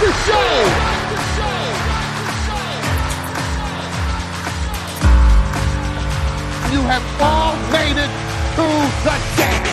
the 0.00 0.12
show. 0.26 0.50
You 6.70 6.80
have 6.86 7.02
all 7.20 7.56
made 7.72 7.98
it 7.98 8.10
to 8.54 8.66
the 9.02 9.16
dance. 9.36 9.68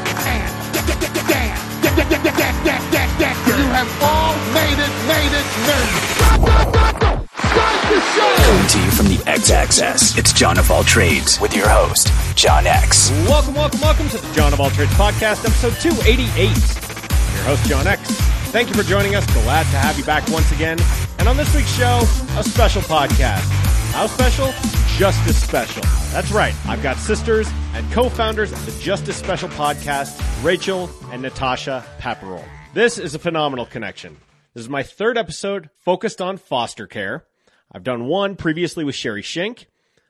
You 3.45 3.65
have 3.71 3.91
all 4.01 4.33
made 4.53 4.79
it, 4.79 4.93
made 5.05 5.31
it, 5.31 5.45
made 5.67 5.93
it. 5.93 7.29
Start 7.45 7.79
the 7.91 7.99
show. 8.15 8.35
Coming 8.45 8.67
to 8.67 8.79
you 8.79 8.91
from 8.91 9.07
the 9.07 9.23
X 9.27 9.51
XXS, 9.51 10.17
it's 10.17 10.33
John 10.33 10.57
of 10.57 10.71
All 10.71 10.83
Trades 10.83 11.39
with 11.39 11.55
your 11.55 11.69
host, 11.69 12.11
John 12.35 12.65
X. 12.65 13.11
Welcome, 13.29 13.53
welcome, 13.53 13.79
welcome 13.79 14.09
to 14.09 14.17
the 14.17 14.33
John 14.33 14.53
of 14.53 14.59
All 14.59 14.71
Trades 14.71 14.91
podcast, 14.93 15.45
episode 15.45 15.75
288. 15.79 16.49
I'm 16.49 17.35
your 17.35 17.43
host, 17.43 17.65
John 17.69 17.85
X. 17.85 18.24
Thank 18.55 18.69
you 18.69 18.75
for 18.75 18.83
joining 18.83 19.15
us. 19.15 19.25
Glad 19.33 19.63
to 19.63 19.77
have 19.77 19.97
you 19.97 20.05
back 20.05 20.25
once 20.29 20.49
again. 20.53 20.79
And 21.19 21.27
on 21.27 21.35
this 21.35 21.53
week's 21.53 21.75
show, 21.75 21.99
a 22.37 22.41
special 22.41 22.81
podcast. 22.83 23.43
How 23.91 24.07
special? 24.07 24.53
Just 24.97 25.27
As 25.27 25.35
Special. 25.35 25.81
That's 26.13 26.31
right. 26.31 26.55
I've 26.65 26.81
got 26.81 26.95
sisters 26.95 27.49
and 27.73 27.91
co-founders 27.91 28.53
of 28.53 28.65
the 28.65 28.71
Just 28.81 29.09
As 29.09 29.17
Special 29.17 29.49
podcast, 29.49 30.17
Rachel 30.41 30.89
and 31.11 31.21
Natasha 31.21 31.83
Pepperl. 31.99 32.41
This 32.73 32.97
is 32.97 33.13
a 33.13 33.19
phenomenal 33.19 33.65
connection. 33.65 34.15
This 34.53 34.63
is 34.63 34.69
my 34.69 34.83
third 34.83 35.17
episode 35.17 35.69
focused 35.79 36.21
on 36.21 36.37
foster 36.37 36.87
care. 36.87 37.25
I've 37.73 37.83
done 37.83 38.05
one 38.05 38.37
previously 38.37 38.85
with 38.85 38.95
Sherry 38.95 39.21
Shink. 39.21 39.65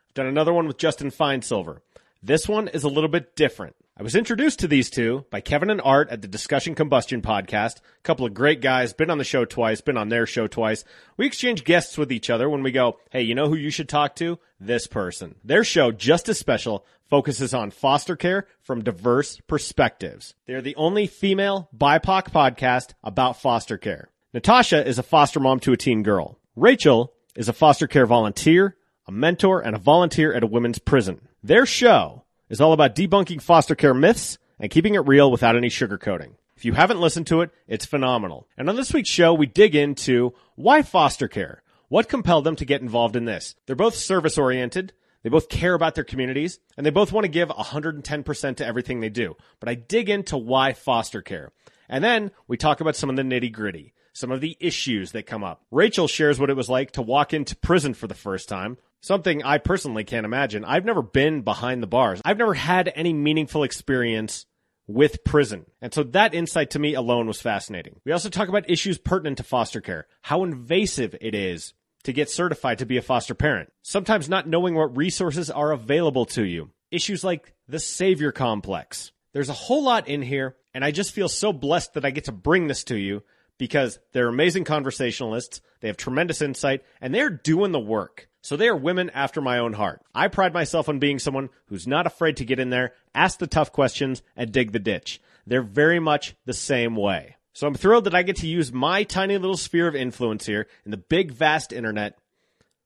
I've 0.10 0.14
done 0.14 0.28
another 0.28 0.54
one 0.54 0.68
with 0.68 0.78
Justin 0.78 1.10
Finesilver. 1.10 1.82
This 2.22 2.48
one 2.48 2.68
is 2.68 2.84
a 2.84 2.90
little 2.90 3.10
bit 3.10 3.36
different. 3.36 3.76
I 3.98 4.04
was 4.04 4.14
introduced 4.14 4.60
to 4.60 4.68
these 4.68 4.90
two 4.90 5.24
by 5.30 5.40
Kevin 5.40 5.70
and 5.70 5.80
Art 5.82 6.10
at 6.10 6.22
the 6.22 6.28
Discussion 6.28 6.76
Combustion 6.76 7.22
podcast. 7.22 7.78
A 7.78 8.02
couple 8.04 8.26
of 8.26 8.34
great 8.34 8.60
guys, 8.60 8.92
been 8.92 9.10
on 9.10 9.20
the 9.20 9.24
show 9.24 9.46
twice, 9.46 9.80
been 9.80 9.96
on 9.96 10.10
their 10.10 10.26
show 10.26 10.48
twice. 10.48 10.84
We 11.16 11.26
exchange 11.26 11.64
guests 11.64 11.98
with 11.98 12.12
each 12.12 12.30
other 12.30 12.50
when 12.50 12.62
we 12.62 12.74
go, 12.74 13.00
hey, 13.12 13.22
you 13.22 13.36
know 13.36 13.48
who 13.48 13.56
you 13.56 13.70
should 13.70 13.88
talk 13.88 14.14
to? 14.18 14.38
This 14.60 14.86
person. 14.86 15.36
Their 15.46 15.64
show, 15.64 15.94
just 15.94 16.28
as 16.28 16.38
Special, 16.38 16.86
focuses 17.10 17.54
on 17.54 17.72
foster 17.72 18.18
care 18.18 18.48
from 18.60 18.84
diverse 18.84 19.40
perspectives. 19.48 20.36
They're 20.46 20.62
the 20.62 20.76
only 20.76 21.08
female 21.08 21.70
BIPOC 21.74 22.34
podcast 22.34 22.96
about 23.02 23.40
foster 23.40 23.78
care. 23.78 24.10
Natasha 24.34 24.86
is 24.86 25.00
a 25.00 25.04
foster 25.04 25.40
mom 25.40 25.62
to 25.62 25.72
a 25.72 25.78
teen 25.78 26.04
girl. 26.04 26.38
Rachel 26.58 27.14
is 27.34 27.48
a 27.48 27.54
foster 27.54 27.88
care 27.88 28.06
volunteer, 28.06 28.76
a 29.08 29.14
mentor, 29.14 29.62
and 29.62 29.74
a 29.74 29.80
volunteer 29.80 30.34
at 30.34 30.44
a 30.44 30.48
women's 30.48 30.80
prison. 30.80 31.30
Their 31.42 31.66
show 31.66 32.25
is 32.50 32.62
all 32.62 32.74
about 32.74 32.96
debunking 32.96 33.42
foster 33.42 33.76
care 33.76 33.94
myths 33.94 34.38
and 34.60 34.72
keeping 34.72 34.96
it 34.96 35.08
real 35.08 35.32
without 35.32 35.56
any 35.56 35.70
sugarcoating. 35.70 36.36
If 36.56 36.64
you 36.64 36.74
haven't 36.74 37.02
listened 37.02 37.28
to 37.28 37.42
it, 37.42 37.52
it's 37.68 37.86
phenomenal. 37.86 38.48
And 38.58 38.70
on 38.70 38.76
this 38.76 38.94
week's 38.94 39.10
show, 39.10 39.34
we 39.34 39.46
dig 39.46 39.76
into 39.76 40.34
why 40.56 40.82
foster 40.84 41.28
care? 41.28 41.62
What 41.90 42.10
compelled 42.10 42.46
them 42.46 42.56
to 42.58 42.66
get 42.66 42.82
involved 42.82 43.16
in 43.16 43.26
this? 43.26 43.56
They're 43.66 43.76
both 43.76 43.96
service 43.96 44.38
oriented. 44.38 44.94
They 45.24 45.30
both 45.30 45.50
care 45.50 45.74
about 45.74 45.96
their 45.96 46.04
communities 46.04 46.60
and 46.78 46.86
they 46.86 46.92
both 46.92 47.12
want 47.12 47.26
to 47.26 47.30
give 47.30 47.50
110% 47.50 48.56
to 48.58 48.66
everything 48.66 49.00
they 49.00 49.10
do. 49.10 49.36
But 49.60 49.70
I 49.70 49.76
dig 49.76 50.10
into 50.10 50.38
why 50.38 50.74
foster 50.74 51.22
care. 51.22 51.52
And 51.90 52.04
then 52.04 52.32
we 52.48 52.58
talk 52.58 52.80
about 52.80 52.96
some 52.96 53.10
of 53.10 53.16
the 53.16 53.24
nitty 53.24 53.52
gritty, 53.52 53.94
some 54.14 54.32
of 54.32 54.42
the 54.42 54.56
issues 54.60 55.12
that 55.12 55.28
come 55.28 55.44
up. 55.44 55.64
Rachel 55.72 56.08
shares 56.08 56.40
what 56.40 56.50
it 56.50 56.56
was 56.56 56.70
like 56.70 56.92
to 56.92 57.02
walk 57.02 57.34
into 57.34 57.56
prison 57.56 57.94
for 57.94 58.08
the 58.08 58.14
first 58.14 58.48
time. 58.48 58.78
Something 59.06 59.44
I 59.44 59.60
personally 59.60 60.04
can't 60.04 60.26
imagine. 60.26 60.66
I've 60.66 60.84
never 60.84 61.04
been 61.04 61.44
behind 61.44 61.84
the 61.84 61.88
bars. 61.88 62.20
I've 62.26 62.40
never 62.40 62.56
had 62.56 62.92
any 62.96 63.14
meaningful 63.14 63.62
experience 63.62 64.48
with 64.88 65.24
prison. 65.24 65.68
And 65.80 65.94
so 65.94 66.02
that 66.02 66.34
insight 66.34 66.72
to 66.72 66.80
me 66.80 66.96
alone 66.96 67.28
was 67.28 67.40
fascinating. 67.40 68.00
We 68.04 68.14
also 68.14 68.30
talk 68.30 68.50
about 68.50 68.68
issues 68.68 68.98
pertinent 68.98 69.38
to 69.38 69.44
foster 69.44 69.80
care, 69.80 70.08
how 70.24 70.44
invasive 70.44 71.16
it 71.22 71.36
is 71.36 71.76
to 72.06 72.14
get 72.14 72.32
certified 72.32 72.80
to 72.80 72.88
be 72.88 72.98
a 72.98 73.04
foster 73.04 73.36
parent, 73.36 73.72
sometimes 73.84 74.28
not 74.28 74.48
knowing 74.48 74.74
what 74.74 74.98
resources 74.98 75.52
are 75.52 75.72
available 75.72 76.26
to 76.26 76.44
you, 76.44 76.72
issues 76.90 77.24
like 77.24 77.54
the 77.68 77.78
savior 77.78 78.32
complex. 78.32 79.12
There's 79.34 79.50
a 79.50 79.54
whole 79.54 79.84
lot 79.84 80.08
in 80.08 80.24
here, 80.24 80.56
and 80.74 80.84
I 80.84 80.90
just 80.90 81.12
feel 81.12 81.30
so 81.30 81.54
blessed 81.54 81.94
that 81.94 82.06
I 82.06 82.10
get 82.10 82.24
to 82.24 82.32
bring 82.32 82.66
this 82.66 82.84
to 82.86 82.96
you 82.96 83.22
because 83.60 84.00
they're 84.14 84.30
amazing 84.30 84.64
conversationalists, 84.64 85.62
they 85.82 85.90
have 85.90 85.98
tremendous 85.98 86.42
insight, 86.42 86.84
and 87.00 87.14
they're 87.14 87.30
doing 87.30 87.72
the 87.72 87.80
work. 87.80 88.30
So 88.46 88.56
they 88.56 88.68
are 88.68 88.78
women 88.78 89.10
after 89.10 89.42
my 89.42 89.58
own 89.58 89.74
heart. 89.74 90.04
I 90.14 90.28
pride 90.28 90.54
myself 90.54 90.88
on 90.88 91.00
being 91.00 91.18
someone 91.18 91.50
who's 91.66 91.88
not 91.88 92.06
afraid 92.06 92.38
to 92.38 92.46
get 92.46 92.60
in 92.60 92.70
there, 92.70 92.94
ask 93.16 93.40
the 93.40 93.48
tough 93.48 93.72
questions, 93.72 94.22
and 94.36 94.52
dig 94.52 94.72
the 94.72 94.78
ditch. 94.78 95.20
They're 95.48 95.64
very 95.64 96.00
much 96.00 96.36
the 96.46 96.54
same 96.54 96.96
way. 96.96 97.38
So 97.54 97.66
I'm 97.66 97.74
thrilled 97.74 98.04
that 98.04 98.14
I 98.14 98.22
get 98.22 98.36
to 98.38 98.48
use 98.48 98.72
my 98.72 99.02
tiny 99.02 99.40
little 99.40 99.58
sphere 99.58 99.88
of 99.88 99.96
influence 99.96 100.46
here 100.46 100.68
in 100.86 100.92
the 100.92 100.98
big 100.98 101.32
vast 101.32 101.74
internet 101.74 102.20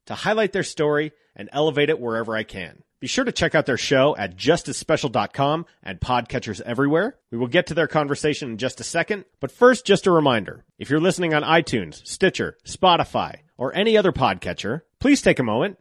to 0.06 0.16
highlight 0.16 0.53
their 0.53 0.64
story 0.64 1.12
and 1.36 1.50
elevate 1.52 1.90
it 1.90 2.00
wherever 2.00 2.38
I 2.38 2.44
can. 2.44 2.81
Be 3.02 3.08
sure 3.08 3.25
to 3.25 3.31
check 3.34 3.53
out 3.53 3.66
their 3.66 3.78
show 3.78 4.16
at 4.16 4.38
justasspecial.com 4.38 5.66
and 5.84 6.00
podcatchers 6.00 6.62
everywhere. 6.62 7.18
We 7.31 7.38
will 7.38 7.48
get 7.48 7.68
to 7.68 7.74
their 7.74 7.88
conversation 7.88 8.52
in 8.52 8.58
just 8.59 8.80
a 8.80 8.86
second, 8.86 9.25
but 9.42 9.52
first, 9.52 9.86
just 9.86 10.08
a 10.08 10.12
reminder. 10.12 10.64
If 10.78 10.90
you're 10.90 11.02
listening 11.02 11.34
on 11.34 11.44
iTunes, 11.44 12.08
Stitcher, 12.08 12.58
Spotify, 12.66 13.40
or 13.58 13.75
any 13.75 13.98
other 13.98 14.14
podcatcher, 14.14 14.84
please 15.00 15.22
take 15.22 15.40
a 15.40 15.44
moment, 15.44 15.78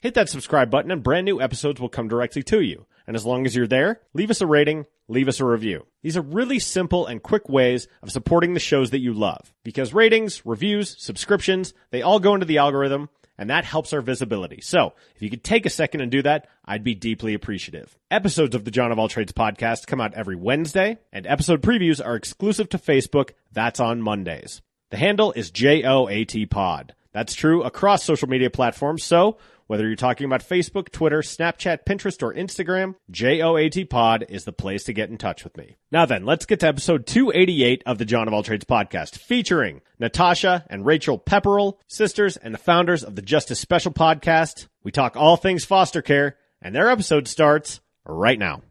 hit 0.00 0.14
that 0.14 0.28
subscribe 0.28 0.70
button, 0.70 0.90
and 0.90 1.02
brand 1.02 1.24
new 1.24 1.40
episodes 1.40 1.80
will 1.80 1.88
come 1.88 2.08
directly 2.08 2.42
to 2.44 2.60
you. 2.60 2.86
And 3.06 3.16
as 3.16 3.26
long 3.26 3.44
as 3.44 3.54
you're 3.54 3.66
there, 3.66 4.00
leave 4.14 4.30
us 4.30 4.40
a 4.40 4.46
rating, 4.46 4.86
leave 5.08 5.28
us 5.28 5.40
a 5.40 5.44
review. 5.44 5.86
These 6.02 6.16
are 6.16 6.22
really 6.22 6.58
simple 6.58 7.06
and 7.06 7.22
quick 7.22 7.48
ways 7.48 7.86
of 8.02 8.10
supporting 8.10 8.54
the 8.54 8.60
shows 8.60 8.90
that 8.90 9.00
you 9.00 9.12
love. 9.12 9.52
Because 9.62 9.92
ratings, 9.92 10.44
reviews, 10.46 10.96
subscriptions, 11.02 11.74
they 11.90 12.02
all 12.02 12.20
go 12.20 12.34
into 12.34 12.46
the 12.46 12.58
algorithm, 12.58 13.10
and 13.36 13.50
that 13.50 13.64
helps 13.64 13.92
our 13.92 14.00
visibility. 14.00 14.60
So, 14.62 14.94
if 15.16 15.22
you 15.22 15.28
could 15.28 15.44
take 15.44 15.66
a 15.66 15.70
second 15.70 16.00
and 16.00 16.10
do 16.10 16.22
that, 16.22 16.48
I'd 16.64 16.84
be 16.84 16.94
deeply 16.94 17.34
appreciative. 17.34 17.98
Episodes 18.10 18.54
of 18.54 18.64
the 18.64 18.70
John 18.70 18.92
of 18.92 18.98
All 18.98 19.08
Trades 19.08 19.32
podcast 19.32 19.86
come 19.86 20.00
out 20.00 20.14
every 20.14 20.36
Wednesday, 20.36 20.98
and 21.12 21.26
episode 21.26 21.60
previews 21.60 22.04
are 22.04 22.14
exclusive 22.14 22.68
to 22.70 22.78
Facebook. 22.78 23.30
That's 23.52 23.80
on 23.80 24.00
Mondays. 24.00 24.62
The 24.90 24.96
handle 24.96 25.32
is 25.32 25.50
JOAT 25.50 26.48
Pod. 26.48 26.94
That's 27.14 27.34
true 27.34 27.62
across 27.62 28.04
social 28.04 28.28
media 28.28 28.50
platforms. 28.50 29.04
So, 29.04 29.38
whether 29.66 29.86
you're 29.86 29.96
talking 29.96 30.26
about 30.26 30.46
Facebook, 30.46 30.90
Twitter, 30.90 31.20
Snapchat, 31.20 31.84
Pinterest, 31.86 32.22
or 32.22 32.34
Instagram, 32.34 32.96
JOAT 33.10 33.88
Pod 33.88 34.26
is 34.28 34.44
the 34.44 34.52
place 34.52 34.84
to 34.84 34.92
get 34.92 35.08
in 35.08 35.16
touch 35.16 35.42
with 35.42 35.56
me. 35.56 35.76
Now 35.90 36.04
then, 36.04 36.26
let's 36.26 36.44
get 36.44 36.60
to 36.60 36.66
episode 36.66 37.06
288 37.06 37.82
of 37.86 37.96
the 37.96 38.04
John 38.04 38.28
of 38.28 38.34
All 38.34 38.42
Trades 38.42 38.66
podcast, 38.66 39.16
featuring 39.16 39.80
Natasha 39.98 40.66
and 40.68 40.84
Rachel 40.84 41.18
Pepperl, 41.18 41.78
sisters 41.86 42.36
and 42.36 42.52
the 42.52 42.58
founders 42.58 43.04
of 43.04 43.14
the 43.14 43.22
Just 43.22 43.50
As 43.50 43.58
Special 43.58 43.92
podcast. 43.92 44.66
We 44.82 44.90
talk 44.90 45.16
all 45.16 45.36
things 45.36 45.64
foster 45.64 46.02
care, 46.02 46.36
and 46.60 46.74
their 46.74 46.90
episode 46.90 47.26
starts 47.28 47.80
right 48.04 48.38
now. 48.38 48.62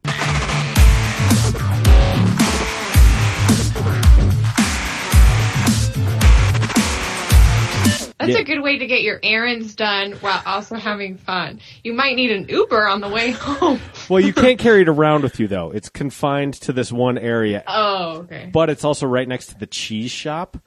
That's 8.25 8.35
Yeah. 8.37 8.41
a 8.41 8.43
good 8.45 8.61
way 8.61 8.77
to 8.77 8.85
get 8.87 9.01
your 9.01 9.19
errands 9.21 9.75
done 9.75 10.13
while 10.13 10.41
also 10.45 10.75
having 10.75 11.17
fun. 11.17 11.59
You 11.83 11.93
might 11.93 12.15
need 12.15 12.31
an 12.31 12.47
Uber 12.47 12.87
on 12.87 13.01
the 13.01 13.09
way 13.09 13.31
home. 13.31 13.79
Well, 14.09 14.19
you 14.19 14.33
can't 14.33 14.59
carry 14.59 14.81
it 14.81 14.89
around 14.89 15.23
with 15.23 15.39
you 15.39 15.47
though. 15.47 15.71
It's 15.71 15.89
confined 15.89 16.55
to 16.61 16.73
this 16.73 16.91
one 16.91 17.17
area, 17.17 17.63
Oh, 17.67 18.19
okay. 18.23 18.49
but 18.51 18.69
it's 18.69 18.83
also 18.83 19.07
right 19.07 19.27
next 19.27 19.47
to 19.47 19.57
the 19.59 19.67
cheese 19.67 20.11
shop. 20.11 20.57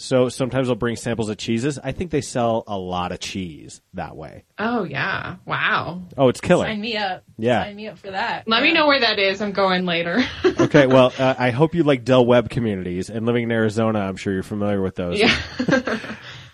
So 0.00 0.28
sometimes 0.28 0.68
they'll 0.68 0.76
bring 0.76 0.94
samples 0.94 1.28
of 1.28 1.38
cheeses. 1.38 1.76
I 1.82 1.90
think 1.90 2.12
they 2.12 2.20
sell 2.20 2.62
a 2.68 2.78
lot 2.78 3.10
of 3.10 3.18
cheese 3.18 3.80
that 3.94 4.14
way. 4.14 4.44
Oh, 4.56 4.84
yeah. 4.84 5.34
Wow. 5.44 6.02
Oh, 6.16 6.28
it's 6.28 6.40
killer. 6.40 6.66
Sign 6.66 6.80
me 6.80 6.96
up. 6.96 7.24
Yeah. 7.36 7.64
Sign 7.64 7.74
me 7.74 7.88
up 7.88 7.98
for 7.98 8.12
that. 8.12 8.46
Let 8.46 8.62
me 8.62 8.72
know 8.72 8.86
where 8.86 9.00
that 9.00 9.18
is. 9.18 9.42
I'm 9.42 9.50
going 9.50 9.84
later. 9.86 10.22
Okay, 10.60 10.86
well, 10.86 11.12
uh, 11.18 11.34
I 11.38 11.50
hope 11.50 11.74
you 11.74 11.82
like 11.84 12.04
Del 12.04 12.24
Webb 12.26 12.50
communities 12.50 13.10
and 13.10 13.24
living 13.26 13.44
in 13.44 13.52
Arizona. 13.52 14.00
I'm 14.00 14.16
sure 14.16 14.32
you're 14.32 14.42
familiar 14.42 14.80
with 14.82 14.94
those. 14.96 15.18
yeah. 15.18 15.36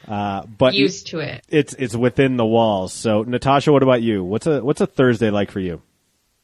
Uh, 0.06 0.44
but 0.46 0.74
Used 0.74 1.08
to 1.08 1.20
it. 1.20 1.44
it's 1.48 1.74
it's 1.74 1.96
within 1.96 2.36
the 2.36 2.44
walls. 2.46 2.92
So, 2.92 3.22
Natasha, 3.22 3.72
what 3.72 3.82
about 3.82 4.02
you? 4.02 4.22
What's 4.22 4.46
a 4.46 4.62
what's 4.62 4.80
a 4.80 4.86
Thursday 4.86 5.30
like 5.30 5.50
for 5.50 5.60
you? 5.60 5.82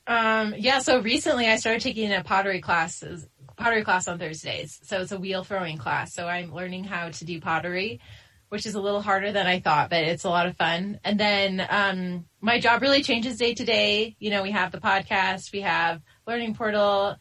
Um, 0.07 0.55
yeah, 0.57 0.81
so 0.81 1.01
recently 1.01 1.47
I 1.47 1.57
started 1.57 1.83
taking 1.83 2.13
a 2.13 2.25
pottery 2.25 2.61
classes, 2.61 3.29
pottery 3.57 3.85
class 3.85 4.09
on 4.09 4.19
Thursdays. 4.19 4.81
So 4.83 5.01
it's 5.01 5.13
a 5.13 5.19
wheel 5.19 5.45
throwing 5.45 5.79
class. 5.79 6.15
So 6.15 6.27
I'm 6.27 6.53
learning 6.53 6.85
how 6.85 7.11
to 7.11 7.25
do 7.25 7.41
pottery, 7.41 8.01
which 8.49 8.67
is 8.67 8.75
a 8.75 8.81
little 8.81 9.03
harder 9.03 9.31
than 9.31 9.47
I 9.47 9.61
thought, 9.61 9.91
but 9.91 10.03
it's 10.03 10.25
a 10.25 10.31
lot 10.31 10.47
of 10.47 10.57
fun. 10.57 10.99
And 11.05 11.21
then, 11.21 11.65
um, 11.71 12.25
my 12.41 12.59
job 12.59 12.83
really 12.83 13.03
changes 13.03 13.37
day 13.37 13.55
to 13.55 13.65
day. 13.65 14.17
You 14.19 14.31
know, 14.31 14.43
we 14.43 14.51
have 14.51 14.73
the 14.73 14.81
podcast, 14.81 15.53
we 15.53 15.61
have 15.61 16.01
learning 16.27 16.55
portal. 16.55 17.17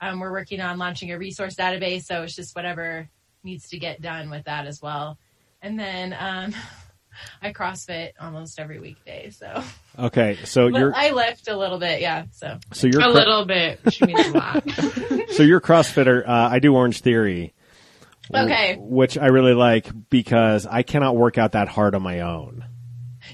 Um, 0.00 0.18
we're 0.18 0.32
working 0.32 0.60
on 0.60 0.78
launching 0.78 1.12
a 1.12 1.18
resource 1.18 1.54
database. 1.54 2.04
So 2.06 2.22
it's 2.22 2.34
just 2.34 2.56
whatever 2.56 3.08
needs 3.44 3.68
to 3.68 3.78
get 3.78 4.00
done 4.02 4.30
with 4.30 4.46
that 4.46 4.66
as 4.66 4.80
well. 4.82 5.16
And 5.62 5.78
then, 5.78 6.14
um, 6.18 6.54
I 7.42 7.52
CrossFit 7.52 8.12
almost 8.20 8.58
every 8.58 8.80
weekday. 8.80 9.30
So 9.30 9.62
Okay, 9.98 10.38
so 10.44 10.70
But 10.70 10.78
you're 10.78 10.92
I 10.94 11.10
lift 11.10 11.48
a 11.48 11.56
little 11.56 11.78
bit. 11.78 12.00
Yeah. 12.00 12.24
So 12.32 12.58
so 12.72 12.86
you're 12.86 13.00
A 13.00 13.04
cro- 13.04 13.12
little 13.12 13.44
bit, 13.44 13.84
which 13.84 14.00
means 14.02 14.26
a 14.26 14.30
lot. 14.30 14.70
so 15.32 15.42
you're 15.42 15.60
CrossFitter. 15.60 16.26
Uh, 16.26 16.48
I 16.50 16.58
do 16.58 16.74
Orange 16.74 17.00
Theory. 17.00 17.54
Okay. 18.34 18.76
which 18.78 19.18
I 19.18 19.26
really 19.26 19.52
like 19.52 19.88
because 20.08 20.66
I 20.66 20.82
cannot 20.84 21.16
work 21.16 21.36
out 21.36 21.52
that 21.52 21.68
hard 21.68 21.94
on 21.94 22.02
my 22.02 22.20
own. 22.20 22.64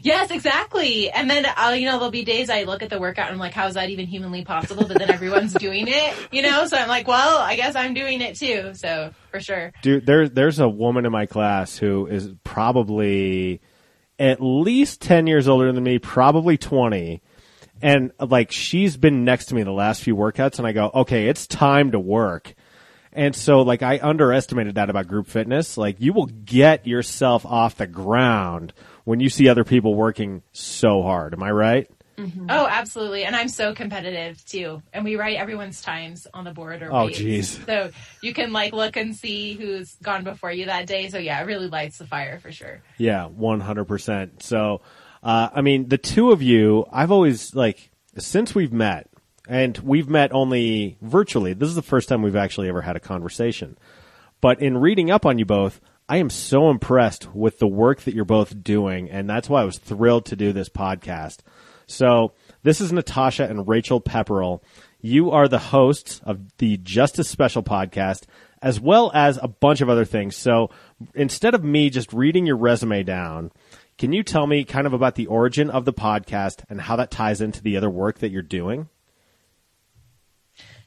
Yes, 0.03 0.31
exactly. 0.31 1.11
And 1.11 1.31
then, 1.31 1.47
uh, 1.47 1.71
you 1.71 1.87
know, 1.87 1.93
there'll 1.93 2.11
be 2.11 2.25
days 2.25 2.51
I 2.51 2.65
look 2.65 2.83
at 2.83 2.91
the 2.91 2.99
workout 2.99 3.27
and 3.27 3.35
I'm 3.35 3.41
like, 3.41 3.55
how 3.55 3.67
is 3.67 3.75
that 3.75 3.91
even 3.91 4.07
humanly 4.07 4.45
possible? 4.45 4.87
But 4.87 4.99
then 4.99 5.11
everyone's 5.11 5.55
doing 5.59 5.87
it, 5.89 6.15
you 6.31 6.43
know? 6.43 6.67
So 6.67 6.77
I'm 6.77 6.89
like, 6.89 7.09
well, 7.09 7.39
I 7.39 7.57
guess 7.57 7.75
I'm 7.75 7.95
doing 7.95 8.21
it 8.21 8.37
too. 8.37 8.73
So 8.75 9.13
for 9.31 9.41
sure. 9.41 9.73
Dude, 9.83 10.07
there, 10.07 10.29
there's 10.29 10.59
a 10.59 10.69
woman 10.69 11.07
in 11.07 11.13
my 11.13 11.27
class 11.27 11.77
who 11.77 12.07
is 12.07 12.33
probably 12.45 13.61
at 14.19 14.41
least 14.41 15.01
10 15.03 15.27
years 15.27 15.49
older 15.49 15.73
than 15.73 15.85
me, 15.85 15.99
probably 15.99 16.59
20. 16.59 17.23
And 17.81 18.13
like, 18.19 18.51
she's 18.51 18.97
been 18.97 19.25
next 19.25 19.47
to 19.47 19.55
me 19.55 19.63
the 19.63 19.71
last 19.71 20.03
few 20.03 20.17
workouts 20.17 20.59
and 20.59 20.67
I 20.67 20.73
go, 20.73 20.91
okay, 20.93 21.29
it's 21.29 21.47
time 21.47 21.93
to 21.93 22.01
work. 22.01 22.55
And 23.13 23.35
so 23.35 23.63
like, 23.63 23.83
I 23.83 23.99
underestimated 24.03 24.77
that 24.77 24.91
about 24.91 25.09
group 25.09 25.27
fitness. 25.29 25.77
Like, 25.77 26.01
you 26.01 26.13
will 26.13 26.27
get 26.27 26.87
yourself 26.87 27.47
off 27.47 27.77
the 27.77 27.87
ground 27.87 28.73
when 29.09 29.21
you 29.21 29.31
see 29.31 29.49
other 29.49 29.65
people 29.65 29.95
working 29.95 30.43
so 30.53 31.01
hard. 31.01 31.33
Am 31.33 31.43
I 31.43 31.51
right? 31.51 31.91
Oh, 32.51 32.67
absolutely. 32.69 33.25
And 33.25 33.35
I'm 33.35 33.49
so 33.49 33.75
competitive 33.75 34.45
too. 34.45 34.83
And 34.93 35.03
we 35.03 35.17
write 35.17 35.39
everyone's 35.39 35.81
times 35.81 36.27
on 36.35 36.45
the 36.45 36.51
board 36.51 36.83
or 36.83 36.93
Oh, 36.93 37.09
jeez. 37.09 37.65
So 37.65 37.91
you 38.21 38.35
can 38.35 38.53
like 38.53 38.75
look 38.75 38.99
and 38.99 39.17
see 39.17 39.55
who's 39.55 39.95
gone 40.03 40.25
before 40.25 40.53
you 40.53 40.67
that 40.67 40.87
day. 40.87 41.09
So 41.09 41.17
yeah, 41.17 41.41
it 41.41 41.47
really 41.47 41.69
lights 41.69 41.97
the 41.97 42.07
fire 42.07 42.39
for 42.39 42.53
sure. 42.53 42.83
Yeah, 42.99 43.31
100%. 43.31 44.43
So, 44.43 44.83
uh, 45.23 45.49
I 45.55 45.63
mean, 45.63 45.89
the 45.89 45.97
two 45.97 46.31
of 46.31 46.43
you, 46.43 46.85
I've 46.93 47.11
always, 47.11 47.55
like, 47.55 47.91
since 48.19 48.55
we've 48.55 48.75
met, 48.75 49.09
and 49.49 49.79
we've 49.79 50.11
met 50.11 50.35
only 50.35 50.99
virtually, 51.01 51.55
this 51.55 51.71
is 51.71 51.77
the 51.77 51.83
first 51.83 52.11
time 52.11 52.21
we've 52.21 52.37
actually 52.37 52.69
ever 52.69 52.83
had 52.83 52.95
a 52.97 53.01
conversation. 53.01 53.79
But 54.43 54.61
in 54.61 54.77
reading 54.77 55.11
up 55.11 55.25
on 55.25 55.39
you 55.39 55.47
both, 55.47 55.81
I 56.09 56.17
am 56.17 56.31
so 56.31 56.71
impressed 56.71 57.35
with 57.35 57.59
the 57.59 57.67
work 57.67 58.03
that 58.03 58.15
you're 58.15 58.25
both 58.25 58.63
doing, 58.63 59.11
and 59.11 59.29
that's 59.29 59.49
why 59.49 59.61
I 59.61 59.67
was 59.67 59.79
thrilled 59.79 60.25
to 60.27 60.37
do 60.37 60.53
this 60.53 60.71
podcast. 60.71 61.41
So, 61.87 62.33
this 62.63 62.81
is 62.81 62.93
Natasha 62.93 63.45
and 63.45 63.69
Rachel 63.69 64.01
Pepperl. 64.01 64.63
You 65.03 65.31
are 65.31 65.49
the 65.49 65.59
hosts 65.59 66.21
of 66.25 66.57
the 66.57 66.79
Just 66.79 67.19
As 67.19 67.29
Special 67.29 67.63
podcast, 67.63 68.25
as 68.63 68.81
well 68.81 69.11
as 69.15 69.39
a 69.43 69.49
bunch 69.49 69.83
of 69.83 69.91
other 69.91 70.07
things. 70.07 70.35
So, 70.35 70.71
instead 71.15 71.55
of 71.55 71.63
me 71.63 71.91
just 71.91 72.15
reading 72.15 72.47
your 72.47 72.57
resume 72.57 73.03
down, 73.03 73.53
can 73.99 74.13
you 74.15 74.23
tell 74.23 74.47
me 74.47 74.65
kind 74.65 74.87
of 74.87 74.95
about 74.95 75.15
the 75.15 75.27
origin 75.27 75.69
of 75.69 75.85
the 75.85 75.93
podcast 75.93 76.63
and 76.71 76.81
how 76.81 76.97
that 76.97 77.11
ties 77.11 77.43
into 77.43 77.63
the 77.63 77.77
other 77.77 77.91
work 77.91 78.21
that 78.21 78.31
you're 78.31 78.43
doing? 78.43 78.89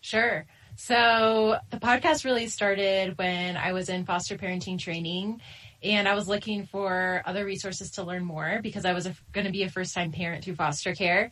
Sure. 0.01 0.47
So 0.83 1.59
the 1.69 1.77
podcast 1.77 2.25
really 2.25 2.47
started 2.47 3.15
when 3.19 3.55
I 3.55 3.71
was 3.71 3.87
in 3.87 4.03
foster 4.03 4.35
parenting 4.35 4.79
training 4.79 5.39
and 5.83 6.07
I 6.07 6.15
was 6.15 6.27
looking 6.27 6.65
for 6.65 7.21
other 7.23 7.45
resources 7.45 7.91
to 7.91 8.03
learn 8.03 8.25
more 8.25 8.61
because 8.63 8.83
I 8.83 8.93
was 8.93 9.07
going 9.31 9.45
to 9.45 9.51
be 9.51 9.61
a 9.61 9.69
first 9.69 9.93
time 9.93 10.11
parent 10.11 10.43
through 10.43 10.55
foster 10.55 10.95
care. 10.95 11.29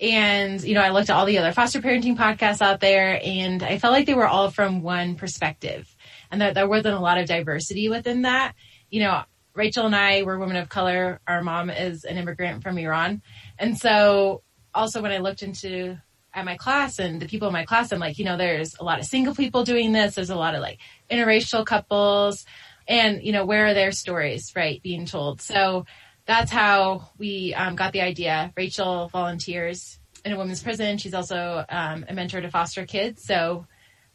And, 0.00 0.62
you 0.62 0.74
know, 0.74 0.82
I 0.82 0.90
looked 0.90 1.10
at 1.10 1.16
all 1.16 1.26
the 1.26 1.38
other 1.38 1.50
foster 1.50 1.80
parenting 1.80 2.16
podcasts 2.16 2.62
out 2.62 2.78
there 2.78 3.20
and 3.24 3.64
I 3.64 3.78
felt 3.78 3.92
like 3.92 4.06
they 4.06 4.14
were 4.14 4.28
all 4.28 4.52
from 4.52 4.82
one 4.82 5.16
perspective 5.16 5.92
and 6.30 6.40
that 6.40 6.54
there 6.54 6.68
wasn't 6.68 6.94
a 6.94 7.00
lot 7.00 7.18
of 7.18 7.26
diversity 7.26 7.88
within 7.88 8.22
that. 8.22 8.54
You 8.88 9.00
know, 9.00 9.24
Rachel 9.52 9.84
and 9.84 9.96
I 9.96 10.22
were 10.22 10.38
women 10.38 10.54
of 10.54 10.68
color. 10.68 11.20
Our 11.26 11.42
mom 11.42 11.70
is 11.70 12.04
an 12.04 12.18
immigrant 12.18 12.62
from 12.62 12.78
Iran. 12.78 13.20
And 13.58 13.76
so 13.76 14.44
also 14.72 15.02
when 15.02 15.10
I 15.10 15.18
looked 15.18 15.42
into 15.42 15.98
at 16.34 16.44
my 16.44 16.56
class 16.56 16.98
and 16.98 17.20
the 17.20 17.26
people 17.26 17.48
in 17.48 17.52
my 17.52 17.64
class, 17.64 17.92
I'm 17.92 17.98
like, 17.98 18.18
you 18.18 18.24
know, 18.24 18.36
there's 18.36 18.76
a 18.78 18.84
lot 18.84 18.98
of 18.98 19.04
single 19.04 19.34
people 19.34 19.64
doing 19.64 19.92
this. 19.92 20.14
There's 20.14 20.30
a 20.30 20.36
lot 20.36 20.54
of 20.54 20.60
like 20.60 20.78
interracial 21.10 21.66
couples 21.66 22.44
and, 22.88 23.22
you 23.22 23.32
know, 23.32 23.44
where 23.44 23.66
are 23.66 23.74
their 23.74 23.92
stories, 23.92 24.52
right, 24.56 24.82
being 24.82 25.06
told. 25.06 25.40
So 25.40 25.86
that's 26.26 26.50
how 26.50 27.10
we 27.18 27.54
um, 27.54 27.76
got 27.76 27.92
the 27.92 28.00
idea. 28.00 28.52
Rachel 28.56 29.08
volunteers 29.08 29.98
in 30.24 30.32
a 30.32 30.38
women's 30.38 30.62
prison. 30.62 30.98
She's 30.98 31.14
also 31.14 31.64
um, 31.68 32.04
a 32.08 32.14
mentor 32.14 32.40
to 32.40 32.50
foster 32.50 32.86
kids. 32.86 33.24
So 33.24 33.66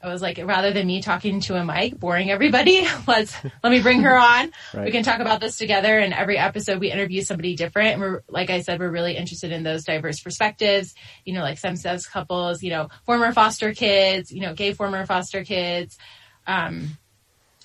I 0.02 0.10
was 0.10 0.22
like, 0.22 0.40
rather 0.44 0.72
than 0.72 0.86
me 0.86 1.02
talking 1.02 1.40
to 1.42 1.56
a 1.56 1.66
mic, 1.66 2.00
boring 2.00 2.30
everybody, 2.30 2.88
let's 3.08 3.36
let 3.64 3.72
me 3.72 3.82
bring 3.82 4.02
her 4.02 4.16
on. 4.16 4.52
Right. 4.74 4.86
We 4.86 4.92
can 4.92 5.04
talk 5.04 5.20
about 5.20 5.42
this 5.42 5.58
together. 5.58 5.98
And 5.98 6.14
every 6.14 6.38
episode, 6.38 6.80
we 6.80 6.92
interview 6.92 7.22
somebody 7.24 7.56
different. 7.56 7.94
And 7.94 8.02
we're, 8.02 8.22
like 8.30 8.52
I 8.52 8.62
said, 8.62 8.80
we're 8.80 8.92
really 8.92 9.18
interested 9.18 9.52
in 9.52 9.64
those 9.64 9.86
diverse 9.86 10.20
perspectives. 10.20 10.94
You 11.26 11.34
know, 11.34 11.42
like 11.42 11.58
same-sex 11.58 12.06
couples, 12.08 12.62
you 12.62 12.70
know, 12.70 12.90
former 13.06 13.32
foster 13.32 13.74
kids, 13.74 14.32
you 14.32 14.42
know, 14.42 14.54
gay 14.54 14.74
former 14.74 15.04
foster 15.08 15.44
kids, 15.44 15.98
um, 16.46 16.98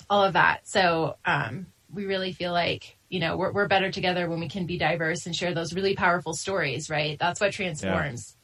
all 0.09 0.25
of 0.25 0.33
that. 0.33 0.67
So 0.67 1.17
um, 1.27 1.67
we 1.93 2.07
really 2.07 2.33
feel 2.33 2.53
like 2.53 2.97
you 3.11 3.21
know 3.21 3.37
we're, 3.37 3.53
we're 3.53 3.69
better 3.69 3.91
together 3.91 4.27
when 4.27 4.41
we 4.41 4.49
can 4.49 4.65
be 4.65 4.79
diverse 4.79 5.27
and 5.27 5.37
share 5.37 5.53
those 5.53 5.75
really 5.75 5.95
powerful 5.95 6.33
stories. 6.33 6.89
Right? 6.89 7.19
That's 7.19 7.43
what 7.43 7.53
transforms. 7.53 8.37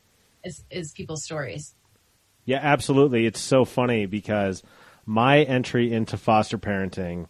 Is, 0.44 0.62
is 0.70 0.92
people's 0.92 1.24
stories. 1.24 1.74
Yeah, 2.48 2.60
absolutely. 2.62 3.26
It's 3.26 3.40
so 3.40 3.66
funny 3.66 4.06
because 4.06 4.62
my 5.04 5.42
entry 5.42 5.92
into 5.92 6.16
foster 6.16 6.56
parenting 6.56 7.26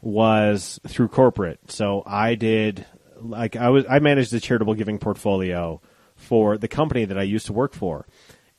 was 0.00 0.80
through 0.84 1.10
corporate. 1.10 1.70
So 1.70 2.02
I 2.04 2.34
did 2.34 2.84
like 3.20 3.54
I 3.54 3.68
was 3.68 3.84
I 3.88 4.00
managed 4.00 4.32
the 4.32 4.40
charitable 4.40 4.74
giving 4.74 4.98
portfolio 4.98 5.80
for 6.16 6.58
the 6.58 6.66
company 6.66 7.04
that 7.04 7.16
I 7.16 7.22
used 7.22 7.46
to 7.46 7.52
work 7.52 7.72
for. 7.72 8.08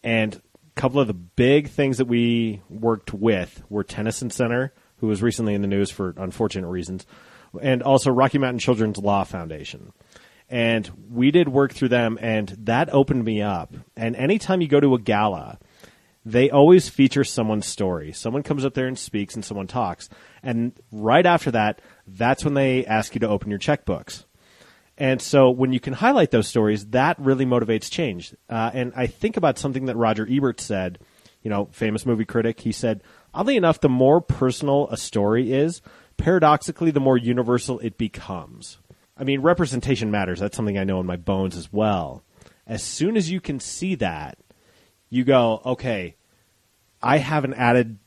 And 0.01 0.35
a 0.35 0.79
couple 0.79 1.01
of 1.01 1.07
the 1.07 1.13
big 1.13 1.67
things 1.67 1.97
that 1.97 2.05
we 2.05 2.61
worked 2.69 3.13
with 3.13 3.61
were 3.67 3.83
Tennyson 3.83 4.29
Center, 4.29 4.73
who 4.99 5.07
was 5.07 5.21
recently 5.21 5.53
in 5.53 5.61
the 5.61 5.67
news 5.67 5.91
for 5.91 6.13
unfortunate 6.15 6.69
reasons, 6.69 7.05
and 7.61 7.83
also 7.83 8.09
Rocky 8.09 8.37
Mountain 8.37 8.59
Children's 8.59 8.99
Law 8.99 9.25
Foundation 9.25 9.91
and 10.49 10.89
we 11.11 11.31
did 11.31 11.47
work 11.47 11.73
through 11.73 11.89
them 11.89 12.17
and 12.21 12.49
that 12.59 12.91
opened 12.93 13.23
me 13.23 13.41
up 13.41 13.73
and 13.95 14.15
anytime 14.15 14.61
you 14.61 14.67
go 14.67 14.79
to 14.79 14.95
a 14.95 14.99
gala 14.99 15.59
they 16.25 16.49
always 16.49 16.89
feature 16.89 17.23
someone's 17.23 17.65
story. 17.65 18.11
Someone 18.11 18.43
comes 18.43 18.65
up 18.65 18.73
there 18.73 18.87
and 18.87 18.97
speaks 18.97 19.35
and 19.35 19.43
someone 19.43 19.67
talks. 19.67 20.09
And 20.43 20.73
right 20.91 21.25
after 21.25 21.51
that 21.51 21.81
that's 22.07 22.43
when 22.43 22.53
they 22.53 22.85
ask 22.85 23.15
you 23.15 23.19
to 23.19 23.29
open 23.29 23.49
your 23.49 23.59
checkbooks. 23.59 24.25
And 24.97 25.21
so 25.21 25.49
when 25.49 25.71
you 25.71 25.79
can 25.79 25.93
highlight 25.93 26.31
those 26.31 26.47
stories 26.47 26.87
that 26.87 27.17
really 27.19 27.45
motivates 27.45 27.89
change. 27.89 28.35
Uh, 28.49 28.71
and 28.73 28.93
i 28.95 29.07
think 29.07 29.37
about 29.37 29.57
something 29.57 29.85
that 29.85 29.95
roger 29.95 30.27
ebert 30.29 30.59
said 30.59 30.99
you 31.41 31.49
know 31.49 31.69
famous 31.71 32.05
movie 32.05 32.25
critic. 32.25 32.59
He 32.61 32.71
said 32.71 33.01
oddly 33.33 33.57
enough 33.57 33.79
the 33.79 33.89
more 33.89 34.21
personal 34.21 34.87
a 34.89 34.97
story 34.97 35.51
is 35.51 35.81
paradoxically 36.17 36.91
the 36.91 36.99
more 36.99 37.17
universal 37.17 37.79
it 37.79 37.97
becomes. 37.97 38.77
I 39.17 39.23
mean, 39.23 39.41
representation 39.41 40.11
matters. 40.11 40.39
That's 40.39 40.55
something 40.55 40.77
I 40.77 40.85
know 40.85 40.99
in 40.99 41.05
my 41.05 41.17
bones 41.17 41.57
as 41.57 41.73
well. 41.73 42.23
As 42.65 42.83
soon 42.83 43.17
as 43.17 43.29
you 43.29 43.41
can 43.41 43.59
see 43.59 43.95
that, 43.95 44.37
you 45.09 45.23
go, 45.23 45.61
okay, 45.65 46.15
I 47.01 47.17
have 47.17 47.43
an 47.43 47.53
added 47.53 47.97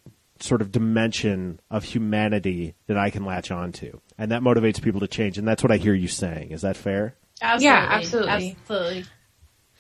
sort 0.40 0.60
of 0.60 0.72
dimension 0.72 1.60
of 1.70 1.84
humanity 1.84 2.74
that 2.86 2.98
I 2.98 3.10
can 3.10 3.24
latch 3.24 3.50
onto. 3.50 4.00
And 4.18 4.32
that 4.32 4.42
motivates 4.42 4.82
people 4.82 5.00
to 5.00 5.08
change. 5.08 5.38
And 5.38 5.46
that's 5.46 5.62
what 5.62 5.72
I 5.72 5.76
hear 5.76 5.94
you 5.94 6.08
saying. 6.08 6.50
Is 6.50 6.62
that 6.62 6.76
fair? 6.76 7.14
Absolutely. 7.40 7.64
Yeah, 7.64 7.88
absolutely. 7.90 8.56
Absolutely. 8.60 9.04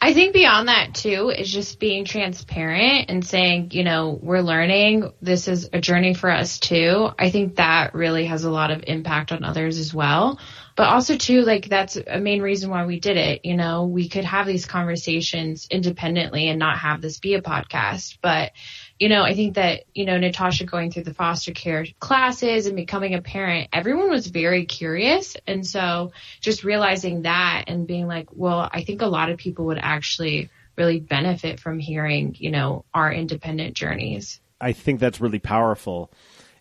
I 0.00 0.14
think 0.14 0.32
beyond 0.32 0.66
that 0.66 0.94
too 0.94 1.30
is 1.30 1.52
just 1.52 1.78
being 1.78 2.04
transparent 2.04 3.08
and 3.08 3.24
saying, 3.24 3.70
you 3.70 3.84
know, 3.84 4.18
we're 4.20 4.40
learning. 4.40 5.12
This 5.22 5.46
is 5.46 5.70
a 5.72 5.80
journey 5.80 6.12
for 6.14 6.28
us 6.28 6.58
too. 6.58 7.10
I 7.16 7.30
think 7.30 7.56
that 7.56 7.94
really 7.94 8.24
has 8.26 8.42
a 8.42 8.50
lot 8.50 8.72
of 8.72 8.82
impact 8.84 9.30
on 9.30 9.44
others 9.44 9.78
as 9.78 9.94
well. 9.94 10.40
But 10.74 10.88
also 10.88 11.16
too, 11.16 11.42
like 11.42 11.68
that's 11.68 11.96
a 11.96 12.18
main 12.18 12.40
reason 12.40 12.70
why 12.70 12.86
we 12.86 12.98
did 12.98 13.16
it. 13.16 13.44
You 13.44 13.56
know, 13.56 13.84
we 13.86 14.08
could 14.08 14.24
have 14.24 14.46
these 14.46 14.64
conversations 14.64 15.66
independently 15.70 16.48
and 16.48 16.58
not 16.58 16.78
have 16.78 17.00
this 17.00 17.18
be 17.18 17.34
a 17.34 17.42
podcast. 17.42 18.18
But, 18.22 18.52
you 18.98 19.08
know, 19.08 19.22
I 19.22 19.34
think 19.34 19.56
that, 19.56 19.84
you 19.94 20.06
know, 20.06 20.16
Natasha 20.16 20.64
going 20.64 20.90
through 20.90 21.04
the 21.04 21.14
foster 21.14 21.52
care 21.52 21.84
classes 22.00 22.66
and 22.66 22.76
becoming 22.76 23.14
a 23.14 23.22
parent, 23.22 23.68
everyone 23.72 24.10
was 24.10 24.26
very 24.28 24.64
curious. 24.64 25.36
And 25.46 25.66
so 25.66 26.12
just 26.40 26.64
realizing 26.64 27.22
that 27.22 27.64
and 27.66 27.86
being 27.86 28.06
like, 28.06 28.28
well, 28.32 28.68
I 28.72 28.82
think 28.82 29.02
a 29.02 29.06
lot 29.06 29.30
of 29.30 29.38
people 29.38 29.66
would 29.66 29.78
actually 29.78 30.48
really 30.76 31.00
benefit 31.00 31.60
from 31.60 31.78
hearing, 31.78 32.34
you 32.38 32.50
know, 32.50 32.84
our 32.94 33.12
independent 33.12 33.74
journeys. 33.74 34.40
I 34.60 34.72
think 34.72 35.00
that's 35.00 35.20
really 35.20 35.38
powerful. 35.38 36.10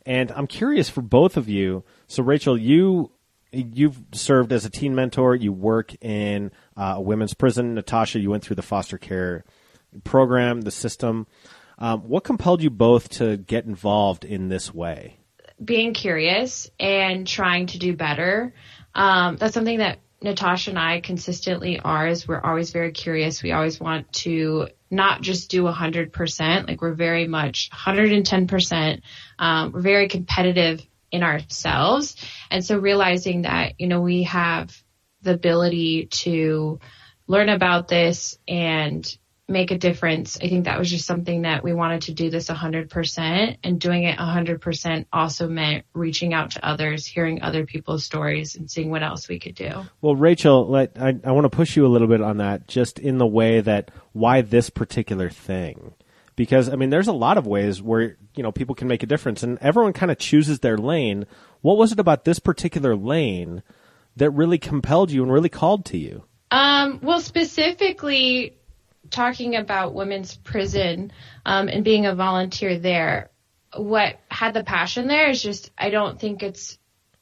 And 0.05 0.31
I'm 0.31 0.47
curious 0.47 0.89
for 0.89 1.01
both 1.01 1.37
of 1.37 1.47
you. 1.47 1.83
So, 2.07 2.23
Rachel, 2.23 2.57
you 2.57 3.11
you've 3.51 4.01
served 4.13 4.51
as 4.51 4.65
a 4.65 4.69
teen 4.69 4.95
mentor. 4.95 5.35
You 5.35 5.51
work 5.51 5.95
in 6.03 6.51
uh, 6.75 6.95
a 6.97 7.01
women's 7.01 7.33
prison. 7.33 7.75
Natasha, 7.75 8.19
you 8.19 8.29
went 8.29 8.43
through 8.43 8.55
the 8.57 8.61
foster 8.61 8.97
care 8.97 9.43
program, 10.03 10.61
the 10.61 10.71
system. 10.71 11.27
Um, 11.77 12.01
what 12.01 12.23
compelled 12.23 12.61
you 12.61 12.69
both 12.69 13.09
to 13.09 13.37
get 13.37 13.65
involved 13.65 14.23
in 14.23 14.49
this 14.49 14.73
way? 14.73 15.17
being 15.63 15.93
curious 15.93 16.69
and 16.79 17.27
trying 17.27 17.67
to 17.67 17.79
do 17.79 17.95
better. 17.95 18.53
Um, 18.95 19.37
that's 19.37 19.53
something 19.53 19.79
that 19.79 19.99
Natasha 20.21 20.71
and 20.71 20.79
I 20.79 21.01
consistently 21.01 21.79
are 21.79 22.07
is 22.07 22.27
we're 22.27 22.41
always 22.41 22.71
very 22.71 22.91
curious. 22.91 23.41
We 23.41 23.51
always 23.51 23.79
want 23.79 24.11
to 24.13 24.67
not 24.89 25.21
just 25.21 25.49
do 25.49 25.63
100%, 25.63 26.67
like 26.67 26.81
we're 26.81 26.93
very 26.93 27.27
much 27.27 27.69
110%. 27.71 29.01
Um, 29.39 29.71
we're 29.71 29.81
very 29.81 30.07
competitive 30.07 30.85
in 31.11 31.23
ourselves. 31.23 32.15
And 32.49 32.63
so 32.63 32.77
realizing 32.77 33.43
that, 33.43 33.79
you 33.79 33.87
know, 33.87 34.01
we 34.01 34.23
have 34.23 34.75
the 35.21 35.33
ability 35.33 36.07
to 36.07 36.79
learn 37.27 37.49
about 37.49 37.87
this 37.87 38.37
and 38.47 39.05
make 39.51 39.71
a 39.71 39.77
difference. 39.77 40.37
I 40.41 40.47
think 40.47 40.65
that 40.65 40.79
was 40.79 40.89
just 40.89 41.05
something 41.05 41.43
that 41.43 41.63
we 41.63 41.73
wanted 41.73 42.03
to 42.03 42.13
do 42.13 42.29
this 42.29 42.47
100% 42.47 43.57
and 43.63 43.79
doing 43.79 44.03
it 44.03 44.17
100% 44.17 45.05
also 45.11 45.47
meant 45.47 45.85
reaching 45.93 46.33
out 46.33 46.51
to 46.51 46.65
others, 46.65 47.05
hearing 47.05 47.41
other 47.41 47.65
people's 47.65 48.05
stories 48.05 48.55
and 48.55 48.71
seeing 48.71 48.89
what 48.89 49.03
else 49.03 49.27
we 49.27 49.39
could 49.39 49.55
do. 49.55 49.85
Well, 50.01 50.15
Rachel, 50.15 50.69
let, 50.69 50.93
I, 50.99 51.15
I 51.23 51.31
want 51.31 51.45
to 51.45 51.55
push 51.55 51.75
you 51.75 51.85
a 51.85 51.89
little 51.89 52.07
bit 52.07 52.21
on 52.21 52.37
that 52.37 52.67
just 52.67 52.97
in 52.97 53.17
the 53.17 53.27
way 53.27 53.61
that 53.61 53.91
why 54.13 54.41
this 54.41 54.69
particular 54.69 55.29
thing? 55.29 55.93
Because, 56.35 56.69
I 56.69 56.75
mean, 56.75 56.89
there's 56.89 57.07
a 57.07 57.13
lot 57.13 57.37
of 57.37 57.45
ways 57.45 57.81
where, 57.81 58.17
you 58.35 58.43
know, 58.43 58.51
people 58.51 58.75
can 58.75 58.87
make 58.87 59.03
a 59.03 59.05
difference 59.05 59.43
and 59.43 59.57
everyone 59.59 59.93
kind 59.93 60.11
of 60.11 60.17
chooses 60.17 60.59
their 60.59 60.77
lane. 60.77 61.25
What 61.61 61.77
was 61.77 61.91
it 61.91 61.99
about 61.99 62.23
this 62.25 62.39
particular 62.39 62.95
lane 62.95 63.63
that 64.15 64.31
really 64.31 64.57
compelled 64.57 65.11
you 65.11 65.23
and 65.23 65.31
really 65.31 65.49
called 65.49 65.85
to 65.85 65.97
you? 65.97 66.23
Um, 66.49 66.99
well, 67.01 67.21
specifically, 67.21 68.57
talking 69.09 69.55
about 69.55 69.93
women's 69.93 70.35
prison 70.35 71.11
um, 71.45 71.67
and 71.67 71.83
being 71.83 72.05
a 72.05 72.15
volunteer 72.15 72.77
there, 72.79 73.29
what 73.75 74.19
had 74.29 74.53
the 74.53 74.63
passion 74.63 75.07
there 75.07 75.29
is 75.29 75.41
just 75.41 75.71
I 75.77 75.89
don't 75.89 76.19
think 76.19 76.43
it's 76.43 76.77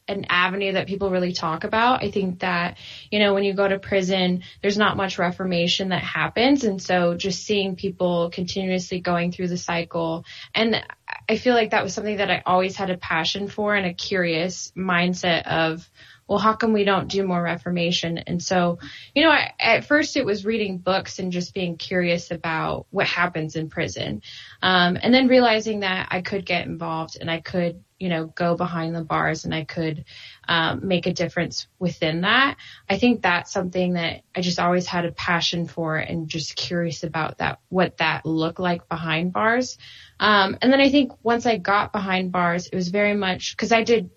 an 0.09 0.25
avenue 0.29 0.73
that 0.73 0.87
people 0.87 1.11
really 1.11 1.33
talk 1.33 1.63
about. 1.63 2.03
I 2.03 2.11
think 2.11 2.39
that, 2.39 2.77
you 3.11 3.19
know, 3.19 3.33
when 3.33 3.43
you 3.43 3.53
go 3.53 3.67
to 3.67 3.79
prison, 3.79 4.43
there's 4.61 4.77
not 4.77 4.97
much 4.97 5.19
reformation 5.19 5.89
that 5.89 6.03
happens. 6.03 6.63
And 6.63 6.81
so 6.81 7.15
just 7.15 7.43
seeing 7.43 7.75
people 7.75 8.29
continuously 8.31 8.99
going 8.99 9.31
through 9.31 9.49
the 9.49 9.57
cycle. 9.57 10.25
And 10.53 10.83
I 11.27 11.37
feel 11.37 11.53
like 11.53 11.71
that 11.71 11.83
was 11.83 11.93
something 11.93 12.17
that 12.17 12.31
I 12.31 12.41
always 12.45 12.75
had 12.75 12.89
a 12.89 12.97
passion 12.97 13.47
for 13.47 13.75
and 13.75 13.85
a 13.85 13.93
curious 13.93 14.71
mindset 14.75 15.45
of, 15.45 15.89
well, 16.27 16.39
how 16.39 16.53
come 16.53 16.73
we 16.73 16.83
don't 16.83 17.07
do 17.07 17.23
more 17.23 17.41
reformation? 17.41 18.19
And 18.19 18.41
so, 18.41 18.77
you 19.15 19.23
know, 19.23 19.31
I, 19.31 19.51
at 19.59 19.85
first 19.85 20.15
it 20.15 20.25
was 20.25 20.45
reading 20.45 20.77
books 20.77 21.17
and 21.17 21.31
just 21.31 21.55
being 21.55 21.77
curious 21.77 22.29
about 22.29 22.85
what 22.91 23.07
happens 23.07 23.55
in 23.55 23.69
prison. 23.69 24.21
Um, 24.61 24.97
and 25.01 25.11
then 25.11 25.27
realizing 25.27 25.79
that 25.79 26.09
I 26.11 26.21
could 26.21 26.45
get 26.45 26.67
involved 26.67 27.17
and 27.19 27.31
I 27.31 27.39
could, 27.39 27.83
you 27.99 28.09
know, 28.09 28.25
go 28.25 28.55
behind 28.55 28.95
the 28.95 29.03
bars 29.03 29.45
and 29.45 29.53
I 29.53 29.65
could, 29.65 30.05
um, 30.47 30.87
make 30.87 31.05
a 31.05 31.13
difference 31.13 31.67
within 31.77 32.21
that. 32.21 32.57
I 32.89 32.97
think 32.97 33.21
that's 33.21 33.51
something 33.51 33.93
that 33.93 34.21
I 34.35 34.41
just 34.41 34.59
always 34.59 34.87
had 34.87 35.05
a 35.05 35.11
passion 35.11 35.67
for 35.67 35.97
and 35.97 36.27
just 36.27 36.55
curious 36.55 37.03
about 37.03 37.39
that, 37.39 37.59
what 37.69 37.97
that 37.97 38.25
looked 38.25 38.59
like 38.59 38.87
behind 38.89 39.33
bars. 39.33 39.77
Um, 40.19 40.57
and 40.61 40.71
then 40.71 40.81
I 40.81 40.89
think 40.89 41.11
once 41.23 41.45
I 41.45 41.57
got 41.57 41.91
behind 41.91 42.31
bars, 42.31 42.67
it 42.67 42.75
was 42.75 42.89
very 42.89 43.15
much 43.15 43.55
because 43.55 43.71
I 43.71 43.83
did 43.83 44.09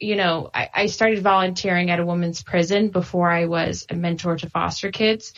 you 0.00 0.16
know, 0.16 0.50
I, 0.52 0.70
I 0.74 0.86
started 0.86 1.22
volunteering 1.22 1.90
at 1.90 2.00
a 2.00 2.04
women's 2.04 2.42
prison 2.42 2.90
before 2.90 3.30
I 3.30 3.46
was 3.46 3.86
a 3.88 3.94
mentor 3.94 4.36
to 4.36 4.50
foster 4.50 4.90
kids. 4.90 5.32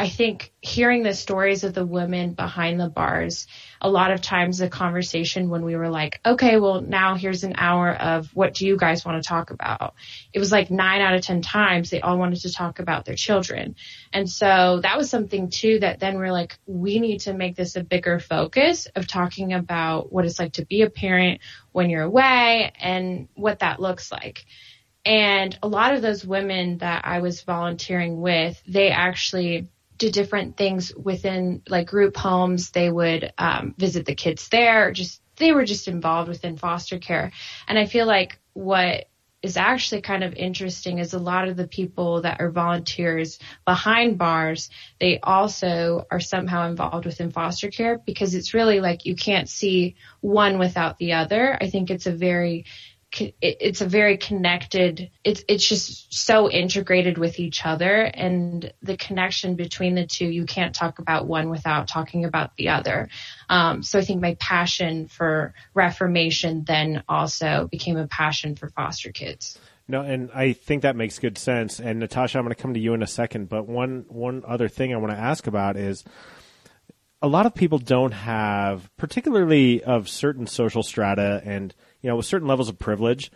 I 0.00 0.08
think 0.08 0.52
hearing 0.60 1.02
the 1.02 1.12
stories 1.12 1.64
of 1.64 1.74
the 1.74 1.84
women 1.84 2.34
behind 2.34 2.78
the 2.78 2.88
bars, 2.88 3.48
a 3.80 3.90
lot 3.90 4.12
of 4.12 4.22
times 4.22 4.58
the 4.58 4.68
conversation 4.68 5.48
when 5.48 5.64
we 5.64 5.74
were 5.74 5.88
like, 5.88 6.20
okay, 6.24 6.56
well 6.56 6.80
now 6.80 7.16
here's 7.16 7.42
an 7.42 7.54
hour 7.56 7.92
of 7.92 8.28
what 8.28 8.54
do 8.54 8.64
you 8.64 8.76
guys 8.76 9.04
want 9.04 9.20
to 9.20 9.28
talk 9.28 9.50
about? 9.50 9.94
It 10.32 10.38
was 10.38 10.52
like 10.52 10.70
nine 10.70 11.00
out 11.00 11.14
of 11.14 11.22
10 11.22 11.42
times 11.42 11.90
they 11.90 12.00
all 12.00 12.16
wanted 12.16 12.42
to 12.42 12.52
talk 12.52 12.78
about 12.78 13.06
their 13.06 13.16
children. 13.16 13.74
And 14.12 14.30
so 14.30 14.78
that 14.84 14.96
was 14.96 15.10
something 15.10 15.50
too 15.50 15.80
that 15.80 15.98
then 15.98 16.16
we're 16.16 16.30
like, 16.30 16.56
we 16.64 17.00
need 17.00 17.22
to 17.22 17.32
make 17.32 17.56
this 17.56 17.74
a 17.74 17.82
bigger 17.82 18.20
focus 18.20 18.86
of 18.94 19.08
talking 19.08 19.52
about 19.52 20.12
what 20.12 20.24
it's 20.24 20.38
like 20.38 20.52
to 20.52 20.64
be 20.64 20.82
a 20.82 20.90
parent 20.90 21.40
when 21.72 21.90
you're 21.90 22.02
away 22.02 22.72
and 22.78 23.26
what 23.34 23.58
that 23.58 23.80
looks 23.80 24.12
like. 24.12 24.46
And 25.04 25.58
a 25.60 25.66
lot 25.66 25.94
of 25.94 26.02
those 26.02 26.24
women 26.24 26.78
that 26.78 27.04
I 27.04 27.18
was 27.18 27.42
volunteering 27.42 28.20
with, 28.20 28.62
they 28.64 28.90
actually 28.90 29.68
did 29.98 30.12
different 30.12 30.56
things 30.56 30.94
within 30.96 31.62
like 31.68 31.88
group 31.88 32.16
homes. 32.16 32.70
They 32.70 32.90
would 32.90 33.32
um, 33.36 33.74
visit 33.76 34.06
the 34.06 34.14
kids 34.14 34.48
there. 34.48 34.92
Just 34.92 35.20
they 35.36 35.52
were 35.52 35.64
just 35.64 35.88
involved 35.88 36.28
within 36.28 36.56
foster 36.56 36.98
care. 36.98 37.32
And 37.66 37.78
I 37.78 37.86
feel 37.86 38.06
like 38.06 38.38
what 38.54 39.08
is 39.40 39.56
actually 39.56 40.00
kind 40.00 40.24
of 40.24 40.34
interesting 40.34 40.98
is 40.98 41.14
a 41.14 41.18
lot 41.18 41.46
of 41.46 41.56
the 41.56 41.68
people 41.68 42.22
that 42.22 42.40
are 42.40 42.50
volunteers 42.50 43.38
behind 43.64 44.18
bars, 44.18 44.68
they 44.98 45.20
also 45.20 46.04
are 46.10 46.18
somehow 46.18 46.68
involved 46.68 47.06
within 47.06 47.30
foster 47.30 47.70
care 47.70 47.98
because 47.98 48.34
it's 48.34 48.52
really 48.52 48.80
like 48.80 49.06
you 49.06 49.14
can't 49.14 49.48
see 49.48 49.94
one 50.20 50.58
without 50.58 50.98
the 50.98 51.12
other. 51.12 51.56
I 51.60 51.70
think 51.70 51.88
it's 51.88 52.06
a 52.06 52.12
very 52.12 52.64
it's 53.12 53.80
a 53.80 53.86
very 53.86 54.18
connected 54.18 55.10
it's 55.24 55.42
it's 55.48 55.66
just 55.66 56.12
so 56.12 56.50
integrated 56.50 57.16
with 57.16 57.40
each 57.40 57.64
other 57.64 58.02
and 58.02 58.72
the 58.82 58.96
connection 58.98 59.56
between 59.56 59.94
the 59.94 60.06
two 60.06 60.26
you 60.26 60.44
can't 60.44 60.74
talk 60.74 60.98
about 60.98 61.26
one 61.26 61.48
without 61.48 61.88
talking 61.88 62.26
about 62.26 62.54
the 62.56 62.68
other 62.68 63.08
um, 63.48 63.82
so 63.82 63.98
i 63.98 64.04
think 64.04 64.20
my 64.20 64.34
passion 64.34 65.08
for 65.08 65.54
reformation 65.72 66.64
then 66.64 67.02
also 67.08 67.66
became 67.70 67.96
a 67.96 68.06
passion 68.06 68.54
for 68.54 68.68
foster 68.68 69.10
kids 69.10 69.58
no, 69.90 70.02
and 70.02 70.30
I 70.34 70.52
think 70.52 70.82
that 70.82 70.96
makes 70.96 71.18
good 71.18 71.38
sense. 71.38 71.80
And 71.80 71.98
Natasha, 71.98 72.36
I'm 72.36 72.44
going 72.44 72.54
to 72.54 72.60
come 72.60 72.74
to 72.74 72.80
you 72.80 72.92
in 72.92 73.02
a 73.02 73.06
second. 73.06 73.48
But 73.48 73.66
one 73.66 74.04
one 74.08 74.44
other 74.46 74.68
thing 74.68 74.92
I 74.92 74.98
want 74.98 75.12
to 75.12 75.18
ask 75.18 75.46
about 75.46 75.78
is 75.78 76.04
a 77.22 77.28
lot 77.28 77.46
of 77.46 77.54
people 77.54 77.78
don't 77.78 78.12
have, 78.12 78.94
particularly 78.98 79.82
of 79.82 80.08
certain 80.08 80.46
social 80.46 80.82
strata 80.82 81.40
and 81.44 81.74
you 82.00 82.08
know, 82.08 82.16
with 82.16 82.26
certain 82.26 82.48
levels 82.48 82.68
of 82.68 82.78
privilege, 82.78 83.30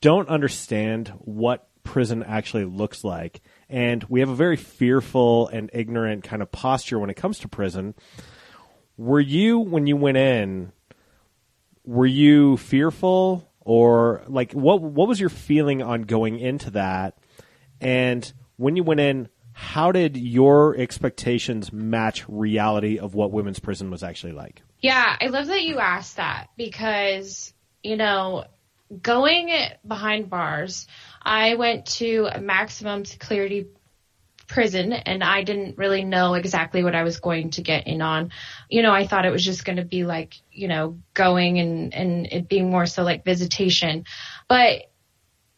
don't 0.00 0.28
understand 0.28 1.08
what 1.18 1.68
prison 1.84 2.22
actually 2.22 2.64
looks 2.64 3.04
like. 3.04 3.40
And 3.68 4.04
we 4.04 4.20
have 4.20 4.28
a 4.28 4.34
very 4.34 4.56
fearful 4.56 5.48
and 5.48 5.70
ignorant 5.72 6.24
kind 6.24 6.42
of 6.42 6.52
posture 6.52 6.98
when 6.98 7.10
it 7.10 7.14
comes 7.14 7.38
to 7.40 7.48
prison. 7.48 7.94
Were 8.96 9.20
you, 9.20 9.58
when 9.58 9.86
you 9.86 9.96
went 9.96 10.16
in, 10.16 10.72
were 11.84 12.06
you 12.06 12.56
fearful 12.58 13.48
or 13.60 14.22
like 14.28 14.52
what 14.52 14.80
what 14.80 15.08
was 15.08 15.18
your 15.18 15.28
feeling 15.28 15.82
on 15.82 16.02
going 16.02 16.38
into 16.38 16.70
that? 16.72 17.18
And 17.80 18.30
when 18.56 18.76
you 18.76 18.84
went 18.84 19.00
in, 19.00 19.28
how 19.52 19.92
did 19.92 20.16
your 20.16 20.76
expectations 20.76 21.72
match 21.72 22.28
reality 22.28 22.98
of 22.98 23.14
what 23.14 23.32
women's 23.32 23.58
prison 23.58 23.90
was 23.90 24.02
actually 24.02 24.32
like? 24.32 24.62
Yeah, 24.80 25.16
I 25.20 25.26
love 25.26 25.46
that 25.46 25.62
you 25.62 25.78
asked 25.78 26.16
that 26.16 26.48
because 26.56 27.52
you 27.82 27.96
know, 27.96 28.44
going 29.00 29.50
behind 29.86 30.30
bars, 30.30 30.86
I 31.22 31.54
went 31.54 31.86
to 31.86 32.28
a 32.32 32.40
maximum 32.40 33.04
security 33.04 33.68
prison 34.48 34.92
and 34.92 35.24
I 35.24 35.42
didn't 35.42 35.78
really 35.78 36.04
know 36.04 36.34
exactly 36.34 36.84
what 36.84 36.94
I 36.94 37.04
was 37.04 37.20
going 37.20 37.50
to 37.50 37.62
get 37.62 37.86
in 37.86 38.02
on. 38.02 38.32
You 38.68 38.82
know, 38.82 38.92
I 38.92 39.06
thought 39.06 39.24
it 39.24 39.30
was 39.30 39.44
just 39.44 39.64
going 39.64 39.76
to 39.76 39.84
be 39.84 40.04
like, 40.04 40.34
you 40.50 40.68
know, 40.68 40.98
going 41.14 41.58
and, 41.58 41.94
and 41.94 42.26
it 42.26 42.48
being 42.48 42.70
more 42.70 42.86
so 42.86 43.02
like 43.02 43.24
visitation. 43.24 44.04
But 44.48 44.91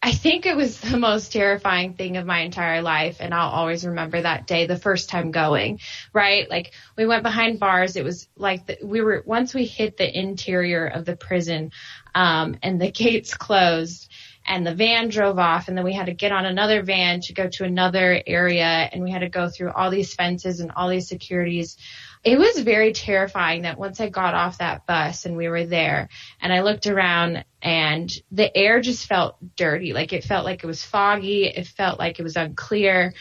I 0.05 0.11
think 0.11 0.45
it 0.45 0.55
was 0.55 0.79
the 0.79 0.99
most 0.99 1.31
terrifying 1.31 1.95
thing 1.95 2.17
of 2.17 2.27
my 2.27 2.41
entire 2.41 2.83
life. 2.83 3.17
And 3.21 3.33
I'll 3.33 3.49
always 3.49 3.83
remember 3.83 4.21
that 4.21 4.45
day, 4.45 4.67
the 4.67 4.77
first 4.77 5.09
time 5.09 5.31
going, 5.31 5.79
right? 6.13 6.47
Like 6.47 6.73
we 6.95 7.07
went 7.07 7.23
behind 7.23 7.59
bars. 7.59 7.95
It 7.95 8.03
was 8.03 8.27
like 8.37 8.67
the, 8.67 8.77
we 8.83 9.01
were, 9.01 9.23
once 9.25 9.55
we 9.55 9.65
hit 9.65 9.97
the 9.97 10.07
interior 10.07 10.85
of 10.85 11.05
the 11.05 11.15
prison, 11.15 11.71
um, 12.13 12.55
and 12.61 12.79
the 12.79 12.91
gates 13.03 13.33
closed 13.33 14.07
and 14.45 14.65
the 14.65 14.75
van 14.75 15.09
drove 15.09 15.39
off 15.39 15.67
and 15.67 15.75
then 15.75 15.83
we 15.83 15.93
had 15.93 16.05
to 16.05 16.13
get 16.13 16.31
on 16.31 16.45
another 16.45 16.83
van 16.83 17.19
to 17.21 17.33
go 17.33 17.49
to 17.49 17.63
another 17.63 18.21
area 18.27 18.63
and 18.63 19.03
we 19.03 19.09
had 19.09 19.21
to 19.21 19.29
go 19.29 19.49
through 19.49 19.71
all 19.71 19.89
these 19.89 20.13
fences 20.13 20.59
and 20.59 20.71
all 20.75 20.87
these 20.87 21.07
securities 21.07 21.77
it 22.23 22.39
was 22.39 22.59
very 22.59 22.91
terrifying 22.91 23.63
that 23.63 23.77
once 23.77 23.99
I 23.99 24.09
got 24.09 24.33
off 24.33 24.57
that 24.57 24.85
bus 24.87 25.25
and 25.25 25.37
we 25.37 25.47
were 25.47 25.65
there 25.65 26.09
and 26.41 26.51
I 26.51 26.61
looked 26.61 26.87
around 26.87 27.45
and 27.65 28.11
the 28.31 28.55
air 28.55 28.79
just 28.79 29.07
felt 29.07 29.37
dirty. 29.55 29.91
Like 29.91 30.13
it 30.13 30.23
felt 30.23 30.45
like 30.45 30.63
it 30.63 30.67
was 30.67 30.83
foggy. 30.83 31.45
It 31.45 31.65
felt 31.65 31.97
like 31.97 32.19
it 32.19 32.23
was 32.23 32.35
unclear. 32.35 33.15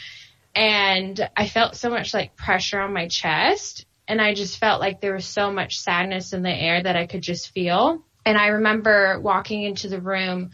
And 0.54 1.18
I 1.34 1.48
felt 1.48 1.76
so 1.76 1.88
much 1.88 2.12
like 2.12 2.36
pressure 2.36 2.78
on 2.78 2.92
my 2.92 3.08
chest. 3.08 3.86
And 4.06 4.20
I 4.20 4.34
just 4.34 4.58
felt 4.58 4.82
like 4.82 5.00
there 5.00 5.14
was 5.14 5.24
so 5.24 5.50
much 5.50 5.80
sadness 5.80 6.34
in 6.34 6.42
the 6.42 6.50
air 6.50 6.82
that 6.82 6.94
I 6.94 7.06
could 7.06 7.22
just 7.22 7.52
feel. 7.52 8.04
And 8.26 8.36
I 8.36 8.48
remember 8.48 9.18
walking 9.18 9.62
into 9.62 9.88
the 9.88 10.00
room 10.00 10.50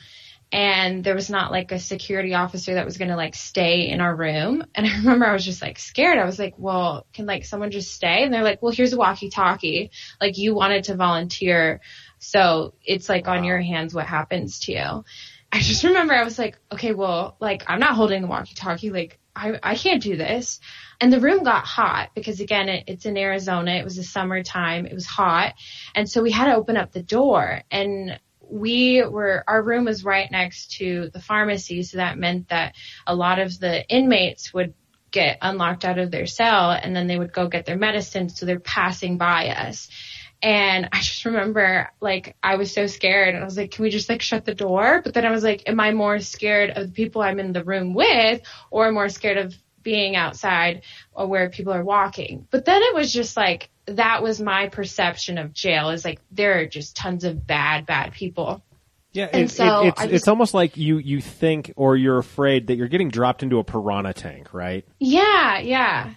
and 0.53 1.05
there 1.05 1.15
was 1.15 1.31
not 1.31 1.53
like 1.53 1.71
a 1.71 1.79
security 1.79 2.35
officer 2.35 2.75
that 2.75 2.85
was 2.85 2.99
going 2.99 3.11
to 3.11 3.17
like 3.17 3.35
stay 3.35 3.89
in 3.89 4.01
our 4.01 4.15
room. 4.15 4.65
And 4.75 4.87
I 4.87 4.91
remember 4.99 5.27
I 5.27 5.33
was 5.33 5.45
just 5.45 5.63
like 5.63 5.79
scared. 5.79 6.19
I 6.19 6.25
was 6.25 6.39
like, 6.39 6.55
well, 6.59 7.07
can 7.13 7.27
like 7.27 7.45
someone 7.45 7.71
just 7.71 7.95
stay? 7.95 8.25
And 8.25 8.35
they're 8.35 8.43
like, 8.43 8.61
well, 8.61 8.73
here's 8.73 8.93
a 8.93 8.97
walkie 8.97 9.31
talkie. 9.31 9.91
Like 10.21 10.39
you 10.39 10.55
wanted 10.55 10.85
to 10.85 10.97
volunteer. 10.97 11.81
So 12.19 12.75
it's 12.85 13.09
like 13.09 13.29
on 13.29 13.45
your 13.45 13.61
hands 13.61 13.95
what 13.95 14.07
happens 14.07 14.61
to 14.61 14.73
you. 14.73 15.05
I 15.53 15.61
just 15.61 15.85
remember 15.85 16.15
I 16.15 16.25
was 16.25 16.39
like, 16.39 16.59
okay, 16.73 16.95
well, 16.95 17.37
like 17.41 17.65
I'm 17.69 17.81
not 17.81 17.95
holding 17.95 18.23
the 18.23 18.29
walkie 18.29 18.55
talkie. 18.55 18.91
Like 18.91 19.19
I, 19.35 19.59
I 19.63 19.75
can't 19.77 20.03
do 20.03 20.17
this. 20.17 20.61
And 21.01 21.13
the 21.13 21.21
room 21.21 21.45
got 21.45 21.65
hot 21.65 22.11
because 22.15 22.41
again, 22.41 22.69
it, 22.69 22.85
it's 22.89 23.07
in 23.07 23.17
Arizona. 23.17 23.73
It 23.73 23.85
was 23.85 23.97
the 23.97 24.05
summertime. 24.05 24.87
It 24.87 24.95
was 24.95 25.07
hot. 25.07 25.55
And 25.95 26.11
so 26.11 26.23
we 26.23 26.33
had 26.33 26.47
to 26.47 26.57
open 26.57 26.77
up 26.77 26.93
the 26.93 27.03
door 27.03 27.63
and 27.71 28.19
we 28.51 29.03
were, 29.03 29.45
our 29.47 29.63
room 29.63 29.85
was 29.85 30.05
right 30.05 30.31
next 30.31 30.73
to 30.79 31.11
the 31.13 31.21
pharmacy. 31.21 31.83
So 31.83 31.99
that 31.99 32.19
meant 32.19 32.49
that 32.49 32.75
a 33.07 33.15
lot 33.15 33.39
of 33.39 33.59
the 33.59 33.87
inmates 33.89 34.53
would 34.53 34.75
get 35.11 35.39
unlocked 35.43 35.85
out 35.85 35.99
of 35.99 36.11
their 36.11 36.27
cell 36.27 36.71
and 36.71 36.95
then 36.95 37.07
they 37.07 37.19
would 37.19 37.33
go 37.33 37.49
get 37.49 37.67
their 37.67 37.77
medicine. 37.77 38.29
So 38.29 38.47
they're 38.47 38.61
passing 38.61 39.19
by 39.19 39.49
us. 39.49 39.89
And 40.43 40.89
I 40.93 40.99
just 40.99 41.25
remember 41.25 41.91
like 42.01 42.37
I 42.43 42.57
was 42.57 42.73
so 42.73 42.87
scared 42.87 43.35
and 43.35 43.43
I 43.43 43.45
was 43.45 43.57
like, 43.57 43.73
can 43.73 43.83
we 43.83 43.91
just 43.91 44.09
like 44.09 44.23
shut 44.23 44.45
the 44.45 44.55
door? 44.55 45.01
But 45.03 45.15
then 45.15 45.27
I 45.27 45.31
was 45.31 45.45
like, 45.45 45.65
am 45.67 45.81
I 45.81 45.93
more 45.93 46.19
scared 46.21 46.71
of 46.71 46.87
the 46.87 46.93
people 46.93 47.23
I'm 47.23 47.41
in 47.41 47.53
the 47.53 47.65
room 47.65 47.95
with 47.95 48.41
or 48.71 48.91
more 48.91 49.09
scared 49.09 49.37
of 49.37 49.55
being 49.83 50.17
outside 50.17 50.83
or 51.13 51.27
where 51.27 51.51
people 51.51 51.73
are 51.73 51.85
walking? 51.85 52.47
But 52.51 52.65
then 52.65 52.81
it 52.83 52.95
was 52.95 53.13
just 53.13 53.37
like, 53.37 53.69
that 53.97 54.23
was 54.23 54.41
my 54.41 54.69
perception 54.69 55.39
of 55.39 55.53
jail 55.53 55.91
is 55.91 56.05
like, 56.05 56.21
there 56.31 56.61
are 56.61 56.67
just 56.67 56.97
tons 56.97 57.25
of 57.25 57.47
bad, 57.47 57.87
bad 57.87 58.13
people. 58.13 58.63
Yeah, 59.13 59.29
And 59.33 59.45
it- 59.45 59.51
so 59.51 59.83
it- 59.85 59.89
it's 59.89 60.01
just- 60.01 60.13
it's 60.13 60.29
almost 60.29 60.55
like 60.55 60.77
you 60.77 60.99
you 60.99 61.21
think 61.21 61.73
or 61.77 61.97
you're 61.97 62.19
afraid 62.19 62.69
that 62.69 62.77
you're 62.77 62.87
getting 62.89 63.09
dropped 63.11 63.43
into 63.43 63.59
a 63.59 63.65
piranha 63.65 64.13
tank, 64.15 64.55
right? 64.55 64.85
Yeah, 65.01 65.59
yeah. 65.59 66.11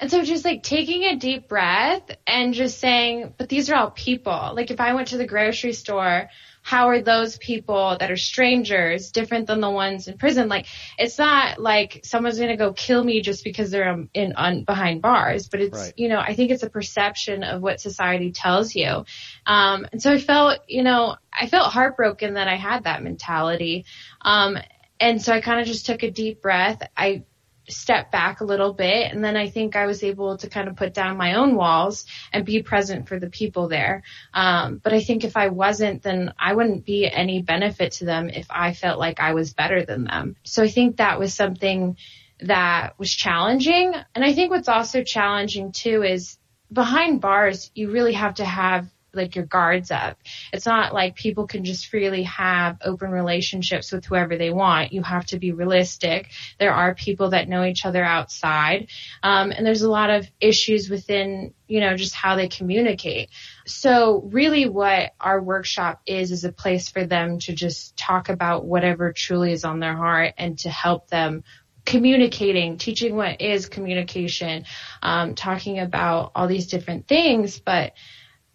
And 0.00 0.10
so 0.10 0.22
just 0.22 0.44
like 0.44 0.62
taking 0.62 1.02
a 1.04 1.16
deep 1.16 1.48
breath 1.48 2.02
and 2.26 2.54
just 2.54 2.78
saying, 2.78 3.34
but 3.36 3.48
these 3.48 3.68
are 3.68 3.74
all 3.74 3.90
people. 3.90 4.52
Like 4.54 4.70
if 4.70 4.80
I 4.80 4.94
went 4.94 5.08
to 5.08 5.18
the 5.18 5.26
grocery 5.26 5.72
store, 5.72 6.30
how 6.62 6.88
are 6.88 7.00
those 7.00 7.38
people 7.38 7.96
that 7.98 8.10
are 8.10 8.16
strangers 8.16 9.10
different 9.10 9.46
than 9.46 9.60
the 9.60 9.70
ones 9.70 10.08
in 10.08 10.18
prison? 10.18 10.48
Like 10.48 10.66
it's 10.98 11.18
not 11.18 11.60
like 11.60 12.00
someone's 12.04 12.38
going 12.38 12.50
to 12.50 12.56
go 12.56 12.72
kill 12.72 13.02
me 13.02 13.20
just 13.22 13.44
because 13.44 13.70
they're 13.70 13.88
um, 13.88 14.10
in 14.14 14.34
on 14.34 14.64
behind 14.64 15.02
bars, 15.02 15.48
but 15.48 15.60
it's 15.60 15.92
Right. 15.92 15.94
you 15.96 16.08
know, 16.08 16.18
I 16.18 16.34
think 16.34 16.50
it's 16.50 16.62
a 16.62 16.70
perception 16.70 17.42
of 17.42 17.62
what 17.62 17.80
society 17.80 18.32
tells 18.32 18.74
you. 18.74 19.04
Um 19.46 19.86
and 19.92 20.02
so 20.02 20.12
I 20.12 20.18
felt, 20.18 20.60
you 20.68 20.82
know, 20.82 21.16
I 21.32 21.46
felt 21.46 21.72
heartbroken 21.72 22.34
that 22.34 22.48
I 22.48 22.56
had 22.56 22.84
that 22.84 23.02
mentality. 23.02 23.84
Um 24.22 24.58
and 25.00 25.22
so 25.22 25.32
I 25.32 25.40
kind 25.40 25.60
of 25.60 25.66
just 25.66 25.86
took 25.86 26.02
a 26.02 26.10
deep 26.10 26.42
breath. 26.42 26.82
I 26.96 27.24
step 27.68 28.10
back 28.10 28.40
a 28.40 28.44
little 28.44 28.72
bit 28.72 29.12
and 29.12 29.24
then 29.24 29.36
I 29.36 29.48
think 29.48 29.76
I 29.76 29.86
was 29.86 30.02
able 30.02 30.36
to 30.38 30.48
kind 30.48 30.68
of 30.68 30.76
put 30.76 30.94
down 30.94 31.16
my 31.16 31.34
own 31.34 31.54
walls 31.54 32.06
and 32.32 32.44
be 32.44 32.62
present 32.62 33.08
for 33.08 33.18
the 33.18 33.30
people 33.30 33.68
there. 33.68 34.02
Um, 34.32 34.80
but 34.82 34.92
I 34.92 35.00
think 35.00 35.24
if 35.24 35.36
I 35.36 35.48
wasn't, 35.48 36.02
then 36.02 36.32
I 36.38 36.54
wouldn't 36.54 36.84
be 36.84 37.08
any 37.10 37.42
benefit 37.42 37.92
to 37.92 38.04
them 38.04 38.30
if 38.30 38.46
I 38.50 38.74
felt 38.74 38.98
like 38.98 39.20
I 39.20 39.34
was 39.34 39.52
better 39.52 39.84
than 39.84 40.04
them. 40.04 40.36
So 40.44 40.62
I 40.62 40.68
think 40.68 40.96
that 40.96 41.18
was 41.18 41.34
something 41.34 41.96
that 42.40 42.98
was 42.98 43.12
challenging. 43.12 43.94
And 44.14 44.24
I 44.24 44.32
think 44.32 44.50
what's 44.50 44.68
also 44.68 45.02
challenging 45.02 45.72
too 45.72 46.02
is 46.02 46.38
behind 46.72 47.20
bars, 47.20 47.70
you 47.74 47.90
really 47.90 48.12
have 48.12 48.34
to 48.36 48.44
have 48.44 48.88
like 49.12 49.36
your 49.36 49.44
guards 49.44 49.90
up. 49.90 50.18
It's 50.52 50.66
not 50.66 50.92
like 50.92 51.14
people 51.14 51.46
can 51.46 51.64
just 51.64 51.86
freely 51.86 52.24
have 52.24 52.78
open 52.84 53.10
relationships 53.10 53.90
with 53.92 54.04
whoever 54.04 54.36
they 54.36 54.50
want. 54.50 54.92
You 54.92 55.02
have 55.02 55.26
to 55.26 55.38
be 55.38 55.52
realistic. 55.52 56.30
There 56.58 56.72
are 56.72 56.94
people 56.94 57.30
that 57.30 57.48
know 57.48 57.64
each 57.64 57.86
other 57.86 58.04
outside. 58.04 58.88
Um, 59.22 59.50
and 59.50 59.66
there's 59.66 59.82
a 59.82 59.90
lot 59.90 60.10
of 60.10 60.26
issues 60.40 60.90
within, 60.90 61.54
you 61.66 61.80
know, 61.80 61.96
just 61.96 62.14
how 62.14 62.36
they 62.36 62.48
communicate. 62.48 63.30
So 63.66 64.22
really 64.30 64.68
what 64.68 65.14
our 65.20 65.40
workshop 65.40 66.00
is, 66.06 66.30
is 66.30 66.44
a 66.44 66.52
place 66.52 66.88
for 66.88 67.04
them 67.04 67.38
to 67.40 67.54
just 67.54 67.96
talk 67.96 68.28
about 68.28 68.64
whatever 68.64 69.12
truly 69.12 69.52
is 69.52 69.64
on 69.64 69.80
their 69.80 69.96
heart 69.96 70.34
and 70.38 70.58
to 70.60 70.70
help 70.70 71.08
them 71.08 71.44
communicating, 71.88 72.76
teaching 72.76 73.16
what 73.16 73.40
is 73.40 73.66
communication, 73.66 74.66
um, 75.02 75.34
talking 75.34 75.78
about 75.78 76.32
all 76.34 76.46
these 76.46 76.66
different 76.66 77.08
things, 77.08 77.60
but 77.60 77.94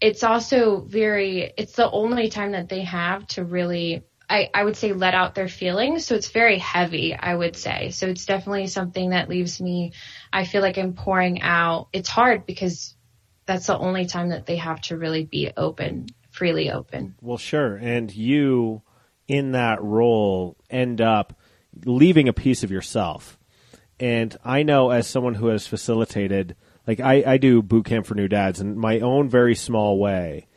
it's 0.04 0.22
also 0.22 0.82
very, 0.82 1.54
it's 1.56 1.78
the 1.78 1.90
only 1.90 2.28
time 2.28 2.52
that 2.52 2.68
they 2.68 2.82
have 2.82 3.26
to 3.26 3.46
really, 3.46 4.04
I, 4.30 4.50
I 4.54 4.66
would 4.66 4.76
say 4.76 4.92
let 4.92 5.14
out 5.14 5.34
their 5.34 5.48
feelings. 5.48 6.06
So 6.06 6.16
it's 6.16 6.28
very 6.28 6.58
heavy, 6.58 7.16
I 7.16 7.34
would 7.34 7.56
say. 7.56 7.92
So 7.92 8.08
it's 8.08 8.26
definitely 8.26 8.68
something 8.68 9.12
that 9.12 9.30
leaves 9.30 9.62
me, 9.62 9.94
I 10.34 10.44
feel 10.44 10.62
like 10.62 10.78
I'm 10.78 10.92
pouring 10.92 11.42
out. 11.42 11.88
It's 11.94 12.10
hard 12.10 12.46
because 12.46 12.98
that's 13.46 13.68
the 13.68 13.78
only 13.78 14.06
time 14.06 14.30
that 14.30 14.46
they 14.46 14.58
have 14.58 14.82
to 14.82 14.98
really 14.98 15.24
be 15.24 15.54
open, 15.56 16.08
freely 16.32 16.70
open. 16.70 17.16
Well, 17.22 17.38
sure. 17.38 17.78
And 17.78 18.14
you, 18.14 18.82
in 19.30 19.54
that 19.54 19.82
role, 19.82 20.58
end 20.70 21.00
up 21.00 21.40
leaving 21.86 22.28
a 22.28 22.34
piece 22.34 22.66
of 22.66 22.72
yourself. 22.72 23.40
And 24.02 24.36
I 24.44 24.64
know 24.64 24.90
as 24.90 25.08
someone 25.08 25.36
who 25.36 25.48
has 25.48 25.66
facilitated, 25.66 26.58
like 26.88 27.00
I, 27.00 27.24
I 27.26 27.38
do 27.38 27.62
boot 27.62 27.86
camp 27.86 28.06
for 28.06 28.16
new 28.16 28.28
dads 28.28 28.60
in 28.60 28.78
my 28.78 29.00
own 29.00 29.30
very 29.30 29.56
small 29.56 30.00
way. 30.00 30.48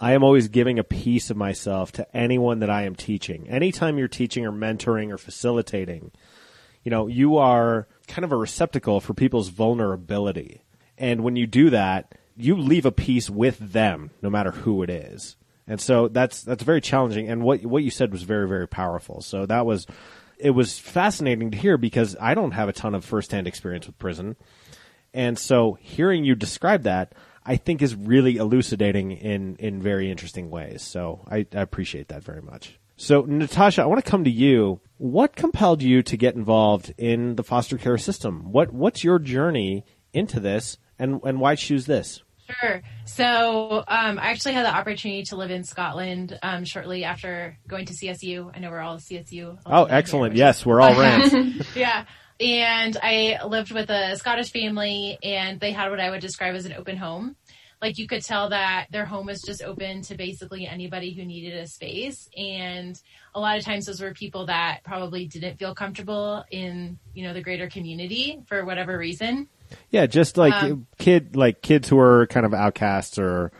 I 0.00 0.12
am 0.12 0.24
always 0.24 0.48
giving 0.48 0.78
a 0.78 0.84
piece 0.84 1.30
of 1.30 1.36
myself 1.36 1.92
to 1.92 2.16
anyone 2.16 2.58
that 2.60 2.70
I 2.70 2.82
am 2.82 2.94
teaching. 2.94 3.48
Anytime 3.48 3.96
you're 3.96 4.08
teaching 4.08 4.44
or 4.44 4.52
mentoring 4.52 5.12
or 5.12 5.18
facilitating, 5.18 6.10
you 6.82 6.90
know, 6.90 7.06
you 7.06 7.36
are 7.38 7.86
kind 8.08 8.24
of 8.24 8.32
a 8.32 8.36
receptacle 8.36 9.00
for 9.00 9.14
people's 9.14 9.48
vulnerability. 9.48 10.62
And 10.98 11.22
when 11.22 11.36
you 11.36 11.46
do 11.46 11.70
that, 11.70 12.12
you 12.36 12.56
leave 12.56 12.84
a 12.84 12.92
piece 12.92 13.30
with 13.30 13.58
them, 13.58 14.10
no 14.20 14.28
matter 14.30 14.50
who 14.50 14.82
it 14.82 14.90
is. 14.90 15.36
And 15.66 15.80
so 15.80 16.08
that's 16.08 16.42
that's 16.42 16.62
very 16.62 16.80
challenging. 16.80 17.28
And 17.28 17.42
what 17.42 17.64
what 17.64 17.82
you 17.82 17.90
said 17.90 18.12
was 18.12 18.22
very 18.22 18.46
very 18.48 18.68
powerful. 18.68 19.22
So 19.22 19.46
that 19.46 19.64
was 19.64 19.86
it 20.38 20.50
was 20.50 20.78
fascinating 20.78 21.52
to 21.52 21.56
hear 21.56 21.78
because 21.78 22.16
I 22.20 22.34
don't 22.34 22.50
have 22.50 22.68
a 22.68 22.72
ton 22.72 22.94
of 22.94 23.04
firsthand 23.04 23.46
experience 23.46 23.86
with 23.86 23.98
prison, 23.98 24.36
and 25.14 25.38
so 25.38 25.78
hearing 25.80 26.24
you 26.24 26.34
describe 26.34 26.82
that, 26.82 27.14
I 27.46 27.56
think 27.56 27.80
is 27.80 27.94
really 27.94 28.36
elucidating 28.36 29.12
in 29.12 29.56
in 29.56 29.80
very 29.80 30.10
interesting 30.10 30.50
ways. 30.50 30.82
So 30.82 31.24
I, 31.30 31.46
I 31.54 31.60
appreciate 31.60 32.08
that 32.08 32.24
very 32.24 32.42
much. 32.42 32.78
So 32.96 33.22
Natasha, 33.22 33.82
I 33.82 33.86
want 33.86 34.04
to 34.04 34.10
come 34.10 34.24
to 34.24 34.30
you. 34.30 34.80
What 34.98 35.36
compelled 35.36 35.82
you 35.82 36.02
to 36.02 36.16
get 36.16 36.34
involved 36.34 36.92
in 36.98 37.36
the 37.36 37.44
foster 37.44 37.78
care 37.78 37.98
system? 37.98 38.52
What 38.52 38.72
what's 38.72 39.04
your 39.04 39.18
journey 39.18 39.84
into 40.12 40.40
this, 40.40 40.78
and 40.98 41.20
and 41.24 41.40
why 41.40 41.54
choose 41.54 41.86
this? 41.86 42.22
Sure. 42.60 42.82
So 43.06 43.84
um, 43.88 44.18
I 44.18 44.30
actually 44.30 44.52
had 44.52 44.66
the 44.66 44.74
opportunity 44.74 45.22
to 45.24 45.36
live 45.36 45.50
in 45.50 45.64
Scotland 45.64 46.38
um, 46.42 46.64
shortly 46.64 47.04
after 47.04 47.56
going 47.66 47.86
to 47.86 47.94
CSU. 47.94 48.50
I 48.54 48.58
know 48.58 48.70
we're 48.70 48.80
all 48.80 48.98
CSU. 48.98 49.58
Oh, 49.64 49.86
here, 49.86 49.94
excellent! 49.94 50.32
which 50.32 50.38
Yes, 50.38 50.66
we're 50.66 50.80
all 50.80 50.98
rams. 50.98 51.66
yeah. 51.74 52.04
And 52.40 52.96
I 53.02 53.38
lived 53.46 53.72
with 53.72 53.90
a 53.90 54.16
Scottish 54.16 54.50
family 54.50 55.18
and 55.22 55.60
they 55.60 55.72
had 55.72 55.90
what 55.90 56.00
I 56.00 56.10
would 56.10 56.20
describe 56.20 56.54
as 56.54 56.66
an 56.66 56.72
open 56.74 56.96
home. 56.96 57.36
Like 57.80 57.98
you 57.98 58.06
could 58.06 58.22
tell 58.24 58.48
that 58.48 58.86
their 58.90 59.04
home 59.04 59.26
was 59.26 59.42
just 59.42 59.62
open 59.62 60.02
to 60.02 60.16
basically 60.16 60.66
anybody 60.66 61.12
who 61.12 61.24
needed 61.24 61.54
a 61.54 61.66
space. 61.66 62.28
And 62.36 62.98
a 63.34 63.40
lot 63.40 63.58
of 63.58 63.64
times 63.64 63.86
those 63.86 64.00
were 64.00 64.12
people 64.12 64.46
that 64.46 64.80
probably 64.84 65.26
didn't 65.26 65.58
feel 65.58 65.74
comfortable 65.74 66.44
in, 66.50 66.98
you 67.12 67.24
know, 67.26 67.34
the 67.34 67.42
greater 67.42 67.68
community 67.68 68.40
for 68.46 68.64
whatever 68.64 68.96
reason. 68.96 69.48
Yeah, 69.90 70.06
just 70.06 70.36
like 70.36 70.54
Um, 70.54 70.86
kid, 70.98 71.36
like 71.36 71.60
kids 71.62 71.88
who 71.88 71.98
are 71.98 72.26
kind 72.26 72.46
of 72.46 72.54
outcasts 72.54 73.18
or 73.18 73.52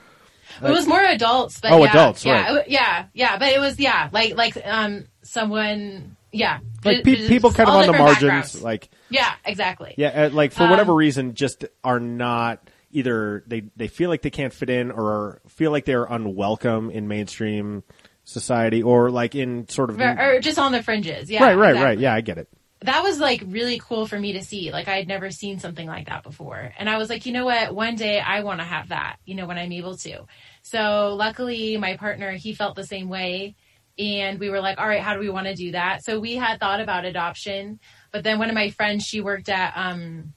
it 0.62 0.70
was 0.70 0.86
more 0.86 1.02
adults, 1.02 1.60
but 1.60 1.72
Oh, 1.72 1.82
yeah, 1.84 1.90
adults, 1.90 2.24
yeah, 2.24 2.32
right. 2.44 2.52
wa- 2.52 2.62
yeah, 2.68 3.06
yeah, 3.12 3.38
but 3.38 3.48
it 3.52 3.58
was, 3.60 3.78
yeah, 3.80 4.08
like, 4.12 4.36
like, 4.36 4.56
um, 4.64 5.06
someone, 5.22 6.16
yeah. 6.34 6.58
like 6.84 7.04
pe- 7.04 7.28
people 7.28 7.52
kind 7.52 7.68
of 7.68 7.74
on 7.76 7.86
the 7.86 7.92
margins, 7.92 8.20
backgrounds. 8.22 8.62
like 8.62 8.90
yeah, 9.10 9.32
exactly. 9.44 9.94
yeah, 9.96 10.24
uh, 10.26 10.30
like 10.30 10.52
for 10.52 10.64
Um, 10.64 10.70
whatever 10.70 10.94
reason, 10.94 11.34
just 11.34 11.64
are 11.82 12.00
not 12.00 12.68
either 12.90 13.42
they 13.46 13.62
they 13.76 13.88
feel 13.88 14.10
like 14.10 14.22
they 14.22 14.30
can't 14.30 14.52
fit 14.52 14.70
in 14.70 14.90
or 14.90 15.40
feel 15.48 15.70
like 15.70 15.84
they're 15.84 16.04
unwelcome 16.04 16.90
in 16.90 17.08
mainstream 17.08 17.82
society 18.24 18.82
or 18.82 19.10
like 19.10 19.34
in 19.34 19.68
sort 19.68 19.90
of 19.90 20.00
Or, 20.00 20.36
or 20.36 20.40
just 20.40 20.58
on 20.58 20.72
the 20.72 20.82
fringes. 20.82 21.30
Yeah. 21.30 21.44
right, 21.44 21.54
right, 21.56 21.70
exactly. 21.70 21.84
right. 21.86 21.98
Yeah, 21.98 22.14
I 22.14 22.20
get 22.22 22.38
it. 22.38 22.48
that 22.82 23.02
was 23.02 23.18
like 23.18 23.42
really 23.46 23.78
cool 23.78 24.06
for 24.06 24.18
me 24.18 24.32
to 24.34 24.42
see. 24.44 24.70
Like 24.72 24.88
I 24.88 24.96
had 24.96 25.08
never 25.08 25.30
seen 25.30 25.58
something 25.58 25.86
like 25.86 26.06
that 26.08 26.22
before. 26.22 26.72
And 26.78 26.88
I 26.88 26.96
was 26.98 27.08
like, 27.10 27.26
you 27.26 27.32
know 27.32 27.44
what? 27.44 27.74
One 27.74 27.96
day 27.96 28.20
I 28.20 28.42
want 28.42 28.60
to 28.60 28.64
have 28.64 28.88
that, 28.88 29.16
you 29.26 29.34
know, 29.34 29.46
when 29.46 29.58
I'm 29.58 29.72
able 29.72 29.96
to. 29.98 30.26
So 30.62 31.14
luckily 31.18 31.76
my 31.76 31.96
partner, 31.96 32.32
he 32.32 32.54
felt 32.54 32.76
the 32.76 32.84
same 32.86 33.08
way. 33.08 33.56
And 33.98 34.40
we 34.40 34.50
were 34.50 34.60
like, 34.60 34.78
all 34.78 34.88
right, 34.88 35.00
how 35.00 35.14
do 35.14 35.20
we 35.20 35.30
want 35.30 35.46
to 35.46 35.54
do 35.54 35.72
that? 35.72 36.04
So 36.04 36.18
we 36.18 36.34
had 36.34 36.58
thought 36.58 36.80
about 36.80 37.04
adoption, 37.04 37.78
but 38.12 38.24
then 38.24 38.38
one 38.38 38.48
of 38.48 38.54
my 38.54 38.70
friends, 38.70 39.04
she 39.04 39.20
worked 39.20 39.48
at, 39.48 39.72
um, 39.76 40.34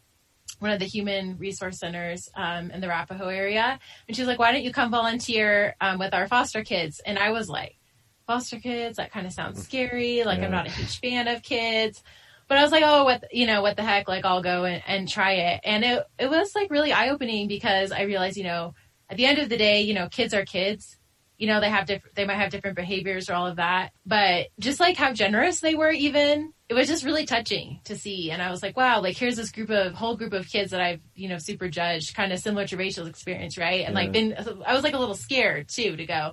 one 0.60 0.72
of 0.72 0.80
the 0.80 0.86
human 0.86 1.38
resource 1.38 1.80
centers 1.80 2.30
um, 2.36 2.72
in 2.72 2.82
the 2.82 2.88
Arapahoe 2.88 3.28
area. 3.28 3.80
And 4.08 4.16
she 4.16 4.22
was 4.22 4.28
like, 4.28 4.40
why 4.40 4.52
don't 4.52 4.64
you 4.64 4.72
come 4.72 4.90
volunteer 4.90 5.76
um, 5.82 6.00
with 6.00 6.14
our 6.14 6.28
foster 6.28 6.64
kids? 6.64 7.00
And 7.06 7.20
I 7.20 7.32
was 7.32 7.48
like, 7.48 7.78
foster 8.26 8.60
kids, 8.60 8.98
that 8.98 9.12
kind 9.12 9.28
of 9.28 9.34
sounds 9.34 9.64
scary. 9.64 10.24
Like 10.24 10.40
Yeah. 10.40 10.46
I'm 10.46 10.52
not 10.52 10.68
a 10.68 10.72
huge 10.72 11.00
fan 11.00 11.28
of 11.28 11.44
kids. 11.44 12.04
But 12.48 12.58
I 12.58 12.64
was 12.64 12.72
like, 12.72 12.84
oh, 12.86 13.04
what, 13.04 13.26
you 13.32 13.46
know, 13.46 13.62
what 13.62 13.76
the 13.76 13.84
heck? 13.84 14.08
Like, 14.08 14.24
I'll 14.24 14.42
go 14.42 14.64
and, 14.64 14.82
and 14.88 15.08
try 15.08 15.34
it. 15.34 15.62
And 15.66 15.84
it, 15.84 16.04
it 16.18 16.30
was 16.30 16.56
like 16.56 16.72
really 16.72 16.94
eye 16.94 17.10
opening 17.10 17.48
because 17.48 17.92
I 17.92 18.04
realized, 18.04 18.38
you 18.38 18.46
know, 18.46 18.74
at 19.10 19.18
the 19.18 19.26
end 19.26 19.38
of 19.38 19.50
the 19.50 19.58
day, 19.58 19.82
you 19.82 19.94
know, 19.94 20.08
kids 20.08 20.34
are 20.34 20.46
kids. 20.46 20.98
You 21.38 21.48
know, 21.48 21.62
they 21.62 21.70
have 21.70 21.86
different, 21.86 22.16
they 22.16 22.26
might 22.26 22.38
have 22.38 22.50
different 22.50 22.76
behaviors 22.76 23.30
or 23.30 23.34
all 23.36 23.46
of 23.46 23.58
that. 23.58 23.92
But 24.06 24.48
just 24.60 24.80
like 24.80 24.98
how 24.98 25.14
generous 25.14 25.60
they 25.60 25.76
were, 25.76 25.92
even, 25.92 26.52
it 26.68 26.74
was 26.74 26.88
just 26.88 27.06
really 27.06 27.26
touching 27.26 27.80
to 27.84 27.96
see. 27.96 28.32
And 28.32 28.42
I 28.42 28.50
was 28.50 28.64
like, 28.64 28.76
wow, 28.76 29.02
like 29.02 29.16
here's 29.16 29.36
this 29.36 29.52
group 29.52 29.70
of, 29.70 29.94
whole 29.94 30.18
group 30.18 30.34
of 30.34 30.48
kids 30.48 30.72
that 30.72 30.82
I've, 30.82 31.02
you 31.14 31.30
know, 31.30 31.38
super 31.38 31.70
judged, 31.70 32.16
kind 32.16 32.34
of 32.34 32.40
similar 32.40 32.66
to 32.68 32.78
Rachel's 32.78 33.08
experience, 33.08 33.58
right? 33.58 33.86
And 33.86 33.94
like, 33.94 34.12
been, 34.12 34.36
I 34.66 34.74
was 34.74 34.84
like 34.84 34.96
a 34.96 35.00
little 35.00 35.16
scared 35.16 35.70
too 35.70 35.96
to 35.96 36.06
go. 36.06 36.32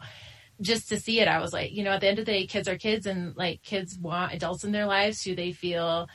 just 0.60 0.88
to 0.88 1.00
see 1.00 1.20
it, 1.20 1.28
I 1.28 1.40
was 1.40 1.52
like, 1.52 1.72
you 1.72 1.82
know, 1.82 1.90
at 1.90 2.00
the 2.00 2.08
end 2.08 2.18
of 2.18 2.26
the 2.26 2.32
day, 2.32 2.46
kids 2.46 2.68
are 2.68 2.76
kids 2.76 3.06
and 3.06 3.36
like 3.36 3.62
kids 3.62 3.98
want 3.98 4.34
adults 4.34 4.64
in 4.64 4.72
their 4.72 4.86
lives 4.86 5.22
who 5.22 5.34
they 5.34 5.52
feel 5.52 6.08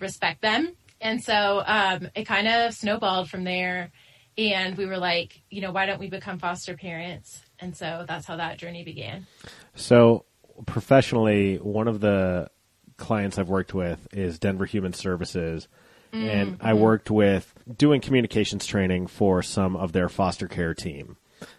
respect 0.00 0.42
them. 0.42 0.74
And 1.00 1.22
so 1.22 1.62
um, 1.64 2.08
it 2.14 2.24
kind 2.24 2.48
of 2.48 2.74
snowballed 2.74 3.30
from 3.30 3.44
there. 3.44 3.92
And 4.36 4.76
we 4.76 4.86
were 4.86 4.98
like, 4.98 5.42
you 5.48 5.60
know, 5.60 5.70
why 5.70 5.86
don't 5.86 6.00
we 6.00 6.08
become 6.08 6.38
foster 6.38 6.76
parents? 6.76 7.40
And 7.60 7.76
so 7.76 8.04
that's 8.06 8.26
how 8.26 8.36
that 8.36 8.58
journey 8.58 8.84
began. 8.84 9.26
So, 9.74 10.24
professionally, 10.66 11.56
one 11.56 11.88
of 11.88 12.00
the 12.00 12.50
clients 12.96 13.38
I've 13.38 13.48
worked 13.48 13.74
with 13.74 14.06
is 14.12 14.38
Denver 14.38 14.66
Human 14.66 14.92
Services. 14.92 15.68
And 16.14 16.58
I 16.60 16.70
mm-hmm. 16.70 16.80
worked 16.80 17.10
with 17.10 17.52
doing 17.76 18.00
communications 18.00 18.66
training 18.66 19.08
for 19.08 19.42
some 19.42 19.74
of 19.74 19.90
their 19.90 20.08
foster 20.08 20.46
care 20.46 20.72
team. 20.72 21.16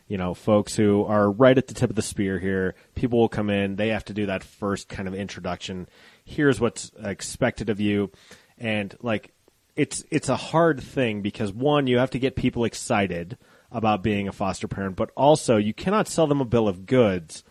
You 0.07 0.17
know, 0.17 0.33
folks 0.33 0.77
who 0.77 1.03
are 1.03 1.29
right 1.29 1.57
at 1.57 1.67
the 1.67 1.73
tip 1.73 1.89
of 1.89 1.97
the 1.97 2.01
spear 2.01 2.39
here. 2.39 2.73
People 2.95 3.19
will 3.19 3.27
come 3.27 3.49
in, 3.49 3.75
they 3.75 3.89
have 3.89 4.05
to 4.05 4.13
do 4.13 4.27
that 4.27 4.45
first 4.45 4.87
kind 4.87 5.09
of 5.09 5.13
introduction. 5.13 5.89
Here's 6.23 6.61
what's 6.61 6.89
expected 7.03 7.69
of 7.69 7.81
you. 7.81 8.11
And 8.57 8.95
like, 9.01 9.33
it's, 9.75 10.05
it's 10.09 10.29
a 10.29 10.37
hard 10.37 10.81
thing 10.81 11.21
because 11.21 11.51
one, 11.51 11.87
you 11.87 11.97
have 11.97 12.11
to 12.11 12.19
get 12.19 12.37
people 12.37 12.63
excited 12.63 13.37
about 13.71 14.03
being 14.03 14.27
a 14.27 14.31
foster 14.31 14.67
parent, 14.67 14.95
but 14.95 15.11
also 15.15 15.57
you 15.57 15.73
cannot 15.73 16.07
sell 16.07 16.27
them 16.27 16.41
a 16.41 16.45
bill 16.45 16.67
of 16.67 16.85
goods 16.85 17.43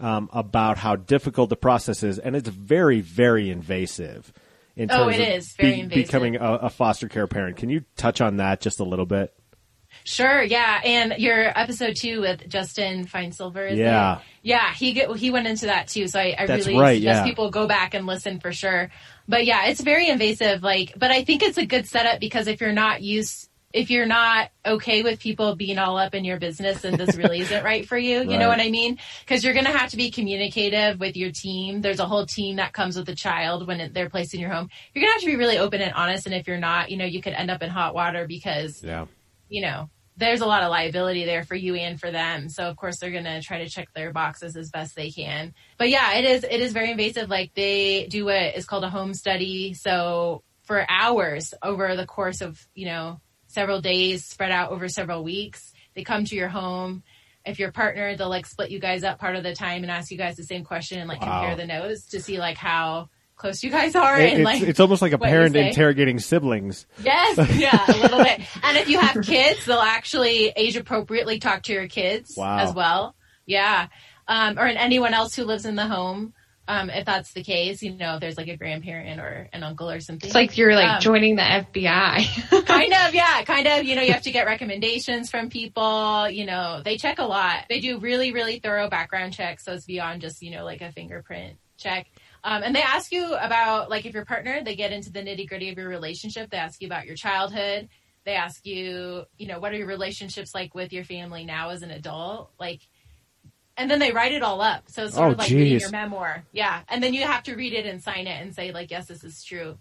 um, 0.00 0.28
about 0.32 0.78
how 0.78 0.96
difficult 0.96 1.48
the 1.50 1.56
process 1.56 2.02
is, 2.02 2.18
and 2.18 2.34
it's 2.34 2.48
very, 2.48 3.00
very 3.00 3.50
invasive. 3.50 4.32
In 4.74 4.90
Oh, 4.90 5.04
terms 5.04 5.16
it 5.18 5.20
of 5.28 5.28
is 5.36 5.52
very 5.54 5.80
invasive. 5.80 6.06
becoming 6.06 6.36
a, 6.36 6.52
a 6.54 6.70
foster 6.70 7.06
care 7.08 7.26
parent. 7.26 7.58
Can 7.58 7.68
you 7.68 7.84
touch 7.96 8.20
on 8.20 8.38
that 8.38 8.60
just 8.60 8.80
a 8.80 8.84
little 8.84 9.04
bit? 9.06 9.32
Sure, 10.04 10.42
yeah, 10.42 10.80
and 10.82 11.14
your 11.18 11.56
episode 11.56 11.94
two 11.94 12.22
with 12.22 12.48
Justin 12.48 13.04
Feinsilver, 13.06 13.70
is 13.72 13.78
Yeah. 13.78 14.16
it? 14.16 14.22
yeah, 14.42 14.72
he 14.74 14.94
get, 14.94 15.14
he 15.16 15.30
went 15.30 15.46
into 15.46 15.66
that 15.66 15.88
too. 15.88 16.08
So 16.08 16.18
I, 16.18 16.34
I 16.38 16.42
really 16.44 16.76
right, 16.78 16.94
suggest 16.96 17.18
yeah. 17.18 17.24
people 17.24 17.50
go 17.50 17.66
back 17.68 17.92
and 17.92 18.06
listen 18.06 18.40
for 18.40 18.50
sure. 18.52 18.90
But 19.28 19.44
yeah, 19.44 19.66
it's 19.66 19.82
very 19.82 20.08
invasive. 20.08 20.62
Like, 20.62 20.94
but 20.96 21.10
I 21.10 21.22
think 21.24 21.42
it's 21.42 21.58
a 21.58 21.66
good 21.66 21.86
setup 21.86 22.18
because 22.20 22.46
if 22.48 22.60
you're 22.62 22.72
not 22.72 23.02
used, 23.02 23.50
if 23.72 23.90
you're 23.90 24.06
not 24.06 24.50
okay 24.64 25.02
with 25.02 25.18
people 25.20 25.56
being 25.56 25.78
all 25.78 25.96
up 25.96 26.14
in 26.14 26.24
your 26.24 26.38
business, 26.38 26.82
then 26.82 26.96
this 26.96 27.16
really 27.16 27.40
isn't 27.40 27.64
right 27.64 27.86
for 27.86 27.96
you. 27.96 28.20
You 28.22 28.28
Right. 28.30 28.38
know 28.40 28.48
what 28.48 28.60
I 28.60 28.70
mean? 28.70 28.98
Because 29.20 29.42
you're 29.42 29.54
going 29.54 29.66
to 29.66 29.72
have 29.72 29.90
to 29.90 29.96
be 29.96 30.10
communicative 30.10 31.00
with 31.00 31.16
your 31.16 31.30
team. 31.32 31.80
There's 31.80 32.00
a 32.00 32.06
whole 32.06 32.26
team 32.26 32.56
that 32.56 32.72
comes 32.72 32.96
with 32.96 33.06
the 33.06 33.14
child 33.14 33.66
when 33.66 33.92
they're 33.92 34.10
placed 34.10 34.34
in 34.34 34.40
your 34.40 34.50
home. 34.50 34.68
You're 34.94 35.02
going 35.02 35.10
to 35.10 35.14
have 35.14 35.20
to 35.22 35.26
be 35.26 35.36
really 35.36 35.58
open 35.58 35.80
and 35.80 35.92
honest. 35.94 36.26
And 36.26 36.34
if 36.34 36.46
you're 36.46 36.58
not, 36.58 36.90
you 36.90 36.96
know, 36.96 37.04
you 37.04 37.22
could 37.22 37.32
end 37.32 37.50
up 37.50 37.62
in 37.62 37.70
hot 37.70 37.94
water 37.94 38.26
because 38.26 38.82
Yeah. 38.82 39.06
you 39.48 39.62
know, 39.62 39.88
there's 40.16 40.42
a 40.42 40.46
lot 40.46 40.62
of 40.62 40.70
liability 40.70 41.24
there 41.24 41.42
for 41.42 41.54
you 41.54 41.74
and 41.74 41.98
for 41.98 42.10
them. 42.10 42.50
So 42.50 42.68
of 42.68 42.76
course 42.76 42.98
they're 42.98 43.10
going 43.10 43.24
to 43.24 43.40
try 43.40 43.58
to 43.58 43.68
check 43.68 43.88
their 43.94 44.12
boxes 44.12 44.56
as 44.56 44.70
best 44.70 44.94
they 44.94 45.10
can. 45.10 45.54
But 45.78 45.88
yeah, 45.88 46.12
it 46.14 46.24
is, 46.26 46.44
it 46.44 46.60
is 46.60 46.72
very 46.74 46.90
invasive. 46.90 47.30
Like 47.30 47.52
they 47.54 48.06
do 48.08 48.26
what 48.26 48.54
is 48.54 48.66
called 48.66 48.84
a 48.84 48.90
home 48.90 49.14
study. 49.14 49.72
So 49.72 50.42
for 50.64 50.84
hours 50.88 51.54
over 51.62 51.96
the 51.96 52.06
course 52.06 52.42
of, 52.42 52.60
you 52.74 52.86
know, 52.86 53.20
several 53.52 53.80
days 53.80 54.24
spread 54.24 54.50
out 54.50 54.70
over 54.70 54.88
several 54.88 55.22
weeks, 55.22 55.72
they 55.94 56.02
come 56.04 56.24
to 56.24 56.34
your 56.36 56.48
home. 56.48 57.02
If 57.44 57.58
you're 57.58 57.72
partnered, 57.72 58.18
they'll 58.18 58.28
like 58.28 58.46
split 58.46 58.70
you 58.70 58.78
guys 58.78 59.02
up 59.04 59.18
part 59.18 59.36
of 59.36 59.42
the 59.42 59.54
time 59.54 59.82
and 59.82 59.90
ask 59.90 60.10
you 60.10 60.18
guys 60.18 60.36
the 60.36 60.44
same 60.44 60.64
question 60.64 60.98
and 61.00 61.08
like 61.08 61.20
Wow. 61.20 61.40
compare 61.40 61.56
the 61.56 61.66
notes 61.66 62.06
to 62.10 62.20
see 62.20 62.38
like 62.38 62.56
how 62.56 63.08
close 63.36 63.64
you 63.64 63.70
guys 63.70 63.96
are. 63.96 64.20
It- 64.20 64.30
and 64.34 64.40
it's, 64.42 64.44
like, 64.44 64.62
it's 64.62 64.78
almost 64.80 65.02
like 65.02 65.12
a 65.12 65.18
parent 65.18 65.56
interrogating 65.56 66.20
siblings. 66.20 66.86
Yes, 67.02 67.36
yeah, 67.58 67.84
a 67.88 67.98
little 68.00 68.22
bit. 68.22 68.40
And 68.62 68.76
if 68.78 68.88
you 68.88 69.00
have 69.00 69.24
kids, 69.24 69.64
they'll 69.66 69.78
actually 69.80 70.52
age 70.54 70.76
appropriately 70.76 71.40
talk 71.40 71.64
to 71.64 71.72
your 71.72 71.88
kids 71.88 72.34
Wow. 72.36 72.58
as 72.58 72.72
well. 72.72 73.16
Yeah. 73.44 73.88
Um, 74.28 74.56
or 74.58 74.66
anyone 74.66 75.12
else 75.12 75.34
who 75.34 75.42
lives 75.44 75.66
in 75.66 75.74
the 75.74 75.86
home. 75.86 76.32
Um, 76.68 76.90
if 76.90 77.04
that's 77.04 77.32
the 77.32 77.42
case, 77.42 77.82
you 77.82 77.96
know, 77.96 78.14
if 78.14 78.20
there's 78.20 78.36
like 78.36 78.46
a 78.48 78.56
grandparent 78.56 79.20
or 79.20 79.48
an 79.52 79.64
uncle 79.64 79.90
or 79.90 79.98
something. 79.98 80.28
It's 80.28 80.34
like 80.34 80.56
you're 80.56 80.74
like 80.76 80.88
Um, 80.88 81.00
joining 81.00 81.34
the 81.34 81.42
FBI. 81.42 82.64
kind 82.66 82.92
of, 82.92 83.14
yeah, 83.14 83.42
kind 83.42 83.66
of, 83.66 83.84
you 83.84 83.96
know, 83.96 84.02
you 84.02 84.12
have 84.12 84.22
to 84.22 84.30
get 84.30 84.46
recommendations 84.46 85.28
from 85.28 85.50
people, 85.50 86.30
you 86.30 86.46
know, 86.46 86.80
they 86.84 86.96
check 86.96 87.18
a 87.18 87.24
lot. 87.24 87.64
They 87.68 87.80
do 87.80 87.98
really, 87.98 88.32
really 88.32 88.60
thorough 88.60 88.88
background 88.88 89.32
checks. 89.32 89.64
So 89.64 89.72
it's 89.72 89.86
beyond 89.86 90.20
just, 90.20 90.40
you 90.40 90.52
know, 90.52 90.64
like 90.64 90.82
a 90.82 90.92
fingerprint 90.92 91.56
check. 91.78 92.06
Um, 92.44 92.62
and 92.62 92.74
they 92.74 92.82
ask 92.82 93.10
you 93.12 93.34
about, 93.34 93.90
like, 93.90 94.06
if 94.06 94.14
you're 94.14 94.24
partnered, 94.24 94.64
they 94.64 94.76
get 94.76 94.92
into 94.92 95.10
the 95.10 95.20
nitty 95.20 95.48
gritty 95.48 95.70
of 95.70 95.78
your 95.78 95.88
relationship. 95.88 96.50
They 96.50 96.58
ask 96.58 96.80
you 96.80 96.86
about 96.86 97.06
your 97.06 97.16
childhood. 97.16 97.88
They 98.24 98.34
ask 98.34 98.64
you, 98.64 99.24
you 99.36 99.48
know, 99.48 99.58
what 99.58 99.72
are 99.72 99.76
your 99.76 99.88
relationships 99.88 100.54
like 100.54 100.74
with 100.76 100.92
your 100.92 101.04
family 101.04 101.44
now 101.44 101.70
as 101.70 101.82
an 101.82 101.90
adult? 101.90 102.50
Like, 102.58 102.80
and 103.76 103.90
then 103.90 103.98
they 103.98 104.12
write 104.12 104.32
it 104.32 104.42
all 104.42 104.60
up. 104.60 104.84
So 104.88 105.04
it's 105.04 105.14
sort 105.14 105.28
Oh, 105.28 105.32
of 105.32 105.38
like 105.38 105.50
reading 105.50 105.80
your 105.80 105.90
memoir. 105.90 106.44
Yeah. 106.52 106.80
And 106.88 107.02
then 107.02 107.14
you 107.14 107.22
have 107.24 107.42
to 107.44 107.54
read 107.54 107.72
it 107.72 107.86
and 107.86 108.02
sign 108.02 108.26
it 108.26 108.40
and 108.42 108.54
say, 108.54 108.72
like, 108.72 108.90
yes, 108.90 109.06
this 109.06 109.24
is 109.24 109.42
true. 109.42 109.78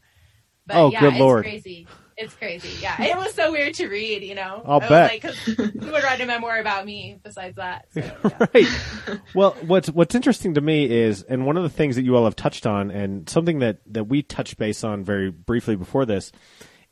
But 0.66 0.78
Oh, 0.78 0.92
yeah, 0.92 1.00
good 1.02 1.14
it's 1.14 1.20
Lord. 1.20 1.44
crazy. 1.44 1.88
It's 2.18 2.34
crazy. 2.36 2.70
Yeah. 2.82 3.02
It 3.02 3.18
was 3.18 3.34
so 3.34 3.52
weird 3.52 3.74
to 3.76 3.88
read, 3.88 4.22
you 4.24 4.36
know? 4.36 4.62
I'll 4.66 4.80
was 4.80 4.90
bet. 4.90 5.12
Like, 5.12 5.22
'cause 5.24 5.38
who 5.40 5.92
would 5.92 6.04
write 6.04 6.22
a 6.22 6.26
memoir 6.26 6.60
about 6.60 6.86
me 6.86 7.20
besides 7.24 7.56
that? 7.56 7.88
So, 7.94 8.02
yeah. 8.24 8.48
right. 8.54 9.20
Well, 9.34 9.58
what's 9.66 9.90
what's 9.90 10.14
interesting 10.14 10.54
to 10.54 10.62
me 10.62 10.86
is, 10.90 11.24
and 11.24 11.46
one 11.48 11.58
of 11.58 11.64
the 11.64 11.70
things 11.70 11.96
that 11.96 12.04
you 12.04 12.16
all 12.16 12.26
have 12.26 12.36
touched 12.36 12.68
on, 12.68 12.92
and 12.92 13.28
something 13.28 13.60
that 13.60 13.80
that 13.88 14.04
we 14.04 14.22
touched 14.22 14.58
base 14.58 14.84
on 14.84 15.04
very 15.04 15.32
briefly 15.32 15.76
before 15.76 16.06
this, 16.06 16.32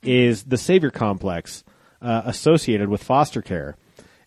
is 0.02 0.42
the 0.44 0.58
savior 0.58 0.90
complex 0.90 1.62
uh, 2.02 2.22
associated 2.24 2.88
with 2.88 3.02
foster 3.02 3.40
care, 3.42 3.76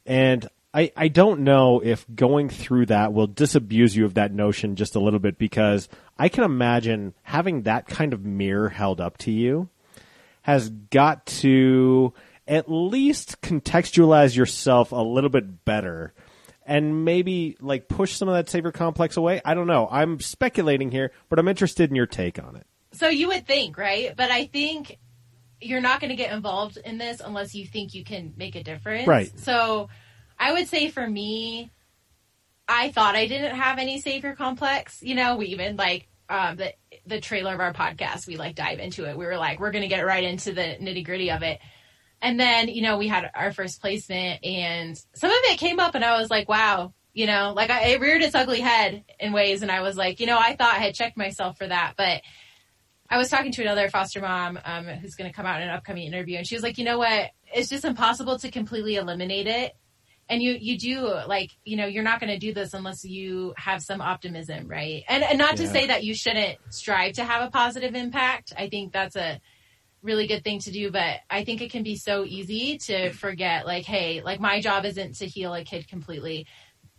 and. 0.06 0.48
I, 0.74 0.92
I 0.98 1.08
don't 1.08 1.42
know 1.42 1.82
if 1.84 2.06
going 2.14 2.50
through 2.50 2.88
that 2.88 3.14
will 3.14 3.28
disabuse 3.28 3.96
you 3.96 4.06
of 4.06 4.16
that 4.16 4.34
notion 4.34 4.76
just 4.76 4.96
a 4.96 5.00
little 5.00 5.20
bit 5.20 5.38
because 5.38 5.88
I 6.18 6.30
can 6.30 6.44
imagine 6.44 7.14
having 7.22 7.64
that 7.64 7.88
kind 7.88 8.12
of 8.12 8.26
mirror 8.26 8.70
held 8.70 9.00
up 9.00 9.18
to 9.20 9.32
you 9.32 9.70
has 10.42 10.70
got 10.70 11.26
to 11.26 12.14
at 12.48 12.70
least 12.70 13.42
contextualize 13.42 14.36
yourself 14.36 14.92
a 14.92 14.96
little 14.96 15.30
bit 15.30 15.64
better 15.64 16.14
and 16.66 17.06
maybe 17.06 17.56
like 17.62 17.88
push 17.88 18.14
some 18.14 18.28
of 18.28 18.34
that 18.34 18.50
savior 18.50 18.72
complex 18.72 19.16
away. 19.16 19.42
I 19.46 19.54
don't 19.54 19.68
know. 19.68 19.88
I'm 19.92 20.20
speculating 20.20 20.92
here, 20.92 21.12
but 21.30 21.40
I'm 21.40 21.48
interested 21.48 21.90
in 21.90 21.96
your 21.96 22.08
take 22.08 22.42
on 22.42 22.56
it. 22.56 22.66
so 22.94 23.08
you 23.10 23.28
would 23.28 23.46
think, 23.46 23.78
right? 23.78 24.16
But 24.16 24.32
I 24.32 24.46
think 24.46 24.98
you're 25.62 25.82
not 25.82 26.00
going 26.00 26.10
to 26.10 26.16
get 26.16 26.34
involved 26.34 26.78
in 26.78 26.98
this 26.98 27.22
unless 27.24 27.56
you 27.56 27.66
think 27.66 27.94
you 27.94 28.04
can 28.04 28.34
make 28.36 28.56
a 28.56 28.64
difference. 28.64 29.08
Right. 29.08 29.32
So 29.40 29.90
I 30.40 30.54
would 30.54 30.68
say 30.68 30.90
for 30.90 31.08
me, 31.08 31.72
I 32.68 32.92
thought 32.92 33.16
I 33.16 33.28
didn't 33.28 33.56
have 33.56 33.78
any 33.80 34.00
savior 34.00 34.36
complex. 34.36 35.02
You 35.02 35.16
know, 35.16 35.36
we 35.36 35.48
even 35.48 35.76
like 35.76 36.08
um, 36.30 36.56
the 36.56 36.74
the 37.06 37.20
trailer 37.20 37.54
of 37.54 37.60
our 37.60 37.74
podcast. 37.74 38.28
We 38.28 38.38
like 38.38 38.56
dive 38.56 38.80
into 38.80 39.10
it. 39.10 39.18
We 39.18 39.26
were 39.26 39.38
like, 39.38 39.60
we're 39.60 39.72
going 39.72 39.84
to 39.84 39.90
get 39.90 40.06
right 40.06 40.24
into 40.24 40.54
the 40.54 40.62
nitty 40.62 41.06
gritty 41.06 41.32
of 41.32 41.44
it. 41.44 41.60
And 42.22 42.40
then 42.40 42.70
you 42.70 42.82
know 42.82 42.98
we 42.98 43.08
had 43.08 43.30
our 43.36 43.52
first 43.52 43.82
placement, 43.82 44.44
and 44.46 44.98
some 45.14 45.30
of 45.30 45.38
it 45.44 45.60
came 45.60 45.80
up, 45.80 45.96
and 45.96 46.06
I 46.06 46.20
was 46.20 46.30
like, 46.30 46.48
wow. 46.48 46.94
You 47.16 47.28
know, 47.28 47.54
like 47.56 47.70
I, 47.70 47.90
it 47.90 48.02
reared 48.02 48.24
its 48.24 48.34
ugly 48.34 48.60
head 48.60 49.04
in 49.20 49.34
ways, 49.34 49.62
and 49.62 49.70
I 49.70 49.82
was 49.82 49.96
like, 49.96 50.20
you 50.20 50.26
know, 50.26 50.40
I 50.40 50.56
thought 50.56 50.74
I 50.74 50.80
had 50.80 50.96
checked 50.96 51.16
myself 51.16 51.60
for 51.60 51.68
that, 51.68 51.94
but 51.96 52.24
I 53.08 53.18
was 53.18 53.30
talking 53.30 53.52
to 53.52 53.62
another 53.62 53.88
foster 53.90 54.20
mom 54.20 54.58
um, 54.66 54.86
who's 54.86 55.14
going 55.14 55.30
to 55.30 55.36
come 55.36 55.46
out 55.46 55.62
in 55.62 55.68
an 55.68 55.76
upcoming 55.76 56.08
interview, 56.08 56.38
and 56.38 56.48
she 56.48 56.56
was 56.56 56.64
like, 56.64 56.80
"You 56.80 56.86
know 56.86 56.98
what? 56.98 57.30
It's 57.54 57.70
just 57.70 57.86
impossible 57.86 58.40
to 58.40 58.50
completely 58.50 58.96
eliminate 58.96 59.46
it, 59.46 59.76
and 60.30 60.42
you 60.42 60.58
you 60.60 60.78
do 60.78 61.02
like 61.28 61.52
you 61.64 61.76
know 61.76 61.86
you're 61.86 62.04
not 62.04 62.20
going 62.20 62.32
to 62.32 62.40
do 62.40 62.54
this 62.54 62.74
unless 62.74 63.04
you 63.04 63.54
have 63.58 63.82
some 63.82 64.02
optimism, 64.02 64.68
right? 64.68 65.04
And 65.08 65.24
and 65.24 65.38
not 65.38 65.58
to 65.58 65.68
say 65.68 65.88
that 65.88 66.04
you 66.04 66.16
shouldn't 66.16 66.58
strive 66.70 67.14
to 67.14 67.24
have 67.24 67.48
a 67.48 67.52
positive 67.52 67.96
impact. 67.96 68.54
I 68.58 68.70
think 68.70 68.94
that's 68.94 69.16
a 69.16 69.40
really 70.02 70.28
good 70.28 70.44
thing 70.44 70.60
to 70.60 70.72
do, 70.72 70.92
but 70.92 71.20
I 71.30 71.44
think 71.44 71.62
it 71.62 71.72
can 71.72 71.84
be 71.84 71.96
so 71.96 72.26
easy 72.26 72.78
to 72.80 73.12
forget, 73.12 73.66
like, 73.66 73.86
hey, 73.86 74.22
like 74.22 74.40
my 74.40 74.60
job 74.60 74.86
isn't 74.86 75.16
to 75.16 75.26
heal 75.26 75.54
a 75.54 75.64
kid 75.64 75.88
completely. 75.88 76.46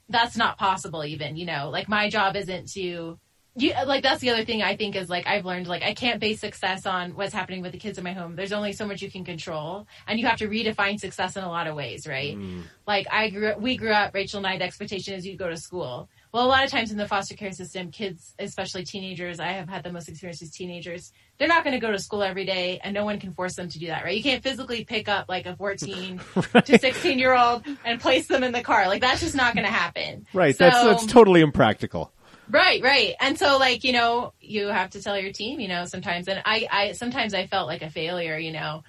That's 0.09 0.37
not 0.37 0.59
possible, 0.59 1.05
even 1.05 1.37
you 1.37 1.47
know, 1.47 1.71
like 1.71 1.89
my 1.89 2.09
job 2.09 2.37
isn't 2.37 2.71
to 2.73 3.19
you 3.57 3.73
like 3.87 4.03
that's 4.03 4.21
the 4.21 4.31
other 4.31 4.45
thing 4.45 4.63
I 4.63 4.77
think 4.77 4.97
is 4.97 5.09
like 5.09 5.27
I've 5.27 5.45
learned 5.45 5.69
like 5.69 5.83
I 5.83 5.95
can't 5.95 6.21
base 6.21 6.41
success 6.41 6.87
on 6.87 7.15
what's 7.15 7.33
happening 7.33 7.63
with 7.63 7.73
the 7.73 7.79
kids 7.79 7.99
in 7.99 8.05
my 8.05 8.13
home. 8.13 8.35
There's 8.35 8.53
only 8.53 8.73
so 8.73 8.87
much 8.87 9.01
you 9.01 9.11
can 9.11 9.25
control, 9.25 9.87
and 10.09 10.19
you 10.19 10.27
have 10.27 10.39
to 10.39 10.49
redefine 10.49 10.99
success 10.99 11.37
in 11.37 11.45
a 11.45 11.49
lot 11.49 11.67
of 11.69 11.77
ways, 11.77 12.07
right? 12.07 12.37
Mm. 12.37 12.63
Like 12.87 13.07
I 13.13 13.31
grew 13.31 13.49
up, 13.49 13.61
we 13.61 13.77
grew 13.77 13.93
up. 13.93 14.13
Rachel 14.13 14.39
and 14.39 14.47
I, 14.47 14.59
the 14.59 14.65
expectation 14.65 15.15
is 15.15 15.25
you 15.25 15.37
go 15.37 15.49
to 15.49 15.57
school. 15.57 16.09
Well, 16.33 16.45
a 16.45 16.49
lot 16.49 16.65
of 16.65 16.71
times 16.71 16.91
in 16.91 16.99
the 16.99 17.07
foster 17.07 17.37
care 17.37 17.53
system, 17.53 17.93
kids, 17.93 18.35
especially 18.41 18.83
teenagers, 18.85 19.39
I 19.39 19.53
have 19.53 19.69
had 19.69 19.85
the 19.85 19.93
most 19.93 20.09
experience 20.09 20.41
with 20.41 20.53
teenagers. 20.53 21.13
They're 21.39 21.47
not 21.47 21.63
going 21.63 21.75
to 21.75 21.81
go 21.81 21.93
to 21.93 21.99
school 22.01 22.25
every 22.25 22.45
day, 22.45 22.81
and 22.83 22.93
no 22.93 23.05
one 23.05 23.21
can 23.21 23.33
force 23.33 23.55
them 23.55 23.69
to 23.69 23.79
do 23.79 23.87
that, 23.87 24.03
right? 24.03 24.17
You 24.17 24.23
can't 24.23 24.43
physically 24.43 24.85
pick 24.85 25.09
up 25.09 25.27
like 25.29 25.47
a 25.47 25.55
14 25.55 26.21
to 26.65 26.79
16 26.79 27.21
year 27.21 27.37
old 27.37 27.65
and 27.85 28.01
place 28.01 28.27
them 28.27 28.43
in 28.43 28.51
the 28.51 28.63
car. 28.63 28.89
Like 28.89 29.01
that's 29.01 29.21
just 29.21 29.37
not 29.37 29.55
going 29.55 29.65
to 29.65 29.73
happen. 29.73 30.27
Right. 30.33 30.57
So- 30.57 30.65
that's 30.65 30.85
that's 30.85 31.07
totally 31.07 31.41
impractical. 31.41 32.11
Right, 32.51 32.83
right. 32.83 33.15
And 33.21 33.39
so 33.39 33.59
like, 33.59 33.85
you 33.85 33.93
know, 33.93 34.33
you 34.41 34.67
have 34.69 34.91
to 34.91 35.03
tell 35.03 35.19
your 35.19 35.33
team, 35.33 35.61
you 35.61 35.69
know, 35.69 35.85
sometimes 35.87 36.29
and 36.29 36.43
I, 36.45 36.67
I 36.71 36.93
sometimes 36.93 37.35
I 37.35 37.47
felt 37.47 37.67
like 37.69 37.83
a 37.83 37.91
failure, 37.91 38.37
you 38.39 38.53
know. 38.53 38.83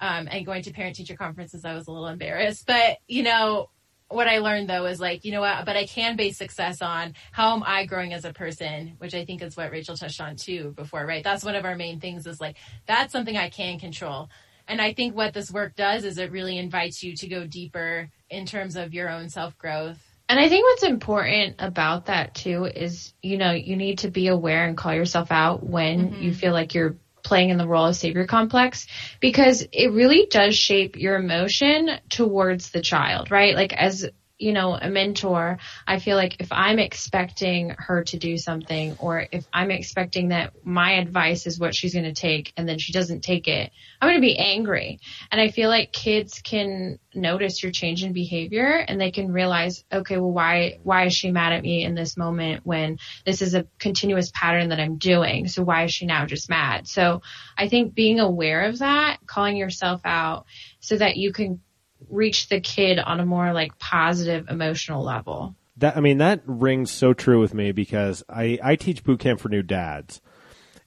Um 0.00 0.28
and 0.30 0.44
going 0.44 0.62
to 0.62 0.72
parent 0.72 0.96
teacher 0.96 1.16
conferences 1.16 1.64
I 1.64 1.74
was 1.74 1.86
a 1.86 1.90
little 1.92 2.06
embarrassed. 2.06 2.66
But, 2.66 2.98
you 3.08 3.22
know, 3.22 3.70
what 4.08 4.28
I 4.28 4.38
learned 4.38 4.68
though 4.68 4.86
is 4.86 5.00
like, 5.00 5.24
you 5.24 5.32
know 5.32 5.40
what, 5.40 5.64
but 5.66 5.76
I 5.76 5.86
can 5.86 6.16
base 6.16 6.36
success 6.38 6.80
on 6.80 7.14
how 7.32 7.56
am 7.56 7.64
I 7.66 7.86
growing 7.86 8.12
as 8.12 8.24
a 8.24 8.32
person, 8.32 8.94
which 8.98 9.14
I 9.14 9.24
think 9.24 9.42
is 9.42 9.56
what 9.56 9.72
Rachel 9.72 9.96
touched 9.96 10.20
on 10.20 10.36
too 10.36 10.72
before, 10.76 11.04
right? 11.04 11.24
That's 11.24 11.44
one 11.44 11.56
of 11.56 11.64
our 11.64 11.74
main 11.74 11.98
things 11.98 12.26
is 12.26 12.40
like, 12.40 12.56
that's 12.86 13.12
something 13.12 13.36
I 13.36 13.48
can 13.48 13.78
control. 13.80 14.28
And 14.68 14.80
I 14.80 14.92
think 14.92 15.14
what 15.14 15.32
this 15.32 15.50
work 15.50 15.76
does 15.76 16.04
is 16.04 16.18
it 16.18 16.30
really 16.30 16.58
invites 16.58 17.02
you 17.02 17.16
to 17.16 17.28
go 17.28 17.46
deeper 17.46 18.10
in 18.30 18.46
terms 18.46 18.76
of 18.76 18.94
your 18.94 19.08
own 19.08 19.28
self 19.28 19.56
growth. 19.58 19.98
And 20.28 20.38
I 20.40 20.48
think 20.48 20.64
what's 20.64 20.82
important 20.82 21.56
about 21.58 22.06
that 22.06 22.34
too 22.34 22.64
is, 22.64 23.12
you 23.22 23.36
know, 23.38 23.52
you 23.52 23.76
need 23.76 23.98
to 23.98 24.10
be 24.10 24.28
aware 24.28 24.66
and 24.66 24.76
call 24.76 24.94
yourself 24.94 25.30
out 25.30 25.62
when 25.64 26.12
Mm-hmm. 26.12 26.22
you 26.22 26.32
feel 26.34 26.52
like 26.52 26.74
you're 26.74 26.96
playing 27.22 27.50
in 27.50 27.58
the 27.58 27.66
role 27.66 27.86
of 27.86 27.96
savior 27.96 28.26
complex 28.26 28.86
because 29.20 29.66
it 29.72 29.92
really 29.92 30.26
does 30.30 30.56
shape 30.56 30.96
your 30.96 31.16
emotion 31.16 31.90
towards 32.08 32.70
the 32.70 32.80
child, 32.80 33.30
right? 33.30 33.54
Like 33.54 33.72
as 33.72 34.08
you 34.38 34.52
know, 34.52 34.74
a 34.74 34.88
mentor, 34.88 35.58
I 35.86 35.98
feel 35.98 36.16
like 36.16 36.36
if 36.40 36.52
I'm 36.52 36.78
expecting 36.78 37.74
her 37.78 38.04
to 38.04 38.18
do 38.18 38.36
something 38.36 38.96
or 38.98 39.26
if 39.32 39.46
I'm 39.52 39.70
expecting 39.70 40.28
that 40.28 40.52
my 40.62 40.92
advice 40.92 41.46
is 41.46 41.58
what 41.58 41.74
she's 41.74 41.94
going 41.94 42.04
to 42.04 42.12
take 42.12 42.52
and 42.56 42.68
then 42.68 42.78
she 42.78 42.92
doesn't 42.92 43.22
take 43.22 43.48
it, 43.48 43.70
I'm 44.00 44.08
going 44.08 44.20
to 44.20 44.26
be 44.26 44.38
angry. 44.38 45.00
And 45.30 45.40
I 45.40 45.48
feel 45.48 45.70
like 45.70 45.92
kids 45.92 46.42
can 46.42 46.98
notice 47.14 47.62
your 47.62 47.72
change 47.72 48.04
in 48.04 48.12
behavior 48.12 48.84
and 48.86 49.00
they 49.00 49.10
can 49.10 49.32
realize, 49.32 49.84
okay, 49.90 50.18
well, 50.18 50.32
why, 50.32 50.80
why 50.82 51.06
is 51.06 51.14
she 51.14 51.30
mad 51.30 51.54
at 51.54 51.62
me 51.62 51.84
in 51.84 51.94
this 51.94 52.16
moment 52.16 52.66
when 52.66 52.98
this 53.24 53.40
is 53.40 53.54
a 53.54 53.66
continuous 53.78 54.30
pattern 54.34 54.68
that 54.68 54.80
I'm 54.80 54.98
doing? 54.98 55.48
So 55.48 55.62
why 55.62 55.84
is 55.84 55.94
she 55.94 56.04
now 56.04 56.26
just 56.26 56.50
mad? 56.50 56.86
So 56.86 57.22
I 57.56 57.68
think 57.68 57.94
being 57.94 58.20
aware 58.20 58.66
of 58.66 58.80
that, 58.80 59.18
calling 59.26 59.56
yourself 59.56 60.02
out 60.04 60.44
so 60.80 60.96
that 60.98 61.16
you 61.16 61.32
can 61.32 61.60
reach 62.08 62.48
the 62.48 62.60
kid 62.60 62.98
on 62.98 63.20
a 63.20 63.26
more 63.26 63.52
like 63.52 63.78
positive 63.78 64.48
emotional 64.48 65.02
level. 65.02 65.54
That 65.78 65.96
I 65.96 66.00
mean 66.00 66.18
that 66.18 66.42
rings 66.46 66.90
so 66.90 67.12
true 67.12 67.40
with 67.40 67.54
me 67.54 67.72
because 67.72 68.24
I 68.28 68.58
I 68.62 68.76
teach 68.76 69.04
boot 69.04 69.20
camp 69.20 69.40
for 69.40 69.48
new 69.48 69.62
dads. 69.62 70.20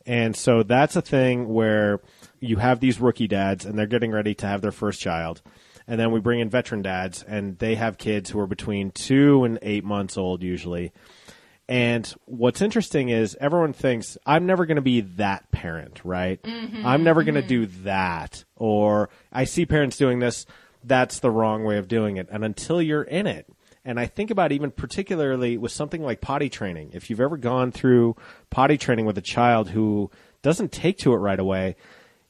And 0.05 0.35
so 0.35 0.63
that's 0.63 0.95
a 0.95 1.01
thing 1.01 1.49
where 1.49 1.99
you 2.39 2.57
have 2.57 2.79
these 2.79 2.99
rookie 2.99 3.27
dads 3.27 3.65
and 3.65 3.77
they're 3.77 3.85
getting 3.85 4.11
ready 4.11 4.33
to 4.35 4.47
have 4.47 4.61
their 4.61 4.71
first 4.71 4.99
child. 4.99 5.41
And 5.87 5.99
then 5.99 6.11
we 6.11 6.19
bring 6.19 6.39
in 6.39 6.49
veteran 6.49 6.81
dads 6.81 7.23
and 7.23 7.59
they 7.59 7.75
have 7.75 7.97
kids 7.97 8.29
who 8.29 8.39
are 8.39 8.47
between 8.47 8.91
2 8.91 9.43
and 9.43 9.59
8 9.61 9.83
months 9.83 10.17
old 10.17 10.41
usually. 10.41 10.93
And 11.67 12.11
what's 12.25 12.61
interesting 12.61 13.09
is 13.09 13.37
everyone 13.39 13.73
thinks 13.73 14.17
I'm 14.25 14.47
never 14.47 14.65
going 14.65 14.77
to 14.77 14.81
be 14.81 15.01
that 15.01 15.51
parent, 15.51 16.01
right? 16.03 16.41
Mm-hmm. 16.41 16.83
I'm 16.83 17.03
never 17.03 17.23
going 17.23 17.35
to 17.35 17.41
mm-hmm. 17.41 17.47
do 17.47 17.65
that. 17.83 18.43
Or 18.55 19.09
I 19.31 19.43
see 19.43 19.67
parents 19.67 19.95
doing 19.95 20.17
this. 20.17 20.47
That's 20.83 21.19
the 21.19 21.31
wrong 21.31 21.63
way 21.63 21.77
of 21.77 21.87
doing 21.87 22.17
it. 22.17 22.27
And 22.31 22.43
until 22.43 22.81
you're 22.81 23.03
in 23.03 23.27
it, 23.27 23.47
and 23.85 23.99
I 23.99 24.05
think 24.05 24.29
about 24.29 24.51
even 24.51 24.71
particularly 24.71 25.57
with 25.57 25.71
something 25.71 26.03
like 26.03 26.21
potty 26.21 26.49
training. 26.49 26.91
If 26.93 27.09
you've 27.09 27.21
ever 27.21 27.37
gone 27.37 27.71
through 27.71 28.15
potty 28.49 28.77
training 28.77 29.05
with 29.05 29.17
a 29.17 29.21
child 29.21 29.69
who 29.69 30.11
doesn't 30.41 30.71
take 30.71 30.97
to 30.99 31.13
it 31.13 31.17
right 31.17 31.39
away, 31.39 31.75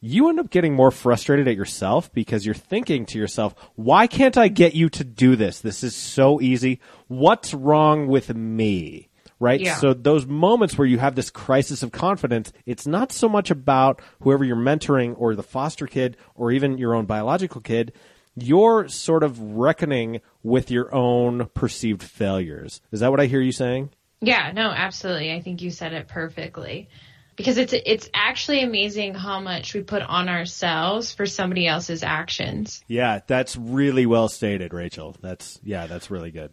you 0.01 0.29
end 0.29 0.39
up 0.39 0.49
getting 0.49 0.73
more 0.73 0.91
frustrated 0.91 1.47
at 1.47 1.55
yourself 1.55 2.11
because 2.13 2.45
you're 2.45 2.55
thinking 2.55 3.05
to 3.07 3.17
yourself, 3.17 3.55
why 3.75 4.07
can't 4.07 4.37
I 4.37 4.47
get 4.47 4.73
you 4.73 4.89
to 4.89 5.03
do 5.03 5.35
this? 5.35 5.59
This 5.59 5.83
is 5.83 5.95
so 5.95 6.39
easy. 6.39 6.79
What's 7.07 7.53
wrong 7.53 8.07
with 8.07 8.33
me? 8.33 9.09
Right? 9.41 9.59
Yeah. 9.59 9.75
So 9.75 9.93
those 9.93 10.25
moments 10.25 10.77
where 10.77 10.87
you 10.87 10.99
have 10.99 11.15
this 11.15 11.29
crisis 11.29 11.81
of 11.81 11.91
confidence, 11.91 12.51
it's 12.65 12.85
not 12.85 13.11
so 13.11 13.29
much 13.29 13.51
about 13.51 14.01
whoever 14.21 14.43
you're 14.43 14.57
mentoring 14.57 15.15
or 15.17 15.33
the 15.33 15.43
foster 15.43 15.87
kid 15.87 16.17
or 16.35 16.51
even 16.51 16.77
your 16.77 16.93
own 16.93 17.05
biological 17.05 17.61
kid. 17.61 17.93
You're 18.43 18.87
sort 18.87 19.23
of 19.23 19.39
reckoning 19.39 20.21
with 20.43 20.71
your 20.71 20.93
own 20.93 21.47
perceived 21.53 22.03
failures. 22.03 22.81
Is 22.91 22.99
that 23.01 23.11
what 23.11 23.19
I 23.19 23.25
hear 23.25 23.41
you 23.41 23.51
saying? 23.51 23.89
Yeah, 24.21 24.51
no, 24.53 24.69
absolutely. 24.69 25.31
I 25.31 25.41
think 25.41 25.61
you 25.61 25.71
said 25.71 25.93
it 25.93 26.07
perfectly. 26.07 26.89
Because 27.35 27.57
it's 27.57 27.71
it's 27.73 28.09
actually 28.13 28.63
amazing 28.63 29.13
how 29.13 29.39
much 29.39 29.73
we 29.73 29.81
put 29.81 30.01
on 30.01 30.27
ourselves 30.27 31.13
for 31.13 31.25
somebody 31.25 31.67
else's 31.67 32.03
actions. 32.03 32.83
Yeah, 32.87 33.21
that's 33.25 33.55
really 33.55 34.05
well 34.05 34.27
stated, 34.27 34.73
Rachel. 34.73 35.15
That's 35.21 35.57
yeah, 35.63 35.87
that's 35.87 36.11
really 36.11 36.31
good. 36.31 36.51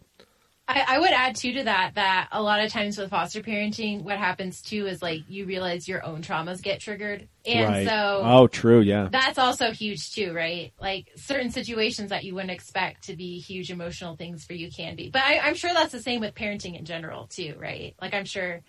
I, 0.67 0.83
I 0.87 0.99
would 0.99 1.11
add 1.11 1.35
too 1.35 1.53
to 1.53 1.63
that 1.63 1.95
that 1.95 2.27
a 2.31 2.41
lot 2.41 2.59
of 2.59 2.71
times 2.71 2.97
with 2.97 3.09
foster 3.09 3.41
parenting, 3.41 4.03
what 4.03 4.17
happens 4.17 4.61
too 4.61 4.85
is 4.87 5.01
like 5.01 5.21
you 5.29 5.45
realize 5.45 5.87
your 5.87 6.05
own 6.05 6.21
traumas 6.21 6.61
get 6.61 6.81
triggered, 6.81 7.27
and 7.45 7.69
right. 7.69 7.87
so 7.87 8.21
oh, 8.23 8.47
true, 8.47 8.81
yeah. 8.81 9.07
that's 9.09 9.37
also 9.37 9.71
huge 9.71 10.11
too, 10.11 10.33
right? 10.33 10.73
Like 10.79 11.09
certain 11.15 11.51
situations 11.51 12.09
that 12.09 12.25
you 12.25 12.35
wouldn't 12.35 12.51
expect 12.51 13.05
to 13.05 13.15
be 13.15 13.39
huge 13.39 13.71
emotional 13.71 14.17
things 14.17 14.43
for 14.43 14.53
you 14.53 14.69
can 14.69 14.97
be. 14.97 15.09
But 15.09 15.23
I, 15.23 15.39
I'm 15.39 15.55
sure 15.55 15.73
that's 15.73 15.93
the 15.93 16.01
same 16.01 16.19
with 16.19 16.35
parenting 16.35 16.77
in 16.77 16.83
general 16.83 17.27
too, 17.27 17.55
right? 17.57 17.95
Like 18.01 18.13
I'm 18.13 18.25
sure 18.25 18.61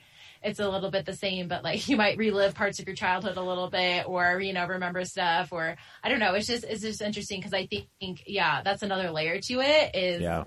it's 0.42 0.60
a 0.60 0.68
little 0.68 0.90
bit 0.90 1.04
the 1.04 1.16
same, 1.16 1.48
but 1.48 1.64
like 1.64 1.88
you 1.88 1.96
might 1.96 2.16
relive 2.16 2.54
parts 2.54 2.78
of 2.78 2.86
your 2.86 2.94
childhood 2.94 3.36
a 3.36 3.42
little 3.42 3.70
bit 3.70 4.08
or, 4.08 4.40
you 4.40 4.52
know, 4.52 4.66
remember 4.66 5.04
stuff 5.04 5.52
or 5.52 5.76
I 6.02 6.08
don't 6.08 6.20
know. 6.20 6.34
It's 6.34 6.46
just, 6.46 6.64
it's 6.64 6.82
just 6.82 7.02
interesting 7.02 7.40
because 7.40 7.54
I 7.54 7.66
think, 7.66 8.22
yeah, 8.26 8.62
that's 8.62 8.82
another 8.82 9.10
layer 9.10 9.40
to 9.40 9.60
it 9.60 9.96
is, 9.96 10.22
yeah. 10.22 10.44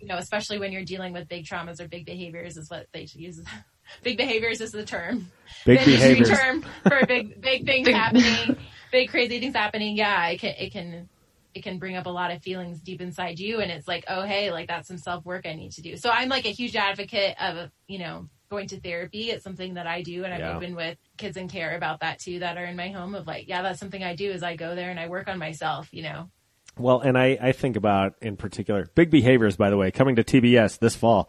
You 0.00 0.06
know, 0.06 0.16
especially 0.16 0.58
when 0.58 0.72
you're 0.72 0.84
dealing 0.84 1.12
with 1.12 1.28
big 1.28 1.44
traumas 1.44 1.80
or 1.80 1.88
big 1.88 2.06
behaviors 2.06 2.56
is 2.56 2.70
what 2.70 2.86
they 2.92 3.06
use. 3.12 3.40
big 4.02 4.16
behaviors 4.16 4.60
is 4.60 4.72
the 4.72 4.84
term. 4.84 5.30
Big 5.64 5.80
the 5.80 5.84
behaviors. 5.92 6.28
term 6.28 6.62
for 6.86 7.06
big 7.06 7.40
big 7.40 7.66
things 7.66 7.88
happening, 7.88 8.56
big 8.92 9.08
crazy 9.10 9.40
things 9.40 9.54
happening. 9.54 9.96
Yeah, 9.96 10.28
it 10.28 10.40
can 10.40 10.54
it 10.58 10.72
can 10.72 11.08
it 11.54 11.62
can 11.62 11.78
bring 11.78 11.96
up 11.96 12.06
a 12.06 12.10
lot 12.10 12.30
of 12.30 12.42
feelings 12.42 12.80
deep 12.80 13.00
inside 13.00 13.38
you, 13.38 13.60
and 13.60 13.70
it's 13.70 13.88
like, 13.88 14.04
oh 14.08 14.22
hey, 14.22 14.50
like 14.52 14.68
that's 14.68 14.88
some 14.88 14.98
self 14.98 15.24
work 15.24 15.46
I 15.46 15.54
need 15.54 15.72
to 15.72 15.82
do. 15.82 15.96
So 15.96 16.10
I'm 16.10 16.28
like 16.28 16.46
a 16.46 16.50
huge 16.50 16.76
advocate 16.76 17.34
of 17.40 17.70
you 17.86 17.98
know 17.98 18.28
going 18.50 18.68
to 18.68 18.80
therapy. 18.80 19.30
It's 19.30 19.44
something 19.44 19.74
that 19.74 19.86
I 19.86 20.02
do, 20.02 20.24
and 20.24 20.32
I've 20.32 20.40
Yeah. 20.40 20.56
opened 20.56 20.76
with 20.76 20.98
kids 21.16 21.36
in 21.36 21.48
care 21.48 21.76
about 21.76 22.00
that 22.00 22.18
too 22.18 22.38
that 22.40 22.56
are 22.56 22.64
in 22.64 22.76
my 22.76 22.88
home. 22.88 23.14
Of 23.14 23.26
like, 23.26 23.48
yeah, 23.48 23.62
that's 23.62 23.80
something 23.80 24.02
I 24.02 24.14
do 24.14 24.30
is 24.30 24.42
I 24.42 24.56
go 24.56 24.74
there 24.74 24.90
and 24.90 25.00
I 25.00 25.08
work 25.08 25.28
on 25.28 25.38
myself. 25.38 25.88
You 25.92 26.02
know. 26.02 26.30
Well, 26.78 27.00
and 27.00 27.18
I, 27.18 27.38
I 27.40 27.52
think 27.52 27.76
about 27.76 28.14
in 28.20 28.36
particular 28.36 28.88
big 28.94 29.10
behaviors. 29.10 29.56
By 29.56 29.70
the 29.70 29.76
way, 29.76 29.90
coming 29.90 30.16
to 30.16 30.24
TBS 30.24 30.78
this 30.78 30.96
fall. 30.96 31.28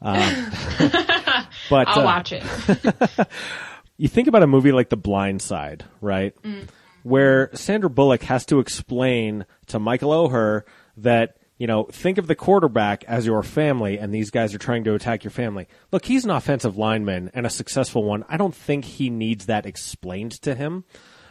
Um, 0.00 0.50
but 1.70 1.88
I'll 1.88 2.00
uh, 2.00 2.04
watch 2.04 2.32
it. 2.32 2.42
you 3.96 4.08
think 4.08 4.28
about 4.28 4.42
a 4.42 4.46
movie 4.46 4.72
like 4.72 4.88
The 4.88 4.96
Blind 4.96 5.40
Side, 5.42 5.84
right? 6.00 6.34
Where 7.02 7.50
Sandra 7.54 7.90
Bullock 7.90 8.22
has 8.24 8.44
to 8.46 8.58
explain 8.58 9.46
to 9.66 9.78
Michael 9.78 10.10
Oher 10.10 10.62
that, 10.98 11.36
you 11.56 11.66
know, 11.66 11.84
think 11.84 12.18
of 12.18 12.26
the 12.26 12.34
quarterback 12.34 13.04
as 13.04 13.26
your 13.26 13.42
family 13.42 13.98
and 13.98 14.12
these 14.12 14.30
guys 14.30 14.54
are 14.54 14.58
trying 14.58 14.84
to 14.84 14.94
attack 14.94 15.24
your 15.24 15.30
family. 15.30 15.68
Look, 15.92 16.04
he's 16.04 16.24
an 16.24 16.30
offensive 16.30 16.76
lineman 16.76 17.30
and 17.34 17.46
a 17.46 17.50
successful 17.50 18.04
one. 18.04 18.24
I 18.28 18.36
don't 18.36 18.54
think 18.54 18.84
he 18.84 19.10
needs 19.10 19.46
that 19.46 19.66
explained 19.66 20.32
to 20.42 20.54
him. 20.54 20.84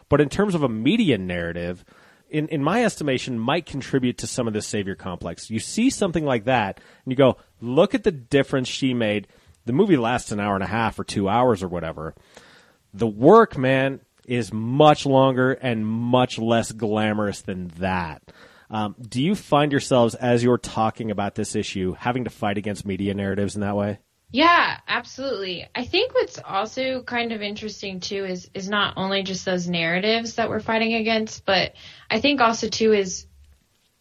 But 0.10 0.20
in 0.20 0.30
terms 0.30 0.56
of 0.56 0.64
a 0.64 0.70
media 0.70 1.18
narrative, 1.18 1.86
in, 2.32 2.48
in 2.48 2.64
my 2.64 2.84
estimation, 2.84 3.38
might 3.38 3.66
contribute 3.66 4.18
to 4.20 4.28
some 4.28 4.48
of 4.48 4.54
this 4.54 4.66
savior 4.66 4.96
complex. 4.96 5.50
You 5.50 5.60
see 5.60 5.90
something 5.90 6.26
like 6.26 6.46
that, 6.46 6.80
and 7.06 7.12
you 7.12 7.16
go, 7.16 7.38
look 7.60 7.94
at 7.94 8.04
the 8.04 8.12
difference 8.12 8.68
she 8.68 8.94
made. 8.94 9.28
The 9.66 9.74
movie 9.74 9.98
lasts 9.98 10.32
an 10.32 10.40
hour 10.40 10.56
and 10.56 10.64
a 10.64 10.68
half 10.68 10.98
or 10.98 11.04
two 11.04 11.30
hours 11.30 11.62
or 11.62 11.68
whatever. 11.68 12.16
The 12.94 13.08
work, 13.08 13.58
man, 13.58 14.00
is 14.26 14.52
much 14.54 15.06
longer 15.06 15.52
and 15.52 15.86
much 15.86 16.40
less 16.40 16.72
glamorous 16.72 17.42
than 17.42 17.68
that. 17.80 18.22
Um, 18.70 18.96
do 19.00 19.22
you 19.22 19.36
find 19.36 19.72
yourselves, 19.72 20.16
as 20.16 20.44
you're 20.44 20.58
talking 20.58 21.12
about 21.12 21.36
this 21.36 21.56
issue, 21.56 21.94
having 21.94 22.24
to 22.24 22.30
fight 22.30 22.58
against 22.58 22.86
media 22.86 23.14
narratives 23.14 23.56
in 23.56 23.62
that 23.62 23.76
way? 23.76 24.00
Yeah, 24.32 24.78
absolutely. 24.88 25.68
I 25.76 25.86
think 25.86 26.14
what's 26.14 26.40
also 26.40 27.04
kind 27.04 27.34
of 27.34 27.42
interesting 27.42 28.00
too 28.00 28.26
is 28.26 28.50
is 28.54 28.70
not 28.70 28.94
only 28.98 29.24
just 29.24 29.46
those 29.46 29.68
narratives 29.68 30.36
that 30.36 30.50
we're 30.50 30.62
fighting 30.62 30.94
against, 30.94 31.46
but 31.46 31.74
I 32.10 32.22
think 32.22 32.40
also 32.40 32.70
too 32.70 32.94
is 32.94 33.28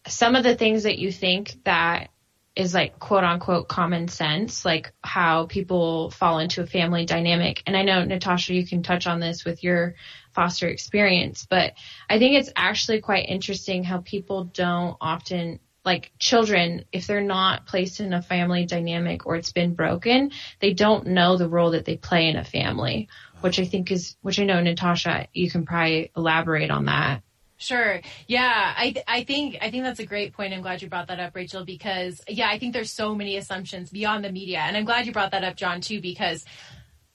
some 0.07 0.35
of 0.35 0.43
the 0.43 0.55
things 0.55 0.83
that 0.83 0.99
you 0.99 1.11
think 1.11 1.55
that 1.65 2.09
is 2.55 2.73
like 2.73 2.99
quote 2.99 3.23
unquote 3.25 3.67
common 3.67 4.07
sense, 4.07 4.63
like 4.65 4.93
how 5.03 5.47
people 5.47 6.11
fall 6.11 6.39
into 6.39 6.61
a 6.61 6.67
family 6.67 7.05
dynamic. 7.05 7.63
And 7.67 7.75
I 7.75 7.83
know 7.83 8.03
Natasha, 8.03 8.53
you 8.53 8.65
can 8.65 8.83
touch 8.83 9.07
on 9.07 9.19
this 9.19 9.43
with 9.45 9.63
your 9.63 9.95
foster 10.33 10.67
experience, 10.69 11.45
but 11.49 11.73
I 12.09 12.19
think 12.19 12.35
it's 12.35 12.51
actually 12.55 13.01
quite 13.01 13.27
interesting 13.27 13.83
how 13.83 13.99
people 13.99 14.45
don't 14.45 14.97
often 15.01 15.59
like 15.83 16.11
children, 16.19 16.85
if 16.91 17.07
they're 17.07 17.21
not 17.21 17.65
placed 17.65 17.99
in 17.99 18.13
a 18.13 18.21
family 18.21 18.65
dynamic 18.65 19.25
or 19.25 19.35
it's 19.35 19.51
been 19.51 19.73
broken, 19.73 20.31
they 20.59 20.73
don't 20.73 21.07
know 21.07 21.37
the 21.37 21.49
role 21.49 21.71
that 21.71 21.85
they 21.85 21.97
play 21.97 22.27
in 22.27 22.35
a 22.35 22.43
family, 22.43 23.07
which 23.41 23.59
I 23.59 23.65
think 23.65 23.91
is, 23.91 24.15
which 24.21 24.39
I 24.39 24.45
know 24.45 24.61
Natasha, 24.61 25.27
you 25.33 25.49
can 25.49 25.65
probably 25.65 26.11
elaborate 26.15 26.69
on 26.69 26.85
that. 26.85 27.23
Sure. 27.57 28.01
Yeah, 28.27 28.73
I 28.75 28.95
I 29.07 29.23
think 29.23 29.57
I 29.61 29.69
think 29.69 29.83
that's 29.83 29.99
a 29.99 30.05
great 30.05 30.33
point. 30.33 30.51
I'm 30.51 30.63
glad 30.63 30.81
you 30.81 30.89
brought 30.89 31.09
that 31.09 31.19
up, 31.19 31.35
Rachel, 31.35 31.63
because 31.63 32.19
yeah, 32.27 32.49
I 32.49 32.57
think 32.57 32.73
there's 32.73 32.91
so 32.91 33.13
many 33.13 33.37
assumptions 33.37 33.91
beyond 33.91 34.25
the 34.25 34.31
media, 34.31 34.59
and 34.59 34.75
I'm 34.75 34.83
glad 34.83 35.05
you 35.05 35.11
brought 35.11 35.29
that 35.29 35.43
up, 35.43 35.57
John, 35.57 35.79
too, 35.79 36.01
because 36.01 36.43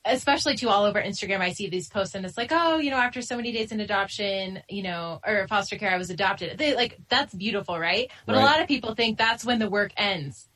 especially 0.07 0.57
too 0.57 0.69
all 0.69 0.85
over 0.85 1.01
Instagram, 1.01 1.40
I 1.40 1.53
see 1.53 1.69
these 1.69 1.88
posts 1.88 2.14
and 2.14 2.25
it's 2.25 2.37
like, 2.37 2.51
oh, 2.53 2.79
you 2.79 2.90
know, 2.90 2.97
after 2.99 3.23
so 3.23 3.37
many 3.37 3.53
days 3.53 3.73
in 3.73 3.81
adoption, 3.81 4.62
you 4.69 4.83
know, 4.83 5.21
or 5.27 5.47
foster 5.49 5.77
care, 5.77 5.90
I 5.92 5.99
was 5.99 6.11
adopted. 6.11 6.57
They 6.59 6.75
like, 6.75 6.99
that's 7.09 7.35
beautiful, 7.35 7.79
right? 7.79 8.11
But 8.27 8.37
Right. 8.37 8.42
a 8.42 8.45
lot 8.45 8.61
of 8.61 8.69
people 8.69 8.95
think 8.95 9.19
that's 9.19 9.45
when 9.45 9.59
the 9.59 9.69
work 9.69 9.92
ends. 9.97 10.49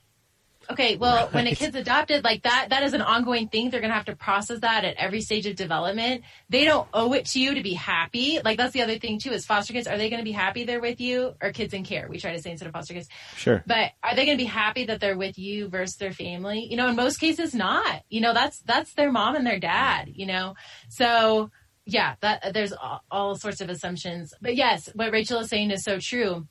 Okay, 0.71 0.97
well, 0.97 1.29
when 1.33 1.47
a 1.47 1.55
kid's 1.55 1.75
adopted, 1.75 2.23
like 2.23 2.43
that, 2.43 2.69
that 2.71 2.85
is 2.85 2.93
an 2.93 3.03
ongoing 3.03 3.49
thing. 3.49 3.71
They're 3.71 3.81
going 3.81 3.91
to 3.91 3.97
have 3.97 4.05
to 4.07 4.17
process 4.17 4.61
that 4.61 4.85
at 4.85 4.97
every 4.97 5.21
stage 5.21 5.47
of 5.47 5.57
development. 5.57 6.23
They 6.49 6.65
don't 6.65 6.89
owe 6.95 7.13
it 7.13 7.27
to 7.27 7.41
you 7.41 7.55
to 7.55 7.63
be 7.63 7.75
happy. 7.75 8.39
Like 8.45 8.57
that's 8.57 8.73
the 8.73 8.83
other 8.83 8.99
thing 8.99 9.19
too 9.19 9.31
is 9.31 9.45
foster 9.45 9.73
kids. 9.73 9.89
Are 9.89 9.99
they 9.99 10.09
going 10.11 10.21
to 10.21 10.25
be 10.25 10.33
happy 10.33 10.65
they're 10.65 10.81
with 10.81 11.01
you 11.01 11.35
or 11.43 11.53
kids 11.53 11.75
in 11.75 11.85
care? 11.85 12.07
We 12.09 12.19
try 12.19 12.33
to 12.33 12.41
say 12.41 12.53
instead 12.53 12.67
of 12.67 12.73
foster 12.73 12.95
kids. 12.95 13.09
Sure. 13.37 13.65
But 13.67 13.93
are 14.03 14.15
they 14.15 14.25
going 14.27 14.39
to 14.39 14.43
be 14.43 14.49
happy 14.49 14.85
that 14.87 15.01
they're 15.01 15.19
with 15.19 15.39
you 15.39 15.69
versus 15.69 15.97
their 15.97 16.13
family? 16.13 16.69
You 16.71 16.77
know, 16.77 16.89
in 16.89 16.97
most 16.97 17.19
cases, 17.19 17.55
not. 17.55 18.03
You 18.09 18.21
know, 18.21 18.33
that's 18.33 18.61
that's 18.61 18.95
their 18.95 19.11
mom 19.11 19.35
and 19.35 19.47
their 19.47 19.59
dad. 19.59 20.11
You 20.15 20.27
know, 20.27 20.55
so 20.89 21.51
yeah, 21.85 22.15
that 22.21 22.55
there's 22.55 22.73
all, 22.73 23.03
all 23.11 23.35
sorts 23.35 23.61
of 23.61 23.69
assumptions. 23.71 24.33
But 24.41 24.55
yes, 24.55 24.89
what 24.95 25.13
Rachel 25.13 25.41
is 25.41 25.49
saying 25.49 25.73
is 25.73 25.83
so 25.83 25.99
true, 26.01 26.47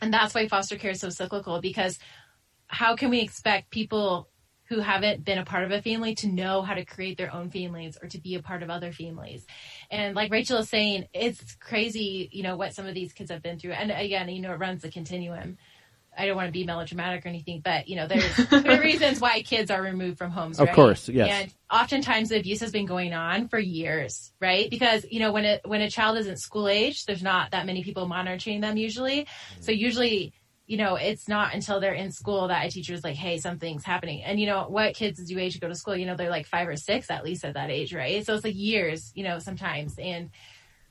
and 0.00 0.12
that's 0.12 0.34
why 0.34 0.48
foster 0.48 0.76
care 0.76 0.92
is 0.92 1.00
so 1.00 1.10
cyclical. 1.10 1.60
Because 1.60 1.98
how 2.70 2.96
can 2.96 3.10
we 3.10 3.20
expect 3.20 3.70
people 3.70 4.30
who 4.70 4.78
haven't 4.78 5.24
been 5.24 5.36
a 5.36 5.44
part 5.44 5.64
of 5.64 5.72
a 5.72 5.82
family 5.82 6.14
to 6.14 6.28
know 6.28 6.62
how 6.62 6.74
to 6.74 6.84
create 6.84 7.18
their 7.18 7.34
own 7.34 7.50
families 7.50 7.98
or 8.00 8.08
to 8.08 8.18
be 8.18 8.36
a 8.36 8.42
part 8.42 8.62
of 8.62 8.70
other 8.70 8.92
families. 8.92 9.44
And 9.90 10.14
like 10.14 10.30
Rachel 10.30 10.58
is 10.58 10.68
saying, 10.68 11.08
it's 11.12 11.56
crazy, 11.56 12.28
you 12.30 12.44
know, 12.44 12.56
what 12.56 12.72
some 12.72 12.86
of 12.86 12.94
these 12.94 13.12
kids 13.12 13.32
have 13.32 13.42
been 13.42 13.58
through. 13.58 13.72
And 13.72 13.90
again, 13.90 14.28
you 14.28 14.40
know, 14.40 14.52
it 14.52 14.60
runs 14.60 14.82
the 14.82 14.90
continuum. 14.90 15.58
I 16.16 16.26
don't 16.26 16.36
want 16.36 16.46
to 16.48 16.52
be 16.52 16.64
melodramatic 16.64 17.24
or 17.24 17.28
anything, 17.28 17.62
but 17.64 17.88
you 17.88 17.96
know, 17.96 18.06
there's 18.06 18.36
there 18.50 18.78
are 18.78 18.80
reasons 18.80 19.20
why 19.20 19.42
kids 19.42 19.72
are 19.72 19.82
removed 19.82 20.18
from 20.18 20.30
homes. 20.30 20.60
Of 20.60 20.66
right? 20.66 20.74
course, 20.74 21.08
yes. 21.08 21.28
And 21.30 21.54
oftentimes 21.70 22.28
the 22.28 22.38
abuse 22.38 22.60
has 22.60 22.70
been 22.70 22.86
going 22.86 23.12
on 23.12 23.48
for 23.48 23.58
years, 23.58 24.32
right? 24.40 24.70
Because 24.70 25.04
you 25.10 25.18
know, 25.18 25.32
when 25.32 25.44
it 25.44 25.62
when 25.64 25.80
a 25.80 25.90
child 25.90 26.18
isn't 26.18 26.38
school 26.38 26.68
age, 26.68 27.06
there's 27.06 27.22
not 27.22 27.52
that 27.52 27.66
many 27.66 27.82
people 27.82 28.06
monitoring 28.06 28.60
them 28.60 28.76
usually. 28.76 29.26
So 29.60 29.72
usually, 29.72 30.32
you 30.70 30.76
know, 30.76 30.94
it's 30.94 31.26
not 31.26 31.52
until 31.52 31.80
they're 31.80 31.94
in 31.94 32.12
school 32.12 32.46
that 32.46 32.64
a 32.64 32.70
teacher 32.70 32.94
is 32.94 33.02
like, 33.02 33.16
"Hey, 33.16 33.38
something's 33.38 33.84
happening." 33.84 34.22
And 34.22 34.38
you 34.38 34.46
know, 34.46 34.66
what 34.68 34.94
kids 34.94 35.18
do 35.24 35.36
age 35.36 35.54
to 35.54 35.58
go 35.58 35.66
to 35.66 35.74
school? 35.74 35.96
You 35.96 36.06
know, 36.06 36.14
they're 36.14 36.30
like 36.30 36.46
five 36.46 36.68
or 36.68 36.76
six 36.76 37.10
at 37.10 37.24
least 37.24 37.44
at 37.44 37.54
that 37.54 37.70
age, 37.70 37.92
right? 37.92 38.24
So 38.24 38.36
it's 38.36 38.44
like 38.44 38.54
years, 38.54 39.10
you 39.16 39.24
know, 39.24 39.40
sometimes 39.40 39.98
and 39.98 40.30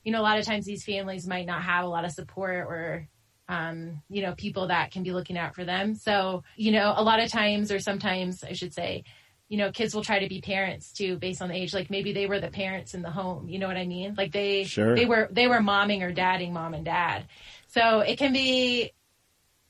you 0.04 0.12
know, 0.12 0.20
a 0.20 0.28
lot 0.30 0.38
of 0.38 0.44
times 0.44 0.66
these 0.66 0.84
families 0.84 1.26
might 1.26 1.46
not 1.46 1.62
have 1.62 1.86
a 1.86 1.88
lot 1.88 2.04
of 2.04 2.12
support 2.12 2.68
or, 2.68 3.08
um, 3.48 4.02
you 4.10 4.22
know, 4.22 4.34
people 4.36 4.68
that 4.68 4.92
can 4.92 5.04
be 5.04 5.14
looking 5.14 5.38
out 5.38 5.56
for 5.56 5.64
them. 5.64 5.96
So, 5.96 6.44
you 6.58 6.74
know, 6.74 6.94
a 6.98 7.04
lot 7.04 7.22
of 7.22 7.32
times 7.32 7.72
or 7.72 7.80
sometimes 7.80 8.44
I 8.44 8.52
should 8.52 8.74
say, 8.74 9.06
you 9.48 9.58
know, 9.58 9.72
kids 9.72 9.96
will 9.96 10.04
try 10.04 10.20
to 10.20 10.28
be 10.28 10.42
parents 10.42 10.92
too 10.92 11.18
based 11.18 11.42
on 11.42 11.48
the 11.48 11.56
age. 11.56 11.74
Like 11.74 11.90
maybe 11.90 12.12
they 12.12 12.28
were 12.28 12.42
the 12.42 12.50
parents 12.52 12.94
in 12.94 13.02
the 13.02 13.12
home. 13.12 13.48
You 13.48 13.60
know 13.60 13.68
what 13.68 13.78
I 13.78 13.86
mean? 13.86 14.16
Like 14.18 14.34
they, 14.34 14.66
Sure. 14.66 14.94
they 14.94 15.06
were, 15.06 15.30
they 15.32 15.48
were 15.48 15.60
momming 15.60 16.02
or 16.02 16.12
dadding 16.12 16.52
mom 16.52 16.74
and 16.74 16.84
dad. 16.84 17.28
So 17.68 18.02
it 18.02 18.18
can 18.18 18.34
be, 18.34 18.92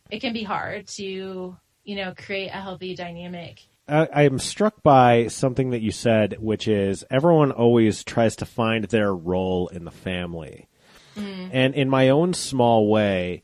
it 0.10 0.20
can 0.20 0.34
be 0.34 0.44
hard 0.44 0.88
to, 0.88 1.58
you 1.84 1.96
know, 1.96 2.14
create 2.16 2.50
a 2.50 2.62
healthy 2.62 2.96
dynamic. 2.96 3.62
I, 3.88 4.08
I 4.14 4.22
am 4.24 4.40
struck 4.40 4.84
by 4.84 5.28
something 5.28 5.72
that 5.72 5.82
you 5.82 5.92
said, 5.92 6.38
which 6.40 6.68
is 6.68 7.04
everyone 7.10 7.52
always 7.52 8.04
tries 8.04 8.36
to 8.38 8.46
find 8.46 8.86
their 8.86 9.14
role 9.14 9.68
in 9.70 9.86
the 9.86 9.92
family. 9.92 10.68
Mm. 11.16 11.50
And 11.52 11.76
in 11.76 11.90
my 11.90 12.10
own 12.10 12.34
small 12.34 12.88
way, 12.88 13.44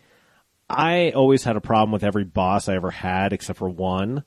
I 0.70 1.12
always 1.12 1.44
had 1.44 1.56
a 1.56 1.62
problem 1.62 1.92
with 1.92 2.04
every 2.04 2.24
boss 2.24 2.68
I 2.68 2.76
ever 2.76 2.92
had 2.92 3.34
except 3.34 3.60
for 3.60 3.70
one. 3.70 4.24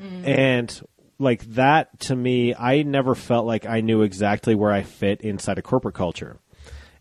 Mm. 0.00 0.26
And 0.26 0.82
like 1.18 1.42
that 1.54 1.98
to 2.00 2.16
me, 2.16 2.54
I 2.54 2.82
never 2.82 3.14
felt 3.14 3.46
like 3.46 3.66
I 3.66 3.80
knew 3.80 4.02
exactly 4.02 4.54
where 4.54 4.72
I 4.72 4.82
fit 4.82 5.20
inside 5.20 5.58
a 5.58 5.62
corporate 5.62 5.94
culture. 5.94 6.38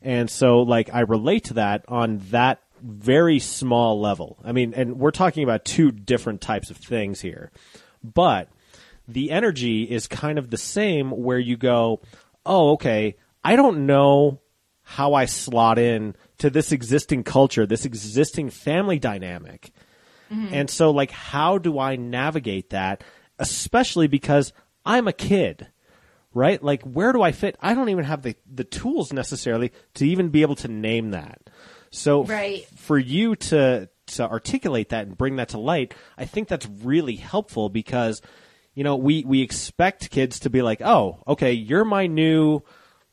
And 0.01 0.29
so 0.29 0.61
like 0.61 0.93
I 0.93 1.01
relate 1.01 1.45
to 1.45 1.55
that 1.55 1.85
on 1.87 2.19
that 2.31 2.61
very 2.83 3.39
small 3.39 3.99
level. 3.99 4.37
I 4.43 4.51
mean, 4.51 4.73
and 4.73 4.99
we're 4.99 5.11
talking 5.11 5.43
about 5.43 5.65
two 5.65 5.91
different 5.91 6.41
types 6.41 6.69
of 6.69 6.77
things 6.77 7.21
here. 7.21 7.51
But 8.03 8.49
the 9.07 9.31
energy 9.31 9.83
is 9.83 10.07
kind 10.07 10.37
of 10.37 10.49
the 10.49 10.57
same 10.57 11.09
where 11.11 11.39
you 11.39 11.57
go, 11.57 12.01
"Oh, 12.45 12.71
okay, 12.73 13.15
I 13.43 13.55
don't 13.55 13.85
know 13.85 14.41
how 14.81 15.13
I 15.13 15.25
slot 15.25 15.79
in 15.79 16.15
to 16.39 16.49
this 16.49 16.73
existing 16.73 17.23
culture, 17.23 17.65
this 17.65 17.85
existing 17.85 18.49
family 18.49 18.99
dynamic." 18.99 19.71
Mm-hmm. 20.31 20.53
And 20.53 20.69
so 20.69 20.91
like 20.91 21.11
how 21.11 21.57
do 21.57 21.79
I 21.79 21.95
navigate 21.95 22.71
that 22.71 23.03
especially 23.39 24.07
because 24.07 24.53
I'm 24.85 25.07
a 25.07 25.13
kid? 25.13 25.67
Right? 26.33 26.61
Like 26.63 26.81
where 26.83 27.13
do 27.13 27.21
I 27.21 27.31
fit? 27.31 27.55
I 27.61 27.73
don't 27.73 27.89
even 27.89 28.05
have 28.05 28.23
the 28.23 28.35
the 28.51 28.63
tools 28.63 29.13
necessarily 29.13 29.71
to 29.95 30.07
even 30.07 30.29
be 30.29 30.41
able 30.41 30.55
to 30.55 30.67
name 30.67 31.11
that. 31.11 31.49
So 31.93 32.23
f- 32.23 32.65
for 32.75 32.97
you 32.97 33.35
to 33.35 33.89
to 34.05 34.29
articulate 34.29 34.89
that 34.89 35.07
and 35.07 35.17
bring 35.17 35.37
that 35.37 35.49
to 35.49 35.59
light, 35.59 35.93
I 36.17 36.25
think 36.25 36.47
that's 36.47 36.67
really 36.81 37.15
helpful 37.15 37.69
because 37.69 38.21
you 38.73 38.83
know, 38.83 38.95
we 38.95 39.23
we 39.23 39.41
expect 39.41 40.09
kids 40.09 40.39
to 40.41 40.49
be 40.49 40.61
like, 40.61 40.81
"Oh, 40.81 41.19
okay, 41.27 41.53
you're 41.53 41.85
my 41.85 42.07
new 42.07 42.61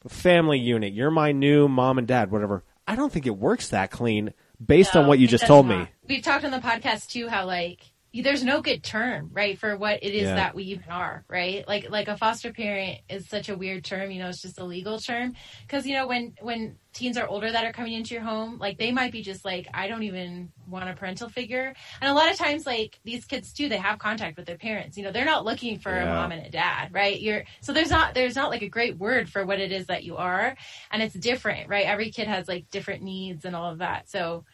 family 0.08 0.58
unit. 0.58 0.94
You're 0.94 1.10
my 1.10 1.32
new 1.32 1.68
mom 1.68 1.98
and 1.98 2.08
dad, 2.08 2.30
whatever." 2.30 2.64
I 2.88 2.96
don't 2.96 3.12
think 3.12 3.26
it 3.26 3.36
works 3.36 3.68
that 3.68 3.90
clean 3.90 4.32
based 4.64 4.96
on 4.96 5.06
what 5.06 5.18
you 5.18 5.28
just 5.28 5.46
told 5.46 5.66
not. 5.66 5.78
me. 5.78 5.88
We've 6.08 6.22
talked 6.22 6.44
on 6.44 6.50
the 6.50 6.58
podcast 6.58 7.10
too 7.10 7.28
how 7.28 7.46
like 7.46 7.92
there's 8.12 8.42
no 8.42 8.61
good 8.61 8.83
term, 8.83 9.31
right, 9.33 9.59
for 9.59 9.77
what 9.77 10.03
it 10.03 10.14
is 10.14 10.29
Yeah. 10.29 10.35
that 10.35 10.55
we 10.55 10.64
even 10.64 10.90
are, 10.90 11.25
right? 11.29 11.66
Like 11.68 11.88
like 11.90 12.09
a 12.09 12.16
foster 12.16 12.53
parent 12.53 13.01
is 13.09 13.29
such 13.29 13.49
a 13.49 13.57
weird 13.57 13.85
term, 13.85 14.11
you 14.11 14.18
know, 14.20 14.29
it's 14.29 14.42
just 14.42 14.59
a 14.59 14.64
legal 14.64 14.99
term 14.99 15.35
because 15.62 15.87
you 15.87 15.94
know 15.94 16.07
when 16.09 16.35
when 16.40 16.77
teens 16.92 17.16
are 17.16 17.29
older 17.29 17.53
that 17.53 17.64
are 17.64 17.73
coming 17.73 17.92
into 17.92 18.14
your 18.14 18.25
home, 18.25 18.59
like 18.59 18.77
they 18.79 18.90
might 18.90 19.12
be 19.12 19.23
just 19.23 19.44
like 19.44 19.68
I 19.73 19.87
don't 19.87 20.03
even 20.03 20.51
want 20.66 20.88
a 20.88 20.94
parental 20.94 21.29
figure. 21.29 21.73
And 22.01 22.11
a 22.11 22.14
lot 22.14 22.31
of 22.31 22.37
times 22.37 22.66
like 22.66 22.99
these 23.05 23.25
kids 23.25 23.53
too, 23.53 23.68
they 23.68 23.77
have 23.77 23.99
contact 24.01 24.37
with 24.37 24.46
their 24.46 24.59
parents. 24.59 24.96
You 24.96 25.05
know, 25.05 25.12
they're 25.12 25.25
not 25.25 25.44
looking 25.44 25.79
for 25.79 26.01
a 26.01 26.07
mom 26.07 26.33
and 26.33 26.44
a 26.44 26.51
dad, 26.51 26.92
right? 26.92 27.20
You're 27.20 27.44
so 27.61 27.73
there's 27.73 27.90
not 27.90 28.14
there's 28.14 28.35
not 28.37 28.51
like 28.51 28.62
a 28.62 28.68
great 28.68 28.99
word 28.99 29.29
for 29.31 29.46
what 29.46 29.61
it 29.61 29.70
is 29.73 29.87
that 29.87 30.03
you 30.05 30.16
are 30.16 30.57
and 30.90 31.03
it's 31.03 31.14
different, 31.14 31.68
right? 31.68 31.87
Every 31.87 32.11
kid 32.11 32.27
has 32.27 32.49
like 32.49 32.68
different 32.70 33.03
needs 33.03 33.44
and 33.44 33.55
all 33.55 33.70
of 33.70 33.79
that. 33.79 34.09
So 34.11 34.44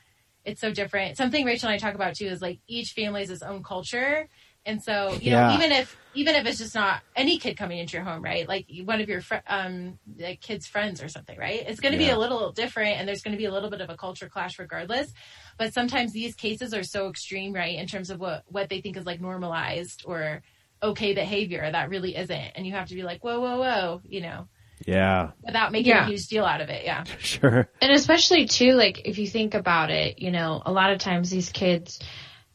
it's 0.46 0.60
so 0.60 0.70
different. 0.70 1.16
Something 1.16 1.44
Rachel 1.44 1.68
and 1.68 1.74
I 1.74 1.78
talk 1.78 1.96
about 1.96 2.14
too 2.14 2.26
is 2.26 2.40
like 2.40 2.60
each 2.68 2.92
family 2.92 3.20
has 3.20 3.30
its 3.30 3.42
own 3.42 3.62
culture. 3.64 4.28
And 4.64 4.82
so, 4.82 5.12
you 5.20 5.30
Yeah. 5.30 5.48
know, 5.48 5.54
even 5.54 5.72
if 5.72 5.96
even 6.14 6.34
if 6.34 6.46
it's 6.46 6.58
just 6.58 6.74
not 6.74 7.02
any 7.14 7.38
kid 7.38 7.56
coming 7.56 7.78
into 7.78 7.96
your 7.96 8.04
home, 8.04 8.22
right? 8.22 8.48
Like 8.48 8.66
one 8.84 9.00
of 9.00 9.08
your 9.08 9.20
fr- 9.20 9.46
um 9.48 9.98
like 10.18 10.40
kids' 10.40 10.66
friends 10.66 11.02
or 11.02 11.08
something, 11.08 11.38
right? 11.38 11.64
It's 11.66 11.80
going 11.80 11.92
to 11.92 11.98
Yeah. 11.98 12.06
be 12.06 12.12
a 12.12 12.18
little 12.18 12.52
different, 12.52 12.98
and 12.98 13.06
there's 13.08 13.22
going 13.22 13.32
to 13.32 13.38
be 13.38 13.44
a 13.44 13.52
little 13.52 13.70
bit 13.70 13.80
of 13.80 13.90
a 13.90 13.96
culture 13.96 14.28
clash 14.28 14.58
regardless. 14.58 15.12
But 15.58 15.74
sometimes 15.74 16.12
these 16.12 16.34
cases 16.34 16.72
are 16.72 16.84
so 16.84 17.08
extreme, 17.08 17.52
right, 17.52 17.76
in 17.76 17.86
terms 17.86 18.08
of 18.10 18.18
what 18.20 18.44
what 18.46 18.68
they 18.68 18.80
think 18.80 18.96
is 18.96 19.04
like 19.04 19.20
normalized 19.20 20.04
or 20.06 20.42
okay 20.82 21.12
behavior 21.14 21.68
that 21.70 21.90
really 21.90 22.16
isn't, 22.16 22.52
and 22.54 22.66
you 22.66 22.72
have 22.72 22.88
to 22.88 22.94
be 22.94 23.02
like, 23.02 23.22
whoa, 23.24 23.40
whoa, 23.40 23.58
whoa, 23.58 24.00
you 24.04 24.20
know, 24.20 24.48
Yeah, 24.86 25.32
without 25.42 25.72
making 25.72 25.90
Yeah. 25.90 26.04
a 26.04 26.08
huge 26.08 26.28
deal 26.28 26.44
out 26.44 26.60
of 26.60 26.68
it. 26.70 26.84
Yeah. 26.84 27.04
sure. 27.18 27.68
And 27.82 27.92
especially 27.92 28.46
too, 28.46 28.72
like 28.74 29.02
if 29.04 29.18
you 29.18 29.26
think 29.26 29.54
about 29.54 29.90
it, 29.90 30.20
you 30.20 30.30
know, 30.30 30.62
a 30.64 30.72
lot 30.72 30.92
of 30.92 30.98
times 31.00 31.28
these 31.28 31.50
kids, 31.50 31.98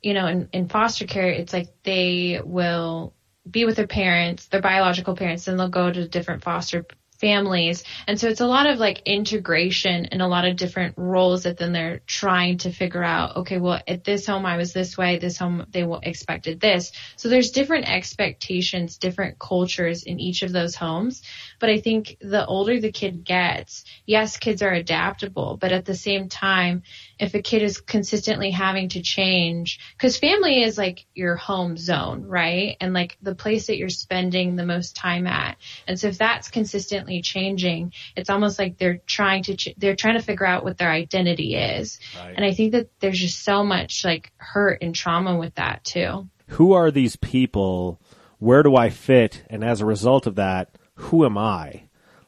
you 0.01 0.13
know, 0.13 0.27
in, 0.27 0.49
in 0.53 0.69
foster 0.69 1.05
care, 1.05 1.29
it's 1.29 1.51
like 1.53 1.67
they 1.83 2.39
will 2.43 3.13
be 3.49 3.65
with 3.65 3.75
their 3.75 3.87
parents, 3.87 4.47
their 4.47 4.61
biological 4.61 5.15
parents, 5.15 5.47
and 5.47 5.59
they'll 5.59 5.69
go 5.69 5.91
to 5.91 6.07
different 6.07 6.43
foster 6.43 6.85
families. 7.21 7.83
And 8.07 8.19
so 8.19 8.27
it's 8.27 8.41
a 8.41 8.47
lot 8.47 8.65
of 8.65 8.79
like 8.79 9.03
integration 9.05 10.07
and 10.07 10.21
a 10.21 10.27
lot 10.27 10.45
of 10.45 10.57
different 10.57 10.95
roles 10.97 11.43
that 11.43 11.57
then 11.57 11.71
they're 11.71 12.01
trying 12.07 12.57
to 12.59 12.71
figure 12.71 13.03
out, 13.03 13.37
okay, 13.37 13.59
well, 13.59 13.79
at 13.87 14.03
this 14.03 14.25
home 14.25 14.45
I 14.45 14.57
was 14.57 14.73
this 14.73 14.97
way, 14.97 15.19
this 15.19 15.37
home 15.37 15.65
they 15.69 15.85
expected 16.01 16.59
this. 16.59 16.91
So 17.15 17.29
there's 17.29 17.51
different 17.51 17.87
expectations, 17.87 18.97
different 18.97 19.37
cultures 19.37 20.03
in 20.03 20.19
each 20.19 20.41
of 20.41 20.51
those 20.51 20.75
homes. 20.75 21.21
But 21.59 21.69
I 21.69 21.79
think 21.79 22.17
the 22.19 22.45
older 22.45 22.81
the 22.81 22.91
kid 22.91 23.23
gets, 23.23 23.85
yes, 24.05 24.37
kids 24.37 24.63
are 24.63 24.73
adaptable, 24.73 25.57
but 25.61 25.71
at 25.71 25.85
the 25.85 25.95
same 25.95 26.27
time, 26.27 26.81
if 27.21 27.35
a 27.35 27.41
kid 27.41 27.61
is 27.61 27.79
consistently 27.79 28.49
having 28.49 28.89
to 28.89 29.01
change, 29.01 29.79
because 29.95 30.17
family 30.17 30.63
is 30.63 30.75
like 30.75 31.05
your 31.13 31.35
home 31.35 31.77
zone, 31.77 32.23
right? 32.25 32.75
And 32.81 32.93
like 32.93 33.15
the 33.21 33.35
place 33.35 33.67
that 33.67 33.77
you're 33.77 33.89
spending 33.89 34.55
the 34.55 34.65
most 34.65 34.95
time 34.95 35.27
at. 35.27 35.57
And 35.87 35.99
so 35.99 36.07
if 36.07 36.17
that's 36.17 36.49
consistently 36.49 37.21
changing, 37.21 37.93
it's 38.15 38.31
almost 38.31 38.57
like 38.57 38.79
they're 38.79 39.01
trying 39.05 39.43
to, 39.43 39.55
ch- 39.55 39.75
they're 39.77 39.95
trying 39.95 40.17
to 40.17 40.23
figure 40.23 40.47
out 40.47 40.63
what 40.63 40.79
their 40.79 40.91
identity 40.91 41.55
is. 41.55 41.99
And 42.35 42.43
I 42.43 42.53
think 42.53 42.71
that 42.71 42.89
there's 42.99 43.19
just 43.19 43.43
so 43.43 43.63
much 43.63 44.03
like 44.03 44.31
hurt 44.37 44.79
and 44.81 44.95
trauma 44.95 45.37
with 45.37 45.53
that 45.55 45.83
too. 45.83 46.27
Who 46.47 46.73
are 46.73 46.89
these 46.89 47.17
people? 47.17 48.01
Where 48.39 48.63
do 48.63 48.75
I 48.75 48.89
fit? 48.89 49.43
And 49.47 49.63
as 49.63 49.79
a 49.79 49.85
result 49.85 50.25
of 50.25 50.35
that, 50.35 50.75
who 50.95 51.23
am 51.23 51.37
I? 51.37 51.83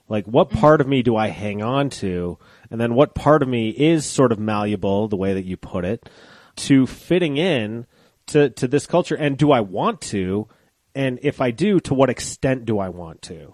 Like, 0.08 0.26
what 0.26 0.52
part 0.52 0.82
of 0.82 0.88
me 0.88 1.02
do 1.02 1.16
I 1.16 1.30
hang 1.30 1.64
on 1.64 1.90
to? 1.90 2.38
And 2.74 2.82
then 2.82 2.96
what 2.96 3.14
part 3.14 3.44
of 3.44 3.48
me 3.48 3.70
is 3.70 4.04
sort 4.04 4.32
of 4.32 4.40
malleable, 4.40 5.08
the 5.08 5.16
way 5.16 5.36
that 5.36 5.46
you 5.46 5.58
put 5.58 5.86
it, 5.86 6.10
to 6.56 6.88
fitting 6.88 7.38
in 7.38 7.86
to, 8.28 8.50
to 8.50 8.68
this 8.68 8.88
culture? 8.88 9.14
And 9.14 9.38
do 9.38 9.52
I 9.52 9.60
want 9.62 10.02
to? 10.02 10.48
And 10.96 11.20
if 11.22 11.40
I 11.40 11.52
do, 11.52 11.80
to 11.82 11.94
what 11.94 12.10
extent 12.10 12.66
do 12.66 12.80
I 12.80 12.90
want 12.90 13.22
to? 13.24 13.54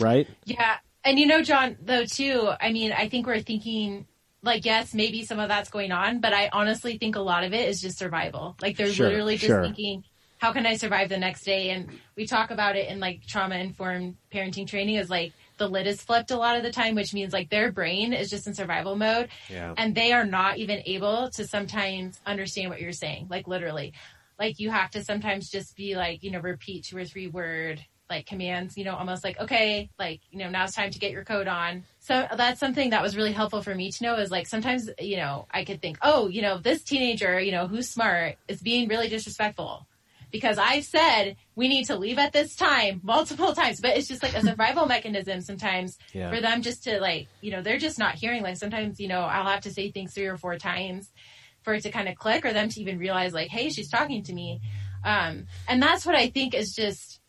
right? 0.00 0.28
Yeah. 0.44 0.78
And 1.04 1.16
you 1.18 1.26
know, 1.26 1.42
John, 1.42 1.76
though, 1.80 2.04
too, 2.04 2.50
I 2.60 2.72
mean, 2.72 2.92
I 2.92 3.08
think 3.08 3.28
we're 3.28 3.40
thinking, 3.40 4.06
like, 4.42 4.64
yes, 4.64 4.92
maybe 4.94 5.24
some 5.24 5.38
of 5.38 5.48
that's 5.48 5.70
going 5.70 5.92
on, 5.92 6.20
but 6.20 6.32
I 6.32 6.50
honestly 6.52 6.98
think 6.98 7.14
a 7.14 7.20
lot 7.20 7.44
of 7.44 7.54
it 7.54 7.68
is 7.68 7.80
just 7.80 7.98
survival. 7.98 8.56
Like, 8.60 8.76
they're 8.76 8.92
Sure, 8.92 9.06
literally 9.08 9.36
just 9.36 9.46
sure. 9.46 9.62
thinking, 9.62 10.02
how 10.38 10.52
can 10.52 10.66
I 10.66 10.76
survive 10.76 11.08
the 11.08 11.18
next 11.18 11.44
day? 11.44 11.70
And 11.70 11.88
we 12.16 12.26
talk 12.26 12.50
about 12.50 12.76
it 12.76 12.88
in 12.90 12.98
like 12.98 13.26
trauma 13.26 13.54
informed 13.54 14.16
parenting 14.32 14.66
training 14.66 14.96
is 14.96 15.08
like 15.08 15.32
the 15.58 15.68
lid 15.68 15.86
is 15.86 16.02
flipped 16.02 16.30
a 16.30 16.36
lot 16.36 16.56
of 16.56 16.62
the 16.62 16.72
time, 16.72 16.94
which 16.94 17.14
means 17.14 17.32
like 17.32 17.50
their 17.50 17.72
brain 17.72 18.12
is 18.12 18.30
just 18.30 18.46
in 18.46 18.54
survival 18.54 18.96
mode 18.96 19.28
Yeah. 19.48 19.74
and 19.76 19.94
they 19.94 20.12
are 20.12 20.24
not 20.24 20.58
even 20.58 20.82
able 20.86 21.30
to 21.30 21.46
sometimes 21.46 22.20
understand 22.26 22.70
what 22.70 22.80
you're 22.80 22.92
saying, 22.92 23.28
like 23.30 23.46
literally. 23.48 23.92
Like 24.38 24.58
you 24.58 24.70
have 24.70 24.90
to 24.90 25.02
sometimes 25.02 25.48
just 25.48 25.76
be 25.76 25.96
like, 25.96 26.22
you 26.22 26.30
know, 26.30 26.40
repeat 26.40 26.84
two 26.84 26.96
or 26.98 27.04
three 27.04 27.28
word 27.28 27.84
like 28.08 28.26
commands, 28.26 28.76
you 28.76 28.84
know, 28.84 28.94
almost 28.94 29.24
like, 29.24 29.38
okay, 29.40 29.90
like, 29.98 30.20
you 30.30 30.38
know, 30.38 30.48
now 30.48 30.64
it's 30.64 30.74
time 30.74 30.90
to 30.90 30.98
get 30.98 31.10
your 31.10 31.24
coat 31.24 31.48
on. 31.48 31.84
So 31.98 32.26
that's 32.36 32.60
something 32.60 32.90
that 32.90 33.02
was 33.02 33.16
really 33.16 33.32
helpful 33.32 33.62
for 33.62 33.74
me 33.74 33.90
to 33.90 34.04
know 34.04 34.16
is 34.16 34.30
like 34.30 34.46
sometimes, 34.46 34.88
you 35.00 35.16
know, 35.16 35.46
I 35.50 35.64
could 35.64 35.82
think, 35.82 35.98
oh, 36.02 36.28
you 36.28 36.42
know, 36.42 36.58
this 36.58 36.84
teenager, 36.84 37.40
you 37.40 37.50
know, 37.50 37.66
who's 37.66 37.88
smart 37.88 38.36
is 38.46 38.62
being 38.62 38.88
really 38.88 39.08
disrespectful 39.08 39.86
because 40.36 40.58
I've 40.58 40.84
said 40.84 41.36
we 41.54 41.66
need 41.68 41.84
to 41.86 41.96
leave 41.96 42.18
at 42.18 42.32
this 42.34 42.54
time 42.56 43.00
multiple 43.02 43.52
times, 43.54 43.80
but 43.80 43.96
it's 43.96 44.06
just 44.08 44.22
like 44.22 44.34
a 44.36 44.42
survival 44.50 44.84
mechanism 44.86 45.40
sometimes 45.40 45.96
Yeah. 46.12 46.28
for 46.30 46.40
them 46.40 46.60
just 46.62 46.84
to 46.84 47.00
like, 47.00 47.28
you 47.40 47.50
know, 47.50 47.62
they're 47.62 47.78
just 47.78 47.98
not 47.98 48.14
hearing. 48.16 48.42
Like 48.42 48.56
sometimes, 48.58 49.00
you 49.00 49.08
know, 49.08 49.20
I'll 49.20 49.46
have 49.46 49.62
to 49.62 49.70
say 49.70 49.90
things 49.90 50.12
three 50.14 50.26
or 50.26 50.36
four 50.36 50.56
times 50.58 51.10
for 51.62 51.72
it 51.74 51.82
to 51.84 51.90
kind 51.90 52.08
of 52.08 52.16
click 52.16 52.44
or 52.44 52.52
them 52.52 52.68
to 52.68 52.80
even 52.80 52.98
realize 52.98 53.32
like, 53.32 53.48
hey, 53.48 53.70
she's 53.70 53.88
talking 53.90 54.22
to 54.24 54.32
me. 54.34 54.60
Um, 55.04 55.46
and 55.68 55.82
that's 55.82 56.04
what 56.04 56.14
I 56.14 56.28
think 56.28 56.54
is 56.54 56.74
just 56.74 57.20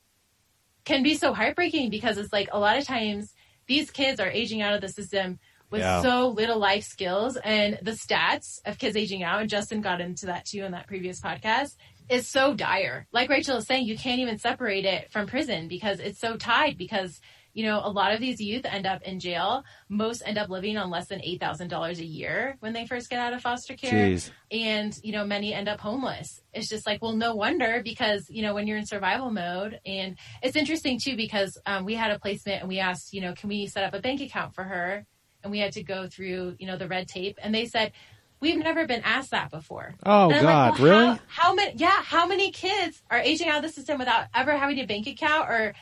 can 0.85 1.03
be 1.03 1.15
so 1.15 1.33
heartbreaking 1.33 1.89
because 1.89 2.17
it's 2.17 2.33
like 2.33 2.49
a 2.51 2.59
lot 2.59 2.77
of 2.77 2.85
times 2.85 3.33
these 3.67 3.89
kids 3.91 4.19
are 4.19 4.29
aging 4.29 4.61
out 4.61 4.73
of 4.73 4.81
the 4.81 4.89
system 4.89 5.39
with 5.69 5.81
Yeah. 5.81 6.01
so 6.01 6.27
little 6.29 6.57
life 6.59 6.83
skills 6.85 7.35
and 7.43 7.77
the 7.81 7.91
stats 7.91 8.59
of 8.65 8.77
kids 8.77 8.95
aging 8.95 9.21
out 9.23 9.41
and 9.41 9.49
Justin 9.49 9.81
got 9.81 9.99
into 9.99 10.27
that 10.27 10.45
too 10.45 10.63
in 10.63 10.71
that 10.71 10.87
previous 10.87 11.19
podcast 11.19 11.75
is 12.09 12.27
so 12.27 12.53
dire. 12.53 13.07
Like 13.11 13.29
Rachel 13.29 13.57
is 13.57 13.65
saying, 13.65 13.85
you 13.85 13.97
can't 13.97 14.19
even 14.19 14.37
separate 14.37 14.85
it 14.85 15.11
from 15.11 15.27
prison 15.27 15.67
because 15.67 15.99
it's 15.99 16.19
so 16.19 16.37
tied 16.37 16.77
because 16.77 17.19
you 17.57 17.63
know, 17.63 17.81
a 17.83 17.89
lot 17.89 18.13
of 18.13 18.19
these 18.19 18.39
youth 18.39 18.65
end 18.65 18.85
up 18.85 19.01
in 19.01 19.19
jail. 19.19 19.63
Most 19.89 20.21
end 20.23 20.37
up 20.37 20.47
living 20.47 20.77
on 20.77 20.91
less 20.91 21.07
than 21.07 21.21
$8,000 21.21 21.97
a 21.97 22.05
year 22.05 22.55
when 22.59 22.71
they 22.71 22.85
first 22.85 23.09
get 23.09 23.17
out 23.17 23.33
of 23.33 23.41
foster 23.41 23.73
care 23.73 24.09
Jeez. 24.09 24.29
and 24.51 24.95
you 25.03 25.11
know 25.11 25.25
many 25.25 25.55
end 25.55 25.67
up 25.67 25.79
homeless 25.79 26.41
it's 26.53 26.69
just 26.69 26.85
like 26.85 27.01
well 27.01 27.13
no 27.13 27.35
wonder 27.35 27.81
because 27.83 28.29
you 28.29 28.43
know 28.43 28.53
when 28.53 28.67
you're 28.67 28.77
in 28.77 28.85
survival 28.85 29.31
mode 29.31 29.79
and 29.85 30.17
it's 30.43 30.55
interesting 30.55 30.99
too 31.03 31.15
because 31.15 31.57
um, 31.65 31.83
we 31.83 31.95
had 31.95 32.11
a 32.11 32.19
placement 32.19 32.59
and 32.59 32.69
we 32.69 32.79
asked 32.79 33.13
you 33.13 33.21
know 33.21 33.33
can 33.33 33.49
we 33.49 33.65
set 33.65 33.83
up 33.83 33.93
a 33.93 34.01
bank 34.01 34.21
account 34.21 34.53
for 34.53 34.63
her 34.63 35.05
and 35.43 35.51
we 35.51 35.59
had 35.59 35.71
to 35.71 35.83
go 35.83 36.07
through 36.07 36.55
you 36.59 36.67
know 36.67 36.77
the 36.77 36.87
red 36.87 37.07
tape 37.07 37.39
and 37.41 37.55
they 37.55 37.65
said 37.65 37.91
we've 38.39 38.57
never 38.57 38.85
been 38.85 39.01
asked 39.03 39.31
that 39.31 39.49
before 39.51 39.95
Oh, 40.05 40.29
God, 40.29 40.43
like, 40.43 40.79
well, 40.79 40.89
really? 40.89 41.05
how, 41.05 41.19
how 41.27 41.53
many 41.53 41.73
yeah 41.75 42.01
how 42.03 42.25
many 42.27 42.51
kids 42.51 43.01
are 43.09 43.19
aging 43.19 43.47
out 43.49 43.57
of 43.57 43.63
the 43.63 43.69
system 43.69 43.97
without 43.99 44.25
ever 44.33 44.55
having 44.57 44.79
a 44.79 44.85
bank 44.85 45.07
account 45.07 45.49
or 45.49 45.73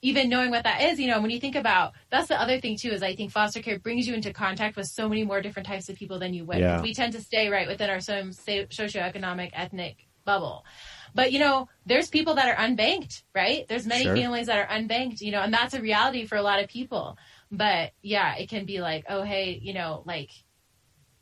even 0.00 0.28
knowing 0.28 0.50
what 0.50 0.62
that 0.62 0.80
is, 0.80 1.00
you 1.00 1.08
know, 1.08 1.20
when 1.20 1.30
you 1.30 1.40
think 1.40 1.56
about 1.56 1.92
that's 2.08 2.28
the 2.28 2.40
other 2.40 2.60
thing 2.60 2.76
too 2.76 2.90
is 2.90 3.02
I 3.02 3.16
think 3.16 3.32
foster 3.32 3.60
care 3.60 3.80
brings 3.80 4.06
you 4.06 4.14
into 4.14 4.32
contact 4.32 4.76
with 4.76 4.86
so 4.86 5.08
many 5.08 5.24
more 5.24 5.40
different 5.40 5.66
types 5.66 5.88
of 5.88 5.96
people 5.96 6.20
than 6.20 6.34
you 6.34 6.44
would. 6.44 6.58
Yeah. 6.58 6.80
We 6.80 6.94
tend 6.94 7.14
to 7.14 7.20
stay 7.20 7.48
right 7.48 7.66
within 7.66 7.90
our 7.90 7.96
socioeconomic 7.96 9.50
ethnic 9.54 10.06
bubble. 10.24 10.64
But 11.14 11.32
you 11.32 11.38
know, 11.40 11.68
there's 11.86 12.08
people 12.08 12.34
that 12.34 12.46
are 12.48 12.64
unbanked, 12.64 13.22
right? 13.34 13.66
There's 13.68 13.86
many 13.86 14.04
Sure. 14.04 14.14
families 14.14 14.46
that 14.46 14.58
are 14.58 14.72
unbanked, 14.72 15.20
you 15.20 15.32
know, 15.32 15.40
and 15.40 15.52
that's 15.52 15.74
a 15.74 15.80
reality 15.80 16.26
for 16.26 16.36
a 16.36 16.42
lot 16.42 16.62
of 16.62 16.68
people. 16.68 17.16
But 17.50 17.92
yeah, 18.02 18.36
it 18.36 18.48
can 18.48 18.66
be 18.66 18.80
like, 18.80 19.04
oh 19.08 19.22
hey, 19.22 19.58
you 19.60 19.74
know, 19.74 20.02
like 20.06 20.30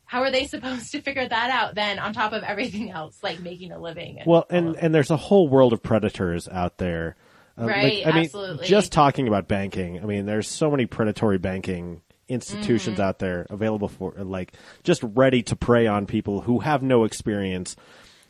how 0.07 0.21
are 0.21 0.31
they 0.31 0.47
supposed 0.47 0.91
to 0.93 1.01
figure 1.01 1.27
that 1.27 1.49
out 1.51 1.75
then 1.75 1.99
on 1.99 2.13
top 2.13 2.33
of 2.33 2.41
everything 2.43 2.89
else, 2.91 3.17
like 3.21 3.39
making 3.39 3.71
a 3.71 3.79
living? 3.79 4.19
Well, 4.25 4.45
and 4.49 4.75
and 4.77 4.95
there's 4.95 5.11
a 5.11 5.17
whole 5.17 5.47
world 5.47 5.73
of 5.73 5.83
predators 5.83 6.47
out 6.47 6.77
there. 6.77 7.15
Uh, 7.59 7.65
Right, 7.65 8.05
I 8.05 8.11
mean, 8.11 8.25
absolutely. 8.25 8.67
just 8.67 8.91
talking 8.91 9.27
about 9.27 9.47
banking. 9.47 9.99
I 10.01 10.05
mean, 10.05 10.25
there's 10.25 10.47
so 10.47 10.69
many 10.71 10.85
predatory 10.85 11.37
banking 11.37 12.01
institutions 12.29 12.95
Mm-hmm. 12.97 13.01
out 13.07 13.19
there 13.19 13.45
available 13.49 13.87
for 13.87 14.11
like 14.17 14.53
just 14.83 15.01
ready 15.03 15.41
to 15.43 15.55
prey 15.55 15.87
on 15.87 16.05
people 16.05 16.41
who 16.41 16.59
have 16.59 16.83
no 16.83 17.03
experience. 17.05 17.75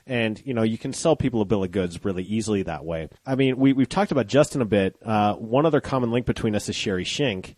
And 0.06 0.42
you 0.46 0.54
know 0.54 0.64
you 0.64 0.78
can 0.78 0.94
sell 0.94 1.18
people 1.18 1.42
a 1.42 1.46
bill 1.46 1.66
of 1.66 1.72
goods 1.72 2.06
really 2.06 2.24
easily 2.24 2.64
that 2.64 2.86
way. 2.86 3.10
I 3.26 3.36
mean, 3.36 3.58
we 3.58 3.74
we've 3.74 3.90
talked 3.90 4.14
about 4.14 4.28
Justin 4.28 4.62
a 4.62 4.66
bit. 4.66 4.96
Uh, 5.04 5.34
one 5.34 5.66
other 5.66 5.82
common 5.82 6.12
link 6.12 6.26
between 6.26 6.56
us 6.56 6.70
is 6.70 6.76
Sherry 6.78 7.04
Shink, 7.04 7.56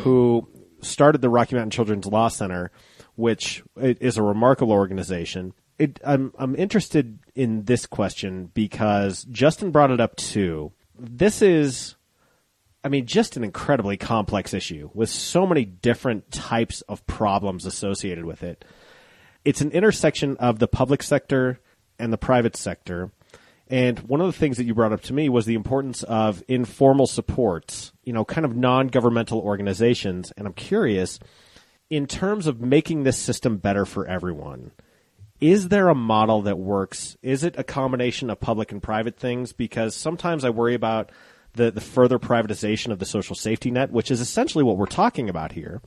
who 0.00 0.48
started 0.80 1.20
the 1.20 1.28
Rocky 1.28 1.54
Mountain 1.54 1.70
Children's 1.70 2.06
Law 2.06 2.26
Center, 2.28 2.70
which 3.18 3.64
is 3.76 4.16
a 4.16 4.22
remarkable 4.22 4.70
organization. 4.70 5.52
It, 5.76 5.98
I'm 6.04 6.32
I'm 6.38 6.54
interested 6.54 7.18
in 7.34 7.64
this 7.64 7.84
question 7.84 8.52
because 8.54 9.24
Justin 9.24 9.72
brought 9.72 9.90
it 9.90 10.00
up 10.00 10.14
too. 10.14 10.70
This 10.96 11.42
is, 11.42 11.96
I 12.84 12.88
mean, 12.88 13.06
just 13.06 13.36
an 13.36 13.42
incredibly 13.42 13.96
complex 13.96 14.54
issue 14.54 14.90
with 14.94 15.10
so 15.10 15.48
many 15.48 15.64
different 15.64 16.30
types 16.30 16.82
of 16.82 17.04
problems 17.08 17.66
associated 17.66 18.24
with 18.24 18.44
it. 18.44 18.64
It's 19.44 19.62
an 19.62 19.72
intersection 19.72 20.36
of 20.36 20.60
the 20.60 20.68
public 20.68 21.02
sector 21.02 21.58
and 21.98 22.12
the 22.12 22.18
private 22.18 22.54
sector. 22.54 23.10
And 23.66 23.98
one 24.00 24.20
of 24.20 24.28
the 24.28 24.38
things 24.38 24.58
that 24.58 24.64
you 24.64 24.74
brought 24.74 24.92
up 24.92 25.02
to 25.02 25.12
me 25.12 25.28
was 25.28 25.44
the 25.44 25.54
importance 25.54 26.04
of 26.04 26.44
informal 26.46 27.08
supports, 27.08 27.92
you 28.04 28.12
know, 28.12 28.24
kind 28.24 28.44
of 28.44 28.54
non 28.56 28.86
governmental 28.86 29.40
organizations. 29.40 30.32
And 30.36 30.46
I'm 30.46 30.54
curious, 30.54 31.18
in 31.90 32.06
terms 32.06 32.46
of 32.46 32.60
making 32.60 33.02
this 33.02 33.18
system 33.18 33.56
better 33.56 33.84
for 33.84 34.06
everyone, 34.06 34.72
is 35.40 35.68
there 35.68 35.88
a 35.88 35.94
model 35.94 36.42
that 36.42 36.58
works? 36.58 37.16
Is 37.22 37.44
it 37.44 37.54
a 37.58 37.64
combination 37.64 38.28
of 38.30 38.40
public 38.40 38.72
and 38.72 38.82
private 38.82 39.16
things? 39.16 39.52
Because 39.52 39.94
sometimes 39.94 40.44
I 40.44 40.50
worry 40.50 40.74
about 40.74 41.10
the, 41.54 41.70
the 41.70 41.80
further 41.80 42.18
privatization 42.18 42.92
of 42.92 42.98
the 42.98 43.06
social 43.06 43.36
safety 43.36 43.70
net, 43.70 43.90
which 43.90 44.10
is 44.10 44.20
essentially 44.20 44.64
what 44.64 44.76
we're 44.76 44.86
talking 44.86 45.28
about 45.28 45.52
here. 45.52 45.80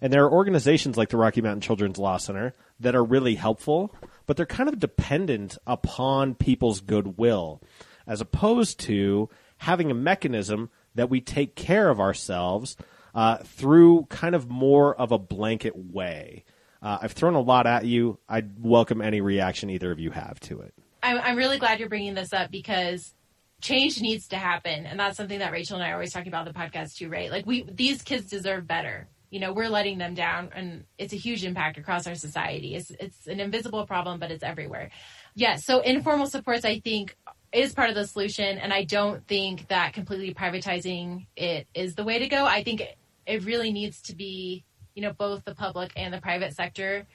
And 0.00 0.12
there 0.12 0.24
are 0.24 0.32
organizations 0.32 0.96
like 0.96 1.10
the 1.10 1.16
Rocky 1.16 1.40
Mountain 1.40 1.62
Children's 1.62 1.98
Law 1.98 2.16
Center 2.16 2.54
that 2.80 2.94
are 2.94 3.04
really 3.04 3.34
helpful, 3.34 3.94
but 4.26 4.36
they're 4.36 4.46
kind 4.46 4.68
of 4.68 4.78
dependent 4.78 5.56
upon 5.66 6.34
people's 6.34 6.80
goodwill, 6.80 7.62
as 8.06 8.20
opposed 8.20 8.78
to 8.80 9.30
having 9.58 9.90
a 9.90 9.94
mechanism 9.94 10.70
that 10.94 11.08
we 11.08 11.20
take 11.20 11.54
care 11.54 11.88
of 11.88 12.00
ourselves 12.00 12.76
uh, 13.16 13.38
through 13.38 14.06
kind 14.10 14.34
of 14.34 14.48
more 14.50 14.94
of 14.94 15.10
a 15.10 15.18
blanket 15.18 15.74
way. 15.74 16.44
Uh, 16.82 16.98
I've 17.00 17.12
thrown 17.12 17.34
a 17.34 17.40
lot 17.40 17.66
at 17.66 17.86
you. 17.86 18.18
I'd 18.28 18.62
welcome 18.62 19.00
any 19.00 19.22
reaction 19.22 19.70
either 19.70 19.90
of 19.90 19.98
you 19.98 20.10
have 20.10 20.38
to 20.40 20.60
it. 20.60 20.74
I'm, 21.02 21.18
I'm 21.18 21.36
really 21.36 21.58
glad 21.58 21.80
you're 21.80 21.88
bringing 21.88 22.14
this 22.14 22.34
up 22.34 22.50
because 22.50 23.14
change 23.62 24.02
needs 24.02 24.28
to 24.28 24.36
happen. 24.36 24.84
And 24.84 25.00
that's 25.00 25.16
something 25.16 25.38
that 25.38 25.50
Rachel 25.50 25.76
and 25.76 25.84
I 25.84 25.90
are 25.90 25.94
always 25.94 26.12
talking 26.12 26.28
about 26.28 26.46
on 26.46 26.52
the 26.52 26.58
podcast 26.58 26.96
too, 26.96 27.08
right? 27.08 27.30
Like 27.30 27.46
we, 27.46 27.66
these 27.72 28.02
kids 28.02 28.26
deserve 28.26 28.66
better. 28.66 29.08
You 29.30 29.40
know, 29.40 29.54
we're 29.54 29.70
letting 29.70 29.96
them 29.96 30.14
down 30.14 30.50
and 30.54 30.84
it's 30.98 31.14
a 31.14 31.16
huge 31.16 31.42
impact 31.42 31.78
across 31.78 32.06
our 32.06 32.14
society. 32.14 32.74
It's, 32.74 32.90
it's 33.00 33.26
an 33.26 33.40
invisible 33.40 33.86
problem, 33.86 34.20
but 34.20 34.30
it's 34.30 34.44
everywhere. 34.44 34.90
Yeah. 35.34 35.56
So 35.56 35.80
informal 35.80 36.26
supports, 36.26 36.66
I 36.66 36.80
think 36.80 37.16
is 37.50 37.72
part 37.72 37.88
of 37.88 37.94
the 37.94 38.06
solution. 38.06 38.58
And 38.58 38.74
I 38.74 38.84
don't 38.84 39.26
think 39.26 39.68
that 39.68 39.94
completely 39.94 40.34
privatizing 40.34 41.26
it 41.34 41.66
is 41.74 41.94
the 41.94 42.04
way 42.04 42.18
to 42.18 42.28
go. 42.28 42.44
I 42.44 42.62
think 42.62 42.82
it, 43.26 43.44
really 43.44 43.72
needs 43.72 44.00
to 44.02 44.14
be, 44.14 44.64
you 44.94 45.02
know, 45.02 45.12
both 45.12 45.44
the 45.44 45.54
public 45.54 45.92
and 45.96 46.12
the 46.12 46.20
private 46.20 46.54
sector. 46.54 47.06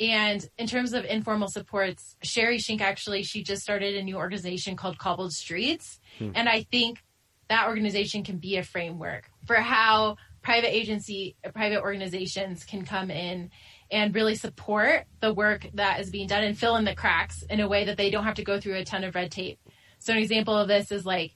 And 0.00 0.46
in 0.58 0.66
terms 0.66 0.92
of 0.92 1.04
informal 1.04 1.48
supports, 1.48 2.16
Sherry 2.22 2.58
Shink 2.58 2.80
actually, 2.80 3.22
she 3.22 3.42
just 3.42 3.62
started 3.62 3.96
a 3.96 4.02
new 4.02 4.16
organization 4.16 4.76
called 4.76 4.98
Cobbled 4.98 5.32
Streets. 5.32 5.98
Hmm. 6.18 6.30
And 6.34 6.48
I 6.48 6.62
think 6.70 7.02
that 7.48 7.66
organization 7.66 8.22
can 8.22 8.38
be 8.38 8.56
a 8.56 8.62
framework 8.62 9.30
for 9.46 9.56
how 9.56 10.16
private 10.42 10.74
agency, 10.74 11.36
private 11.54 11.80
organizations 11.80 12.64
can 12.64 12.84
come 12.84 13.10
in 13.10 13.50
and 13.90 14.14
really 14.14 14.34
support 14.34 15.04
the 15.20 15.32
work 15.32 15.66
that 15.74 16.00
is 16.00 16.10
being 16.10 16.28
done 16.28 16.44
and 16.44 16.56
fill 16.56 16.76
in 16.76 16.84
the 16.84 16.94
cracks 16.94 17.42
in 17.48 17.60
a 17.60 17.68
way 17.68 17.84
that 17.84 17.96
they 17.96 18.10
don't 18.10 18.24
have 18.24 18.34
to 18.34 18.44
go 18.44 18.60
through 18.60 18.76
a 18.76 18.84
ton 18.84 19.04
of 19.04 19.14
red 19.14 19.30
tape. 19.30 19.58
So 19.98 20.12
an 20.12 20.18
example 20.18 20.56
of 20.56 20.68
this 20.68 20.92
is 20.92 21.04
like 21.04 21.32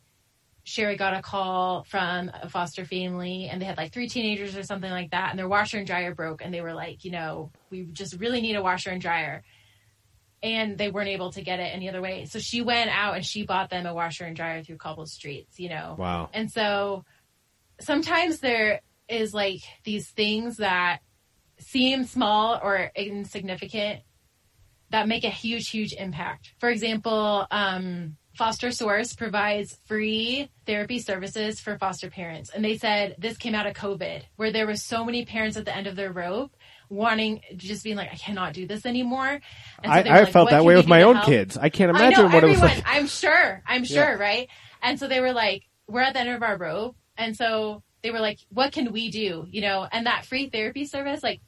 Sherry 0.65 0.97
got 0.97 1.15
a 1.15 1.23
call 1.23 1.85
from 1.85 2.31
a 2.41 2.49
foster 2.49 2.85
family 2.85 3.49
and 3.51 3.61
they 3.61 3.67
had 3.67 3.77
like 3.77 3.93
three 3.93 4.09
teenagers 4.09 4.57
or 4.57 4.63
something 4.63 4.91
like 4.91 5.11
that 5.11 5.31
and 5.31 5.39
their 5.39 5.49
washer 5.49 5.79
and 5.79 5.87
dryer 5.87 6.15
broke 6.15 6.43
and 6.43 6.55
they 6.55 6.61
were 6.61 6.75
like, 6.75 7.05
you 7.05 7.11
know, 7.11 7.51
we 7.71 7.85
just 7.85 8.19
really 8.21 8.41
need 8.41 8.55
a 8.55 8.63
washer 8.63 8.91
and 8.91 9.01
dryer. 9.01 9.43
And 10.41 10.77
they 10.79 10.91
weren't 10.91 11.09
able 11.09 11.33
to 11.33 11.43
get 11.43 11.61
it 11.61 11.75
any 11.75 11.89
other 11.89 12.01
way. 12.01 12.27
So 12.27 12.39
she 12.39 12.63
went 12.63 12.91
out 12.91 13.15
and 13.15 13.25
she 13.25 13.45
bought 13.45 13.71
them 13.71 13.87
a 13.87 13.95
washer 13.95 14.25
and 14.25 14.37
dryer 14.37 14.63
through 14.63 14.77
cobbled 14.77 15.09
streets, 15.09 15.59
you 15.59 15.69
know. 15.69 15.97
Wow. 15.99 16.31
And 16.33 16.51
so 16.51 17.05
sometimes 17.81 18.41
there 18.41 18.81
is 19.09 19.35
like 19.35 19.61
these 19.85 20.09
things 20.11 20.57
that 20.57 21.01
seem 21.59 22.05
small 22.05 22.59
or 22.63 22.91
insignificant 22.95 24.01
that 24.91 25.09
make 25.09 25.25
a 25.25 25.31
huge, 25.31 25.69
huge 25.69 25.93
impact. 25.93 26.53
For 26.59 26.69
example, 26.69 27.47
um, 27.51 28.17
Foster 28.35 28.71
Source 28.71 29.15
provides 29.15 29.79
free 29.87 30.51
therapy 30.67 30.99
services 30.99 31.61
for 31.61 31.77
foster 31.79 32.09
parents. 32.11 32.51
And 32.55 32.65
they 32.65 32.79
said 32.79 33.17
this 33.19 33.37
came 33.37 33.55
out 33.55 33.67
of 33.67 33.75
COVID, 33.75 34.23
where 34.37 34.51
there 34.51 34.67
were 34.67 34.77
so 34.77 35.05
many 35.05 35.25
parents 35.25 35.57
at 35.57 35.65
the 35.65 35.77
end 35.77 35.87
of 35.87 35.97
their 35.97 36.11
rope 36.13 36.55
wanting, 36.89 37.41
just 37.57 37.85
being 37.85 37.97
like, 37.97 38.11
I 38.13 38.17
cannot 38.17 38.53
do 38.55 38.67
this 38.67 38.87
anymore. 38.87 39.29
And 39.83 39.85
so 39.85 39.91
I, 39.91 40.01
I 40.01 40.21
like, 40.23 40.33
felt 40.33 40.51
that 40.51 40.65
way 40.65 40.77
with 40.77 40.87
my 40.89 41.03
own 41.03 41.17
help?" 41.17 41.27
kids. 41.27 41.57
I 41.57 41.69
can't 41.69 41.95
I 41.95 41.99
imagine 41.99 42.19
know 42.19 42.25
what 42.27 42.35
everyone. 42.45 42.59
it 42.59 42.63
was 42.63 42.85
like. 42.85 42.85
I'm 42.87 43.07
sure. 43.07 43.63
I'm 43.67 43.85
Yeah. 43.85 44.07
sure, 44.07 44.19
right? 44.19 44.49
And 44.83 44.99
so 44.99 45.09
they 45.09 45.21
were 45.21 45.33
like, 45.33 45.65
"We're 45.87 46.01
at 46.03 46.15
the 46.15 46.21
end 46.21 46.31
of 46.31 46.43
our 46.43 46.57
rope," 46.57 46.97
and 47.17 47.37
so 47.37 47.83
they 48.03 48.11
were 48.11 48.21
like, 48.21 48.39
"What 48.49 48.73
can 48.73 48.93
we 48.93 49.11
do?" 49.11 49.47
You 49.51 49.61
know, 49.63 49.87
and 49.91 50.07
that 50.07 50.27
free 50.27 50.49
therapy 50.49 50.85
service, 50.87 51.23
like, 51.23 51.41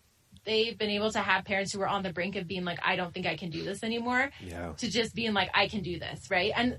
they've 0.45 0.77
been 0.79 0.91
able 0.91 1.11
to 1.13 1.21
have 1.21 1.45
parents 1.45 1.73
who 1.73 1.81
are 1.83 1.89
on 1.89 2.03
the 2.03 2.13
brink 2.13 2.37
of 2.37 2.47
being 2.47 2.65
like, 2.65 2.79
"I 2.83 2.97
don't 2.97 3.13
think 3.15 3.27
I 3.27 3.37
can 3.37 3.51
do 3.51 3.65
this 3.65 3.83
anymore," 3.83 4.31
Yeah. 4.41 4.73
to 4.79 4.91
just 4.91 5.15
being 5.15 5.33
like, 5.35 5.51
"I 5.55 5.69
can 5.69 5.83
do 5.83 5.99
this," 5.99 6.31
right? 6.31 6.53
And 6.57 6.79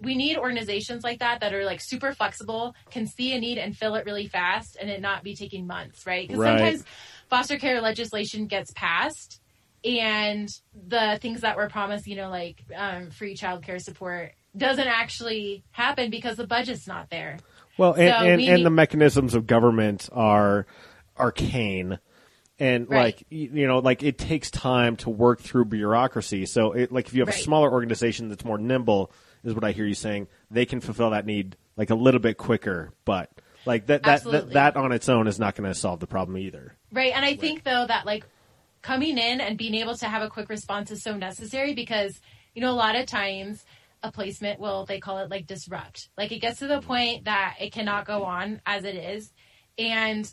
we 0.00 0.14
need 0.14 0.38
organizations 0.38 1.04
like 1.04 1.18
that 1.18 1.40
that 1.40 1.52
are 1.52 1.64
like 1.64 1.80
super 1.80 2.12
flexible, 2.14 2.74
can 2.90 3.06
see 3.06 3.34
a 3.34 3.38
need 3.40 3.58
and 3.58 3.76
fill 3.76 3.94
it 3.96 4.06
really 4.06 4.26
fast, 4.26 4.76
and 4.80 4.88
it 4.90 5.00
not 5.00 5.22
be 5.22 5.34
taking 5.34 5.66
months, 5.66 6.06
right? 6.06 6.26
Because 6.26 6.40
Right. 6.40 6.58
sometimes 6.58 6.84
foster 7.28 7.58
care 7.58 7.80
legislation 7.82 8.46
gets 8.46 8.72
passed 8.74 9.40
and 9.84 10.48
the 10.88 11.18
things 11.22 11.40
that 11.42 11.56
were 11.56 11.68
promised, 11.68 12.06
you 12.06 12.16
know, 12.16 12.28
like 12.30 12.62
um, 12.76 13.10
free 13.10 13.34
childcare 13.34 13.80
support, 13.80 14.32
doesn't 14.56 14.88
actually 14.88 15.62
happen 15.70 16.10
because 16.10 16.36
the 16.36 16.46
budget's 16.46 16.86
not 16.86 17.08
there. 17.10 17.38
Well, 17.78 17.92
and, 17.92 18.08
So 18.10 18.26
and, 18.26 18.36
we 18.38 18.46
and 18.48 18.56
need- 18.58 18.64
the 18.66 18.70
mechanisms 18.70 19.34
of 19.34 19.46
government 19.46 20.08
are 20.12 20.66
arcane. 21.18 21.98
And 22.60 22.88
Right. 22.88 23.04
like 23.04 23.26
you 23.30 23.66
know, 23.66 23.78
like 23.78 24.02
it 24.02 24.18
takes 24.18 24.50
time 24.50 24.96
to 24.98 25.10
work 25.10 25.40
through 25.40 25.64
bureaucracy. 25.64 26.46
So, 26.46 26.72
it, 26.72 26.92
like 26.92 27.06
if 27.06 27.14
you 27.14 27.22
have 27.22 27.30
a 27.30 27.38
smaller 27.38 27.72
organization 27.72 28.28
that's 28.28 28.44
more 28.44 28.58
nimble, 28.58 29.10
is 29.42 29.54
what 29.54 29.64
I 29.64 29.72
hear 29.72 29.86
you 29.86 29.94
saying. 29.94 30.28
They 30.50 30.66
can 30.66 30.80
fulfill 30.80 31.10
that 31.10 31.26
need 31.26 31.56
like 31.76 31.90
a 31.90 31.94
little 31.94 32.20
bit 32.20 32.36
quicker, 32.36 32.92
but 33.04 33.30
like 33.64 33.86
that 33.86 34.02
that 34.04 34.24
that, 34.24 34.52
that 34.52 34.76
on 34.76 34.92
its 34.92 35.08
own 35.08 35.26
is 35.26 35.38
not 35.38 35.54
going 35.54 35.68
to 35.68 35.74
solve 35.74 36.00
the 36.00 36.06
problem 36.06 36.36
either. 36.38 36.76
Right. 36.92 37.12
And 37.14 37.24
I 37.24 37.36
think 37.36 37.64
though 37.64 37.86
that 37.86 38.06
like 38.06 38.24
coming 38.82 39.18
in 39.18 39.40
and 39.40 39.58
being 39.58 39.74
able 39.74 39.94
to 39.96 40.06
have 40.06 40.22
a 40.22 40.28
quick 40.28 40.48
response 40.48 40.90
is 40.90 41.02
so 41.02 41.16
necessary 41.16 41.74
because, 41.74 42.20
you 42.54 42.62
know, 42.62 42.70
a 42.70 42.72
lot 42.72 42.96
of 42.96 43.06
times 43.06 43.64
a 44.02 44.10
placement 44.10 44.58
will, 44.58 44.86
they 44.86 45.00
call 45.00 45.18
it 45.18 45.30
like 45.30 45.46
disrupt. 45.46 46.08
Like 46.16 46.32
it 46.32 46.38
gets 46.40 46.60
to 46.60 46.66
the 46.66 46.78
mm-hmm. 46.78 46.86
point 46.86 47.24
that 47.26 47.56
it 47.60 47.72
cannot 47.72 48.06
go 48.06 48.24
on 48.24 48.60
as 48.64 48.84
it 48.84 48.94
is. 48.94 49.32
And 49.78 50.32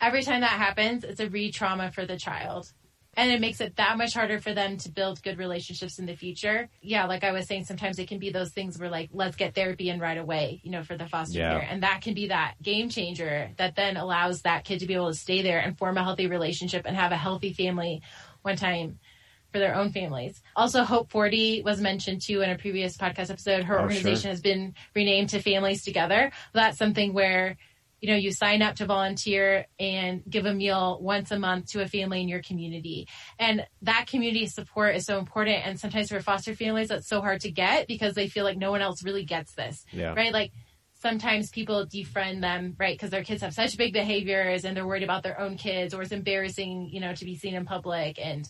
every 0.00 0.22
time 0.22 0.40
that 0.42 0.50
happens, 0.50 1.04
it's 1.04 1.20
a 1.20 1.28
re 1.28 1.50
trauma 1.50 1.90
for 1.92 2.06
the 2.06 2.16
child. 2.18 2.72
And 3.16 3.32
it 3.32 3.40
makes 3.40 3.60
it 3.60 3.74
that 3.76 3.98
much 3.98 4.14
harder 4.14 4.38
for 4.38 4.54
them 4.54 4.76
to 4.76 4.90
build 4.92 5.20
good 5.24 5.38
relationships 5.38 5.98
in 5.98 6.06
the 6.06 6.14
future. 6.14 6.68
Yeah, 6.80 7.06
like 7.06 7.24
I 7.24 7.32
was 7.32 7.48
saying, 7.48 7.64
sometimes 7.64 7.98
it 7.98 8.06
can 8.06 8.20
be 8.20 8.30
those 8.30 8.50
things 8.52 8.78
where 8.78 8.90
like, 8.90 9.10
let's 9.12 9.34
get 9.34 9.56
therapy 9.56 9.88
in 9.90 9.98
right 9.98 10.18
away, 10.18 10.60
you 10.62 10.70
know, 10.70 10.84
for 10.84 10.96
the 10.96 11.08
foster 11.08 11.38
Yeah. 11.38 11.58
care. 11.58 11.68
And 11.68 11.82
that 11.82 12.00
can 12.02 12.14
be 12.14 12.28
that 12.28 12.54
game 12.62 12.88
changer 12.90 13.50
that 13.56 13.74
then 13.74 13.96
allows 13.96 14.42
that 14.42 14.64
kid 14.64 14.80
to 14.80 14.86
be 14.86 14.94
able 14.94 15.08
to 15.08 15.18
stay 15.18 15.42
there 15.42 15.58
and 15.58 15.76
form 15.76 15.96
a 15.96 16.04
healthy 16.04 16.28
relationship 16.28 16.84
and 16.86 16.96
have 16.96 17.10
a 17.10 17.16
healthy 17.16 17.52
family 17.52 18.02
one 18.42 18.56
time 18.56 19.00
for 19.52 19.58
their 19.58 19.74
own 19.74 19.90
families. 19.90 20.40
Also, 20.54 20.84
Hope 20.84 21.10
40 21.10 21.62
was 21.62 21.80
mentioned 21.80 22.22
too 22.22 22.42
in 22.42 22.50
a 22.50 22.58
previous 22.58 22.96
podcast 22.96 23.30
episode. 23.30 23.64
Her 23.64 23.80
Oh, 23.80 23.82
organization 23.82 24.22
sure. 24.22 24.30
has 24.30 24.40
been 24.40 24.74
renamed 24.94 25.30
to 25.30 25.42
Families 25.42 25.82
Together. 25.82 26.30
That's 26.52 26.78
something 26.78 27.14
where 27.14 27.56
you 28.00 28.08
know, 28.08 28.16
you 28.16 28.32
sign 28.32 28.62
up 28.62 28.76
to 28.76 28.86
volunteer 28.86 29.66
and 29.78 30.22
give 30.28 30.46
a 30.46 30.54
meal 30.54 30.98
once 31.00 31.30
a 31.30 31.38
month 31.38 31.72
to 31.72 31.82
a 31.82 31.88
family 31.88 32.22
in 32.22 32.28
your 32.28 32.42
community. 32.42 33.08
And 33.38 33.66
that 33.82 34.06
community 34.06 34.46
support 34.46 34.94
is 34.94 35.04
so 35.04 35.18
important. 35.18 35.66
And 35.66 35.80
sometimes 35.80 36.10
for 36.10 36.20
foster 36.20 36.54
families, 36.54 36.88
that's 36.88 37.08
so 37.08 37.20
hard 37.20 37.40
to 37.40 37.50
get 37.50 37.88
because 37.88 38.14
they 38.14 38.28
feel 38.28 38.44
like 38.44 38.56
no 38.56 38.70
one 38.70 38.82
else 38.82 39.02
really 39.02 39.24
gets 39.24 39.54
this. 39.54 39.84
Yeah. 39.92 40.14
Right? 40.14 40.32
Like 40.32 40.52
sometimes 41.00 41.50
people 41.50 41.86
defriend 41.86 42.40
them, 42.40 42.76
right? 42.78 42.94
Because 42.94 43.10
their 43.10 43.24
kids 43.24 43.42
have 43.42 43.54
such 43.54 43.76
big 43.76 43.92
behaviors 43.92 44.64
and 44.64 44.76
they're 44.76 44.86
worried 44.86 45.02
about 45.02 45.22
their 45.22 45.40
own 45.40 45.56
kids 45.56 45.92
or 45.92 46.02
it's 46.02 46.12
embarrassing, 46.12 46.90
you 46.92 47.00
know, 47.00 47.14
to 47.14 47.24
be 47.24 47.36
seen 47.36 47.54
in 47.54 47.64
public. 47.64 48.18
And 48.22 48.48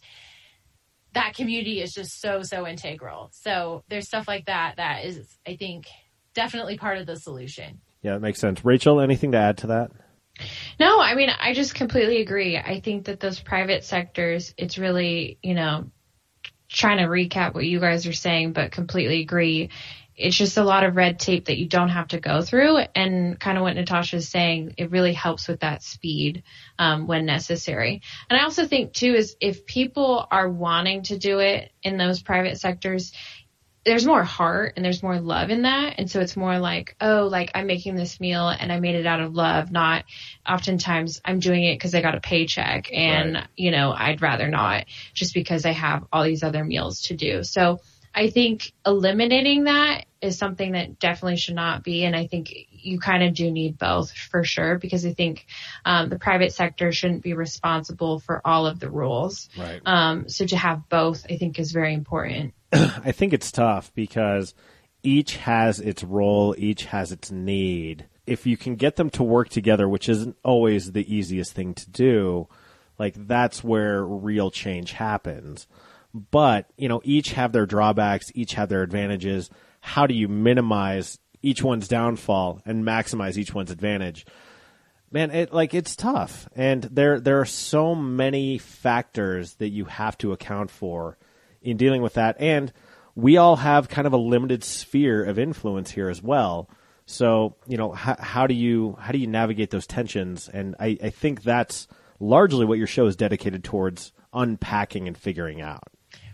that 1.14 1.34
community 1.34 1.80
is 1.80 1.92
just 1.92 2.20
so, 2.20 2.42
so 2.42 2.66
integral. 2.66 3.30
So 3.32 3.82
there's 3.88 4.06
stuff 4.06 4.28
like 4.28 4.46
that 4.46 4.76
that 4.76 5.04
is, 5.04 5.38
I 5.46 5.56
think, 5.56 5.86
definitely 6.34 6.76
part 6.76 6.98
of 6.98 7.06
the 7.06 7.16
solution. 7.16 7.80
Yeah, 8.02 8.14
that 8.14 8.20
makes 8.20 8.40
sense. 8.40 8.64
Rachel, 8.64 9.00
anything 9.00 9.32
to 9.32 9.38
add 9.38 9.58
to 9.58 9.66
that? 9.68 9.90
No, 10.78 11.00
I 11.00 11.14
mean, 11.14 11.30
I 11.30 11.52
just 11.52 11.74
completely 11.74 12.20
agree. 12.20 12.56
I 12.56 12.80
think 12.80 13.06
that 13.06 13.20
those 13.20 13.40
private 13.40 13.84
sectors, 13.84 14.54
it's 14.56 14.78
really, 14.78 15.38
you 15.42 15.54
know, 15.54 15.90
trying 16.68 16.98
to 16.98 17.04
recap 17.04 17.54
what 17.54 17.64
you 17.64 17.80
guys 17.80 18.06
are 18.06 18.12
saying, 18.12 18.52
but 18.52 18.70
completely 18.70 19.20
agree. 19.20 19.70
It's 20.14 20.36
just 20.36 20.56
a 20.56 20.64
lot 20.64 20.82
of 20.82 20.96
red 20.96 21.20
tape 21.20 21.46
that 21.46 21.58
you 21.58 21.68
don't 21.68 21.90
have 21.90 22.08
to 22.08 22.20
go 22.20 22.42
through. 22.42 22.78
And 22.94 23.38
kind 23.38 23.56
of 23.56 23.62
what 23.62 23.74
Natasha's 23.74 24.28
saying, 24.28 24.74
it 24.76 24.90
really 24.90 25.12
helps 25.12 25.46
with 25.46 25.60
that 25.60 25.82
speed 25.82 26.42
um, 26.78 27.06
when 27.06 27.24
necessary. 27.24 28.02
And 28.28 28.38
I 28.38 28.42
also 28.42 28.66
think, 28.66 28.92
too, 28.92 29.14
is 29.14 29.36
if 29.40 29.64
people 29.64 30.26
are 30.30 30.48
wanting 30.48 31.04
to 31.04 31.18
do 31.18 31.38
it 31.38 31.70
in 31.82 31.98
those 31.98 32.20
private 32.20 32.58
sectors, 32.58 33.12
there's 33.88 34.06
more 34.06 34.22
heart 34.22 34.74
and 34.76 34.84
there's 34.84 35.02
more 35.02 35.18
love 35.18 35.48
in 35.50 35.62
that. 35.62 35.94
And 35.98 36.10
so 36.10 36.20
it's 36.20 36.36
more 36.36 36.58
like, 36.58 36.94
oh, 37.00 37.28
like 37.30 37.50
I'm 37.54 37.66
making 37.66 37.96
this 37.96 38.20
meal 38.20 38.48
and 38.48 38.70
I 38.70 38.80
made 38.80 38.94
it 38.94 39.06
out 39.06 39.20
of 39.20 39.34
love, 39.34 39.70
not 39.70 40.04
oftentimes 40.46 41.20
I'm 41.24 41.38
doing 41.38 41.64
it 41.64 41.76
because 41.76 41.94
I 41.94 42.02
got 42.02 42.14
a 42.14 42.20
paycheck 42.20 42.92
and, 42.92 43.34
Right. 43.34 43.46
you 43.56 43.70
know, 43.70 43.92
I'd 43.92 44.20
rather 44.20 44.48
not 44.48 44.84
just 45.14 45.32
because 45.32 45.64
I 45.64 45.72
have 45.72 46.04
all 46.12 46.24
these 46.24 46.42
other 46.42 46.64
meals 46.64 47.02
to 47.02 47.16
do. 47.16 47.42
So 47.42 47.80
I 48.18 48.30
think 48.30 48.72
eliminating 48.84 49.64
that 49.64 50.06
is 50.20 50.36
something 50.36 50.72
that 50.72 50.98
definitely 50.98 51.36
should 51.36 51.54
not 51.54 51.84
be. 51.84 52.04
And 52.04 52.16
I 52.16 52.26
think 52.26 52.52
you 52.72 52.98
kind 52.98 53.22
of 53.22 53.32
do 53.32 53.48
need 53.48 53.78
both 53.78 54.10
for 54.10 54.42
sure 54.42 54.76
because 54.76 55.06
I 55.06 55.12
think 55.12 55.46
um, 55.84 56.08
the 56.08 56.18
private 56.18 56.52
sector 56.52 56.90
shouldn't 56.90 57.22
be 57.22 57.34
responsible 57.34 58.18
for 58.18 58.42
all 58.44 58.66
of 58.66 58.80
the 58.80 58.90
rules. 58.90 59.48
Right. 59.56 59.80
Um, 59.86 60.28
so 60.28 60.44
to 60.46 60.56
have 60.56 60.88
both, 60.88 61.26
I 61.30 61.36
think 61.36 61.60
is 61.60 61.70
very 61.70 61.94
important. 61.94 62.54
I 62.72 63.12
think 63.12 63.32
it's 63.32 63.52
tough 63.52 63.94
because 63.94 64.52
each 65.04 65.36
has 65.36 65.78
its 65.78 66.02
role, 66.02 66.56
each 66.58 66.86
has 66.86 67.12
its 67.12 67.30
need. 67.30 68.08
If 68.26 68.46
you 68.46 68.56
can 68.56 68.74
get 68.74 68.96
them 68.96 69.10
to 69.10 69.22
work 69.22 69.48
together, 69.48 69.88
which 69.88 70.08
isn't 70.08 70.36
always 70.42 70.90
the 70.90 71.14
easiest 71.14 71.52
thing 71.52 71.72
to 71.74 71.88
do, 71.88 72.48
like 72.98 73.14
that's 73.28 73.62
where 73.62 74.04
real 74.04 74.50
change 74.50 74.94
happens. 74.94 75.68
But, 76.30 76.70
you 76.76 76.88
know, 76.88 77.00
each 77.04 77.32
have 77.32 77.52
their 77.52 77.66
drawbacks, 77.66 78.30
each 78.34 78.54
have 78.54 78.68
their 78.68 78.82
advantages. 78.82 79.50
How 79.80 80.06
do 80.06 80.14
you 80.14 80.28
minimize 80.28 81.18
each 81.42 81.62
one's 81.62 81.88
downfall 81.88 82.60
and 82.64 82.84
maximize 82.84 83.36
each 83.36 83.54
one's 83.54 83.70
advantage? 83.70 84.26
man 85.10 85.30
it 85.30 85.52
like 85.52 85.74
it's 85.74 85.96
tough. 85.96 86.48
And 86.54 86.82
there 86.84 87.20
there 87.20 87.40
are 87.40 87.46
so 87.46 87.94
many 87.94 88.58
factors 88.58 89.54
that 89.54 89.68
you 89.68 89.86
have 89.86 90.18
to 90.18 90.32
account 90.32 90.70
for 90.70 91.18
in 91.62 91.76
dealing 91.76 92.02
with 92.02 92.14
that. 92.14 92.36
And 92.38 92.72
we 93.14 93.36
all 93.36 93.56
have 93.56 93.88
kind 93.88 94.06
of 94.06 94.12
a 94.12 94.18
limited 94.18 94.62
sphere 94.62 95.24
of 95.24 95.38
influence 95.38 95.90
here 95.90 96.08
as 96.08 96.22
well. 96.22 96.70
So 97.06 97.56
you 97.66 97.76
know 97.76 97.92
how, 97.92 98.16
how 98.18 98.46
do 98.46 98.54
you 98.54 98.96
how 99.00 99.12
do 99.12 99.18
you 99.18 99.26
navigate 99.26 99.70
those 99.70 99.86
tensions? 99.86 100.48
And 100.48 100.76
I, 100.78 100.98
I 101.02 101.10
think 101.10 101.42
that's 101.42 101.88
largely 102.20 102.66
what 102.66 102.78
your 102.78 102.86
show 102.86 103.06
is 103.06 103.16
dedicated 103.16 103.64
towards 103.64 104.12
unpacking 104.32 105.08
and 105.08 105.16
figuring 105.16 105.60
out 105.60 105.88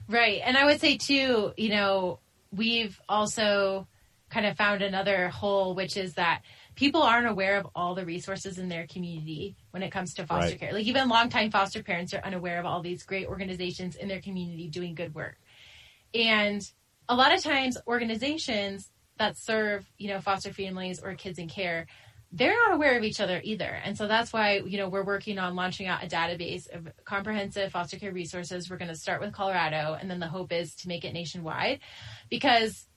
Right. 0.09 0.41
And 0.45 0.57
I 0.57 0.65
would 0.67 0.81
say 0.81 0.97
too, 0.97 1.53
you 1.57 1.71
know, 1.71 2.21
we've 2.53 3.01
also 3.09 3.87
kind 4.31 4.47
of 4.47 4.57
found 4.57 4.83
another 4.83 5.29
hole, 5.29 5.75
which 5.75 5.97
is 5.97 6.15
that 6.15 6.43
people 6.75 7.03
aren't 7.03 7.29
aware 7.29 7.57
of 7.57 7.69
all 7.75 7.95
the 7.95 8.05
resources 8.05 8.59
in 8.59 8.69
their 8.69 8.87
community 8.87 9.57
when 9.71 9.83
it 9.83 9.91
comes 9.91 10.15
to 10.15 10.27
foster 10.27 10.51
Right. 10.53 10.61
care. 10.61 10.73
Like 10.73 10.87
even 10.87 11.09
longtime 11.09 11.51
foster 11.51 11.83
parents 11.83 12.13
are 12.15 12.25
unaware 12.25 12.59
of 12.59 12.67
all 12.67 12.83
these 12.83 13.05
great 13.05 13.27
organizations 13.27 13.97
in 13.97 14.09
their 14.09 14.21
community 14.21 14.69
doing 14.69 14.95
good 14.95 15.15
work. 15.15 15.37
And 16.13 16.69
a 17.09 17.15
lot 17.15 17.35
of 17.35 17.43
times 17.43 17.77
organizations 17.87 18.91
that 19.19 19.37
serve, 19.37 19.87
you 19.99 20.09
know, 20.09 20.21
foster 20.21 20.53
families 20.53 21.01
or 21.01 21.15
kids 21.15 21.39
in 21.39 21.49
care, 21.49 21.87
they're 22.37 22.55
not 22.67 22.75
aware 22.75 22.99
of 22.99 23.05
each 23.05 23.21
other 23.21 23.41
either. 23.45 23.79
And 23.85 23.97
so 23.97 24.09
that's 24.09 24.33
why, 24.33 24.57
you 24.67 24.77
know, 24.77 24.89
we're 24.89 25.05
working 25.05 25.39
on 25.39 25.55
launching 25.55 25.87
out 25.87 26.03
a 26.03 26.09
database 26.09 26.69
of 26.75 26.89
comprehensive 27.05 27.71
foster 27.71 27.97
care 27.97 28.13
resources. 28.13 28.69
We're 28.69 28.77
going 28.77 28.89
to 28.89 28.97
start 28.97 29.21
with 29.21 29.33
Colorado 29.33 29.97
and 29.99 30.11
then 30.11 30.19
the 30.19 30.27
hope 30.27 30.53
is 30.53 30.75
to 30.77 30.89
make 30.89 31.05
it 31.05 31.13
nationwide 31.13 31.79
because 32.29 32.89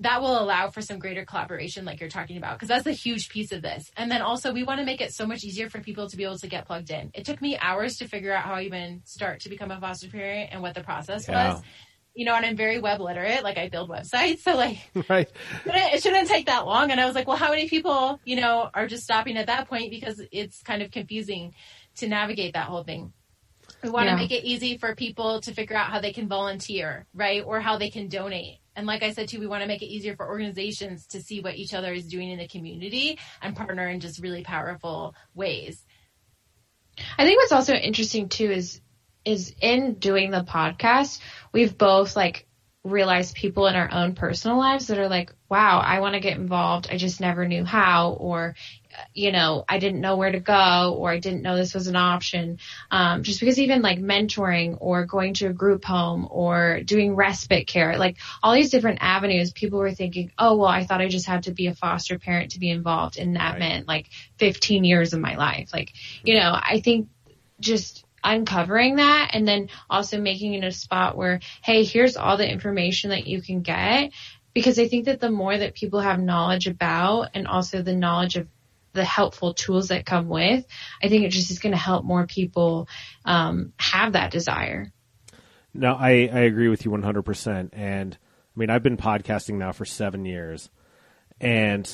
that 0.00 0.20
will 0.20 0.42
allow 0.42 0.70
for 0.70 0.82
some 0.82 0.98
greater 0.98 1.24
collaboration 1.24 1.84
like 1.84 2.00
you're 2.00 2.10
talking 2.10 2.36
about 2.36 2.54
because 2.54 2.68
that's 2.68 2.86
a 2.86 2.92
huge 2.92 3.28
piece 3.28 3.52
of 3.52 3.62
this. 3.62 3.92
And 3.96 4.10
then 4.10 4.22
also 4.22 4.52
we 4.52 4.64
want 4.64 4.80
to 4.80 4.84
make 4.84 5.00
it 5.00 5.14
so 5.14 5.24
much 5.24 5.44
easier 5.44 5.70
for 5.70 5.78
people 5.78 6.08
to 6.08 6.16
be 6.16 6.24
able 6.24 6.38
to 6.38 6.48
get 6.48 6.66
plugged 6.66 6.90
in. 6.90 7.12
It 7.14 7.24
took 7.24 7.40
me 7.40 7.56
hours 7.56 7.96
to 7.98 8.08
figure 8.08 8.34
out 8.34 8.42
how 8.42 8.54
I 8.54 8.62
even 8.62 9.02
start 9.04 9.40
to 9.42 9.48
become 9.48 9.70
a 9.70 9.80
foster 9.80 10.08
parent 10.08 10.50
and 10.52 10.62
what 10.62 10.74
the 10.74 10.82
process 10.82 11.28
Yeah. 11.28 11.54
was. 11.54 11.62
You 12.14 12.24
know, 12.26 12.34
and 12.34 12.46
I'm 12.46 12.56
very 12.56 12.78
web 12.80 13.00
literate. 13.00 13.42
Like 13.44 13.58
I 13.58 13.68
build 13.68 13.90
websites. 13.90 14.40
So 14.40 14.56
like 14.56 14.78
right 15.08 15.30
but 15.64 15.74
it 15.76 16.02
shouldn't 16.02 16.28
take 16.28 16.46
that 16.46 16.66
long. 16.66 16.90
And 16.90 17.00
I 17.00 17.06
was 17.06 17.14
like, 17.14 17.26
well, 17.26 17.36
how 17.36 17.50
many 17.50 17.68
people, 17.68 18.20
you 18.24 18.36
know, 18.36 18.70
are 18.74 18.86
just 18.86 19.04
stopping 19.04 19.36
at 19.36 19.46
that 19.46 19.68
point 19.68 19.90
because 19.90 20.20
it's 20.32 20.62
kind 20.62 20.82
of 20.82 20.90
confusing 20.90 21.54
to 21.96 22.08
navigate 22.08 22.54
that 22.54 22.66
whole 22.66 22.84
thing. 22.84 23.12
We 23.82 23.90
want 23.90 24.06
Yeah. 24.06 24.16
to 24.16 24.16
make 24.22 24.30
it 24.32 24.44
easy 24.44 24.78
for 24.78 24.94
people 24.94 25.40
to 25.42 25.54
figure 25.54 25.76
out 25.76 25.90
how 25.90 26.00
they 26.00 26.12
can 26.12 26.28
volunteer, 26.28 27.06
right? 27.14 27.42
Or 27.44 27.60
how 27.60 27.78
they 27.78 27.90
can 27.90 28.08
donate. 28.08 28.58
And 28.76 28.86
like 28.86 29.02
I 29.02 29.12
said 29.12 29.28
too, 29.28 29.40
we 29.40 29.46
want 29.46 29.62
to 29.62 29.68
make 29.68 29.82
it 29.82 29.86
easier 29.86 30.16
for 30.16 30.26
organizations 30.28 31.06
to 31.08 31.22
see 31.22 31.40
what 31.40 31.54
each 31.56 31.74
other 31.74 31.92
is 31.92 32.08
doing 32.08 32.30
in 32.30 32.38
the 32.38 32.48
community 32.48 33.18
and 33.40 33.56
partner 33.56 33.88
in 33.88 34.00
just 34.00 34.20
really 34.22 34.42
powerful 34.42 35.14
ways. 35.34 35.84
I 37.18 37.24
think 37.24 37.38
what's 37.40 37.52
also 37.52 37.74
interesting 37.74 38.28
too 38.28 38.50
is 38.50 38.80
is 39.24 39.54
in 39.60 39.94
doing 39.94 40.30
the 40.30 40.44
podcast, 40.44 41.20
we've 41.52 41.76
both 41.76 42.16
like 42.16 42.46
realized 42.84 43.34
people 43.34 43.66
in 43.66 43.74
our 43.74 43.90
own 43.90 44.14
personal 44.14 44.58
lives 44.58 44.88
that 44.88 44.98
are 44.98 45.08
like, 45.08 45.34
wow, 45.48 45.80
I 45.80 46.00
want 46.00 46.14
to 46.14 46.20
get 46.20 46.36
involved. 46.36 46.88
I 46.90 46.98
just 46.98 47.18
never 47.18 47.48
knew 47.48 47.64
how, 47.64 48.12
or, 48.12 48.56
you 49.14 49.32
know, 49.32 49.64
I 49.66 49.78
didn't 49.78 50.02
know 50.02 50.16
where 50.16 50.30
to 50.30 50.40
go, 50.40 50.94
or 50.98 51.10
I 51.10 51.18
didn't 51.18 51.40
know 51.42 51.56
this 51.56 51.72
was 51.72 51.86
an 51.86 51.96
option. 51.96 52.58
Um, 52.90 53.22
just 53.22 53.40
because 53.40 53.58
even 53.58 53.80
like 53.80 53.98
mentoring 53.98 54.76
or 54.80 55.06
going 55.06 55.32
to 55.34 55.46
a 55.46 55.52
group 55.54 55.84
home 55.84 56.28
or 56.30 56.80
doing 56.84 57.16
respite 57.16 57.66
care, 57.66 57.96
like 57.96 58.18
all 58.42 58.52
these 58.52 58.70
different 58.70 58.98
avenues, 59.00 59.52
people 59.52 59.78
were 59.78 59.92
thinking, 59.92 60.32
oh, 60.38 60.56
well, 60.58 60.68
I 60.68 60.84
thought 60.84 61.00
I 61.00 61.08
just 61.08 61.26
had 61.26 61.44
to 61.44 61.52
be 61.52 61.68
a 61.68 61.74
foster 61.74 62.18
parent 62.18 62.50
to 62.52 62.60
be 62.60 62.68
involved. 62.70 63.16
And 63.16 63.36
that 63.36 63.52
Right. 63.52 63.58
meant 63.58 63.88
like 63.88 64.10
15 64.38 64.84
years 64.84 65.14
of 65.14 65.20
my 65.20 65.36
life. 65.36 65.70
Like, 65.72 65.92
you 66.22 66.38
know, 66.38 66.52
I 66.52 66.80
think 66.80 67.08
just 67.60 68.03
uncovering 68.24 68.96
that 68.96 69.30
and 69.34 69.46
then 69.46 69.68
also 69.88 70.20
making 70.20 70.54
it 70.54 70.64
a 70.64 70.72
spot 70.72 71.16
where, 71.16 71.40
hey, 71.62 71.84
here's 71.84 72.16
all 72.16 72.36
the 72.36 72.50
information 72.50 73.10
that 73.10 73.26
you 73.26 73.42
can 73.42 73.60
get. 73.60 74.12
Because 74.54 74.78
I 74.78 74.88
think 74.88 75.06
that 75.06 75.20
the 75.20 75.30
more 75.30 75.56
that 75.56 75.74
people 75.74 76.00
have 76.00 76.20
knowledge 76.20 76.66
about 76.66 77.30
and 77.34 77.46
also 77.46 77.82
the 77.82 77.94
knowledge 77.94 78.36
of 78.36 78.48
the 78.92 79.04
helpful 79.04 79.52
tools 79.52 79.88
that 79.88 80.06
come 80.06 80.28
with, 80.28 80.64
I 81.02 81.08
think 81.08 81.24
it 81.24 81.30
just 81.30 81.50
is 81.50 81.58
going 81.58 81.72
to 81.72 81.78
help 81.78 82.04
more 82.04 82.26
people 82.26 82.88
um, 83.24 83.72
have 83.78 84.12
that 84.12 84.30
desire. 84.30 84.92
No, 85.74 85.94
I, 85.94 86.30
I 86.32 86.40
agree 86.40 86.68
with 86.68 86.84
you 86.84 86.92
100%. 86.92 87.70
And 87.72 88.16
I 88.56 88.58
mean, 88.58 88.70
I've 88.70 88.84
been 88.84 88.96
podcasting 88.96 89.54
now 89.54 89.72
for 89.72 89.84
seven 89.84 90.24
years, 90.24 90.70
and 91.40 91.90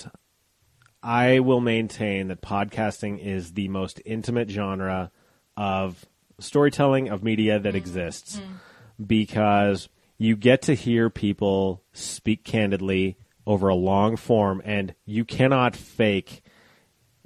I 1.03 1.41
will 1.41 1.61
maintain 1.61 2.28
that 2.28 2.43
podcasting 2.43 3.18
is 3.18 3.55
the 3.55 3.68
most 3.68 4.03
intimate 4.05 4.51
genre 4.51 5.11
of 5.57 6.05
storytelling 6.41 7.09
of 7.09 7.22
media 7.22 7.59
that 7.59 7.70
mm-hmm. 7.70 7.76
exists 7.76 8.38
mm. 8.38 9.07
because 9.07 9.88
you 10.18 10.36
get 10.36 10.62
to 10.62 10.74
hear 10.74 11.09
people 11.09 11.82
speak 11.93 12.45
candidly 12.45 13.16
over 13.47 13.68
a 13.68 13.74
long 13.74 14.16
form, 14.16 14.61
and 14.64 14.95
you 15.05 15.24
cannot 15.24 15.74
fake 15.74 16.43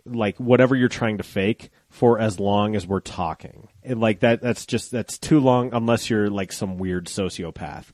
like 0.07 0.37
whatever 0.37 0.77
you're 0.77 0.89
trying 0.89 1.17
to 1.19 1.25
fake 1.25 1.71
for 1.89 2.19
as 2.19 2.39
long 2.39 2.77
as 2.77 2.87
we're 2.87 3.01
talking. 3.01 3.69
And 3.83 4.01
like 4.01 4.21
that 4.21 4.41
that's 4.41 4.67
just 4.67 4.91
that's 4.91 5.19
too 5.19 5.41
long 5.41 5.73
unless 5.73 6.11
you're 6.11 6.31
like 6.31 6.53
some 6.53 6.77
weird 6.77 7.07
sociopath. 7.07 7.87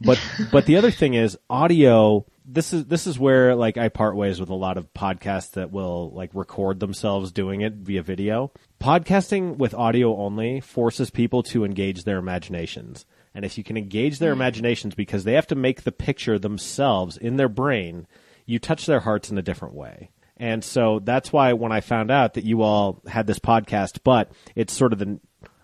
But 0.00 0.20
but 0.52 0.66
the 0.66 0.76
other 0.76 0.90
thing 0.90 1.14
is 1.14 1.38
audio 1.48 2.26
this 2.50 2.72
is 2.72 2.86
this 2.86 3.06
is 3.06 3.18
where 3.18 3.54
like 3.54 3.76
I 3.76 3.90
part 3.90 4.16
ways 4.16 4.40
with 4.40 4.48
a 4.48 4.54
lot 4.54 4.78
of 4.78 4.92
podcasts 4.94 5.52
that 5.52 5.70
will 5.70 6.10
like 6.12 6.30
record 6.32 6.80
themselves 6.80 7.30
doing 7.30 7.60
it 7.60 7.74
via 7.74 8.02
video. 8.02 8.50
Podcasting 8.80 9.58
with 9.58 9.74
audio 9.74 10.16
only 10.16 10.60
forces 10.60 11.10
people 11.10 11.42
to 11.44 11.64
engage 11.64 12.04
their 12.04 12.16
imaginations. 12.16 13.04
And 13.34 13.44
if 13.44 13.58
you 13.58 13.64
can 13.64 13.76
engage 13.76 14.18
their 14.18 14.32
hmm. 14.32 14.40
imaginations 14.40 14.94
because 14.94 15.24
they 15.24 15.34
have 15.34 15.46
to 15.48 15.54
make 15.54 15.82
the 15.82 15.92
picture 15.92 16.38
themselves 16.38 17.18
in 17.18 17.36
their 17.36 17.50
brain, 17.50 18.06
you 18.46 18.58
touch 18.58 18.86
their 18.86 19.00
hearts 19.00 19.30
in 19.30 19.36
a 19.36 19.42
different 19.42 19.74
way. 19.74 20.10
And 20.38 20.64
so 20.64 21.00
that's 21.00 21.32
why 21.32 21.52
when 21.52 21.72
I 21.72 21.80
found 21.80 22.10
out 22.10 22.34
that 22.34 22.44
you 22.44 22.62
all 22.62 23.02
had 23.06 23.26
this 23.26 23.40
podcast, 23.40 23.98
but 24.04 24.30
it's 24.54 24.72
sort 24.72 24.92
of 24.92 25.00
the, 25.00 25.18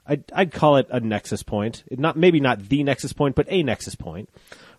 I'd, 0.04 0.24
I'd 0.34 0.52
call 0.52 0.76
it 0.76 0.88
a 0.90 1.00
nexus 1.00 1.44
point. 1.44 1.84
Not 1.92 2.16
maybe 2.16 2.40
not 2.40 2.68
the 2.68 2.82
nexus 2.82 3.12
point, 3.12 3.36
but 3.36 3.46
a 3.48 3.62
nexus 3.62 3.94
point 3.94 4.28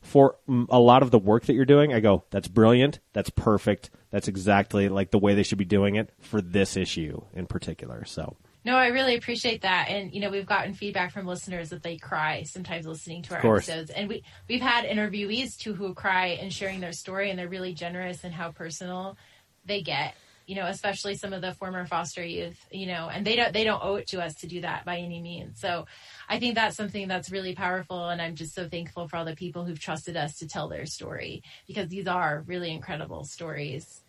for 0.05 0.37
a 0.69 0.79
lot 0.79 1.01
of 1.01 1.11
the 1.11 1.19
work 1.19 1.45
that 1.45 1.53
you're 1.53 1.65
doing. 1.65 1.93
I 1.93 1.99
go, 1.99 2.23
that's 2.29 2.47
brilliant. 2.47 2.99
That's 3.13 3.29
perfect. 3.31 3.89
That's 4.11 4.27
exactly 4.27 4.87
like 4.87 5.11
the 5.11 5.17
way 5.17 5.33
they 5.33 5.43
should 5.43 5.57
be 5.57 5.65
doing 5.65 5.95
it 5.95 6.11
for 6.21 6.41
this 6.41 6.77
issue 6.77 7.21
in 7.33 7.47
particular. 7.47 8.05
So 8.05 8.37
No, 8.63 8.77
I 8.77 8.87
really 8.87 9.15
appreciate 9.15 9.63
that. 9.63 9.89
And, 9.89 10.13
you 10.13 10.21
know, 10.21 10.29
we've 10.29 10.45
gotten 10.45 10.73
feedback 10.73 11.11
from 11.11 11.25
listeners 11.25 11.69
that 11.71 11.83
they 11.83 11.97
cry 11.97 12.43
sometimes 12.43 12.85
listening 12.85 13.23
to 13.23 13.35
our 13.35 13.55
episodes. 13.55 13.89
And 13.89 14.07
we, 14.07 14.23
we've 14.47 14.61
had 14.61 14.85
interviewees 14.85 15.57
too 15.57 15.73
who 15.73 15.93
cry 15.93 16.37
and 16.41 16.53
sharing 16.53 16.79
their 16.79 16.93
story 16.93 17.29
and 17.29 17.37
they're 17.37 17.49
really 17.49 17.73
generous 17.73 18.23
in 18.23 18.31
how 18.31 18.51
personal 18.51 19.17
they 19.65 19.81
get, 19.81 20.15
you 20.45 20.55
know, 20.55 20.67
especially 20.67 21.15
some 21.15 21.33
of 21.33 21.41
the 21.41 21.53
former 21.53 21.85
foster 21.85 22.23
youth, 22.23 22.57
you 22.71 22.87
know, 22.87 23.09
and 23.11 23.25
they 23.25 23.35
don't, 23.35 23.53
they 23.53 23.63
don't 23.63 23.83
owe 23.83 23.95
it 23.95 24.07
to 24.07 24.21
us 24.21 24.35
to 24.35 24.47
do 24.47 24.61
that 24.61 24.85
by 24.85 24.97
any 24.97 25.21
means. 25.21 25.59
So 25.59 25.85
I 26.29 26.39
think 26.39 26.55
that's 26.55 26.75
something 26.75 27.07
that's 27.07 27.31
really 27.31 27.55
powerful. 27.55 28.09
And 28.09 28.21
I'm 28.21 28.35
just 28.35 28.53
so 28.53 28.67
thankful 28.67 29.07
for 29.07 29.17
all 29.17 29.25
the 29.25 29.35
people 29.35 29.65
who've 29.65 29.79
trusted 29.79 30.15
us 30.15 30.37
to 30.37 30.47
tell 30.47 30.67
their 30.67 30.85
story 30.85 31.43
because 31.67 31.89
these 31.89 32.07
are 32.07 32.43
really 32.47 32.71
incredible 32.71 33.23
stories. 33.23 34.01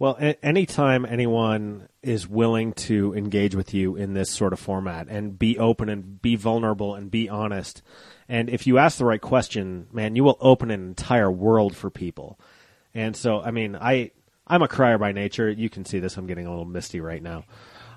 Well, 0.00 0.16
anytime 0.44 1.04
anyone 1.04 1.88
is 2.02 2.28
willing 2.28 2.72
to 2.74 3.14
engage 3.14 3.56
with 3.56 3.74
you 3.74 3.96
in 3.96 4.14
this 4.14 4.30
sort 4.30 4.52
of 4.52 4.60
format 4.60 5.08
and 5.08 5.36
be 5.36 5.58
open 5.58 5.88
and 5.88 6.22
be 6.22 6.36
vulnerable 6.36 6.94
and 6.94 7.10
be 7.10 7.28
honest, 7.28 7.82
and 8.28 8.48
if 8.48 8.64
you 8.64 8.78
ask 8.78 8.98
the 8.98 9.04
right 9.04 9.20
question, 9.20 9.88
man, 9.90 10.14
you 10.14 10.22
will 10.22 10.38
open 10.40 10.70
an 10.70 10.86
entire 10.86 11.30
world 11.30 11.74
for 11.74 11.90
people. 11.90 12.38
And 12.94 13.16
so, 13.16 13.40
I 13.40 13.50
mean, 13.50 13.74
I 13.74 14.12
I'm 14.48 14.62
a 14.62 14.68
crier 14.68 14.98
by 14.98 15.12
nature. 15.12 15.50
You 15.50 15.68
can 15.68 15.84
see 15.84 15.98
this. 15.98 16.16
I'm 16.16 16.26
getting 16.26 16.46
a 16.46 16.50
little 16.50 16.64
misty 16.64 17.00
right 17.00 17.22
now. 17.22 17.44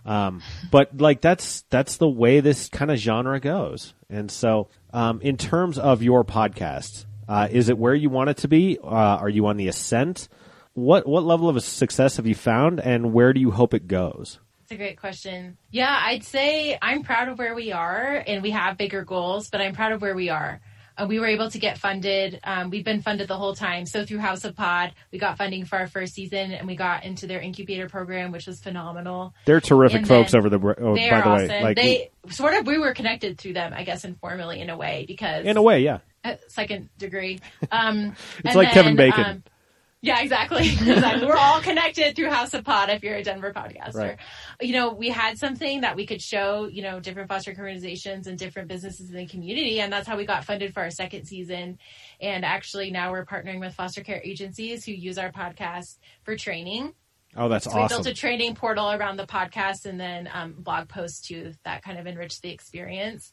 Um, 0.05 0.41
but 0.71 0.99
like 0.99 1.21
that's 1.21 1.61
that's 1.69 1.97
the 1.97 2.09
way 2.09 2.39
this 2.39 2.69
kind 2.69 2.91
of 2.91 2.97
genre 2.97 3.39
goes. 3.39 3.93
And 4.09 4.31
so, 4.31 4.69
um, 4.93 5.21
in 5.21 5.37
terms 5.37 5.77
of 5.77 6.01
your 6.01 6.23
podcast, 6.23 7.05
uh, 7.27 7.47
is 7.51 7.69
it 7.69 7.77
where 7.77 7.93
you 7.93 8.09
want 8.09 8.29
it 8.29 8.37
to 8.37 8.47
be? 8.47 8.77
Uh, 8.83 8.87
are 8.87 9.29
you 9.29 9.45
on 9.47 9.57
the 9.57 9.67
ascent? 9.67 10.27
What 10.73 11.07
what 11.07 11.23
level 11.23 11.49
of 11.49 11.61
success 11.63 12.17
have 12.17 12.25
you 12.25 12.35
found, 12.35 12.79
and 12.79 13.13
where 13.13 13.33
do 13.33 13.39
you 13.39 13.51
hope 13.51 13.73
it 13.73 13.87
goes? 13.87 14.39
That's 14.61 14.71
a 14.71 14.77
great 14.77 14.99
question. 14.99 15.57
Yeah, 15.69 15.99
I'd 16.03 16.23
say 16.23 16.77
I'm 16.81 17.03
proud 17.03 17.27
of 17.27 17.37
where 17.37 17.53
we 17.53 17.71
are, 17.71 18.23
and 18.25 18.41
we 18.41 18.51
have 18.51 18.77
bigger 18.77 19.03
goals, 19.03 19.49
but 19.49 19.61
I'm 19.61 19.73
proud 19.73 19.91
of 19.91 20.01
where 20.01 20.15
we 20.15 20.29
are. 20.29 20.61
Uh, 21.01 21.07
we 21.07 21.19
were 21.19 21.27
able 21.27 21.49
to 21.49 21.57
get 21.59 21.77
funded. 21.77 22.39
Um, 22.43 22.69
we've 22.69 22.85
been 22.85 23.01
funded 23.01 23.27
the 23.27 23.37
whole 23.37 23.55
time. 23.55 23.85
So 23.85 24.05
through 24.05 24.19
House 24.19 24.45
of 24.45 24.55
Pod, 24.55 24.93
we 25.11 25.17
got 25.17 25.37
funding 25.37 25.65
for 25.65 25.77
our 25.77 25.87
first 25.87 26.13
season, 26.13 26.51
and 26.51 26.67
we 26.67 26.75
got 26.75 27.03
into 27.03 27.27
their 27.27 27.41
incubator 27.41 27.89
program, 27.89 28.31
which 28.31 28.45
was 28.45 28.59
phenomenal. 28.59 29.33
They're 29.45 29.61
terrific 29.61 29.99
And 29.99 30.07
folks 30.07 30.33
over 30.33 30.49
the. 30.49 30.59
Oh, 30.79 30.95
They 30.95 31.09
by 31.09 31.15
are 31.17 31.23
the 31.23 31.29
awesome. 31.29 31.47
way, 31.47 31.63
like 31.63 31.77
they 31.77 32.11
sort 32.29 32.53
of 32.53 32.67
we 32.67 32.77
were 32.77 32.93
connected 32.93 33.37
through 33.39 33.53
them, 33.53 33.73
I 33.75 33.83
guess, 33.83 34.03
informally 34.05 34.59
in 34.61 34.69
a 34.69 34.77
way 34.77 35.05
because 35.07 35.45
in 35.45 35.57
a 35.57 35.61
way, 35.61 35.81
yeah. 35.81 35.99
uh, 36.23 36.35
second 36.47 36.89
degree. 36.97 37.39
Um, 37.71 38.15
It's 38.45 38.55
like 38.55 38.71
Kevin 38.71 38.95
Bacon. 38.95 39.25
um, 39.25 39.43
yeah, 40.01 40.21
exactly. 40.21 40.67
exactly. 40.71 41.27
We're 41.27 41.37
all 41.37 41.61
connected 41.61 42.15
through 42.15 42.31
House 42.31 42.53
of 42.55 42.63
Pod 42.63 42.89
if 42.89 43.03
you're 43.03 43.15
a 43.15 43.23
Denver 43.23 43.53
podcaster. 43.53 43.93
Right. 43.95 44.17
You 44.59 44.73
know, 44.73 44.93
we 44.93 45.09
had 45.09 45.37
something 45.37 45.81
that 45.81 45.95
we 45.95 46.07
could 46.07 46.21
show, 46.21 46.67
you 46.67 46.81
know, 46.81 46.99
different 46.99 47.29
foster 47.29 47.53
care 47.53 47.65
organizations 47.65 48.25
and 48.25 48.37
different 48.37 48.67
businesses 48.67 49.11
in 49.11 49.15
the 49.15 49.27
community. 49.27 49.79
And 49.79 49.93
that's 49.93 50.07
how 50.07 50.17
we 50.17 50.25
got 50.25 50.43
funded 50.43 50.73
for 50.73 50.81
our 50.81 50.89
second 50.89 51.25
season. 51.25 51.77
And 52.19 52.43
actually 52.43 52.89
now 52.89 53.11
we're 53.11 53.25
partnering 53.25 53.59
with 53.59 53.75
foster 53.75 54.01
care 54.01 54.21
agencies 54.23 54.85
who 54.85 54.91
use 54.91 55.19
our 55.19 55.31
podcast 55.31 55.99
for 56.23 56.35
training. 56.35 56.93
Oh, 57.35 57.47
that's 57.47 57.65
So 57.65 57.81
we 57.81 57.87
built 57.87 58.05
a 58.07 58.13
training 58.13 58.55
portal 58.55 58.91
around 58.91 59.17
the 59.17 59.25
podcast 59.25 59.85
and 59.85 59.99
then 59.99 60.27
um, 60.33 60.53
blog 60.57 60.89
posts 60.89 61.27
too 61.27 61.53
that 61.63 61.81
kind 61.81 61.97
of 61.97 62.05
enrich 62.05 62.41
the 62.41 62.49
experience. 62.49 63.31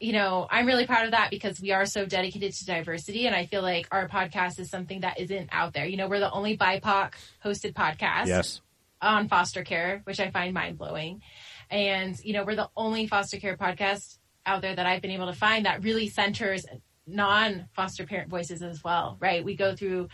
You 0.00 0.12
know, 0.12 0.46
I'm 0.50 0.66
really 0.66 0.86
proud 0.86 1.06
of 1.06 1.10
that 1.12 1.30
because 1.30 1.60
we 1.60 1.72
are 1.72 1.86
so 1.86 2.06
dedicated 2.06 2.52
to 2.52 2.66
diversity, 2.66 3.26
and 3.26 3.34
I 3.34 3.46
feel 3.46 3.62
like 3.62 3.88
our 3.90 4.08
podcast 4.08 4.58
is 4.58 4.70
something 4.70 5.00
that 5.00 5.18
isn't 5.18 5.48
out 5.52 5.72
there. 5.72 5.86
You 5.86 5.96
know, 5.96 6.08
we're 6.08 6.20
the 6.20 6.30
only 6.30 6.56
BIPOC 6.56 7.12
hosted 7.44 7.74
podcast 7.74 8.26
yes. 8.26 8.60
on 9.02 9.28
foster 9.28 9.64
care, 9.64 10.02
which 10.04 10.20
I 10.20 10.30
find 10.30 10.54
mind 10.54 10.78
blowing. 10.78 11.22
And, 11.70 12.18
you 12.24 12.32
know, 12.32 12.44
we're 12.44 12.56
the 12.56 12.70
only 12.76 13.06
foster 13.06 13.38
care 13.38 13.56
podcast 13.56 14.18
out 14.46 14.62
there 14.62 14.74
that 14.74 14.86
I've 14.86 15.02
been 15.02 15.10
able 15.10 15.26
to 15.26 15.34
find 15.34 15.66
that 15.66 15.82
really 15.82 16.08
centers 16.08 16.64
non 17.06 17.68
foster 17.74 18.06
parent 18.06 18.30
voices 18.30 18.62
as 18.62 18.82
well, 18.84 19.16
right? 19.20 19.44
We 19.44 19.56
go 19.56 19.74
through 19.74 20.08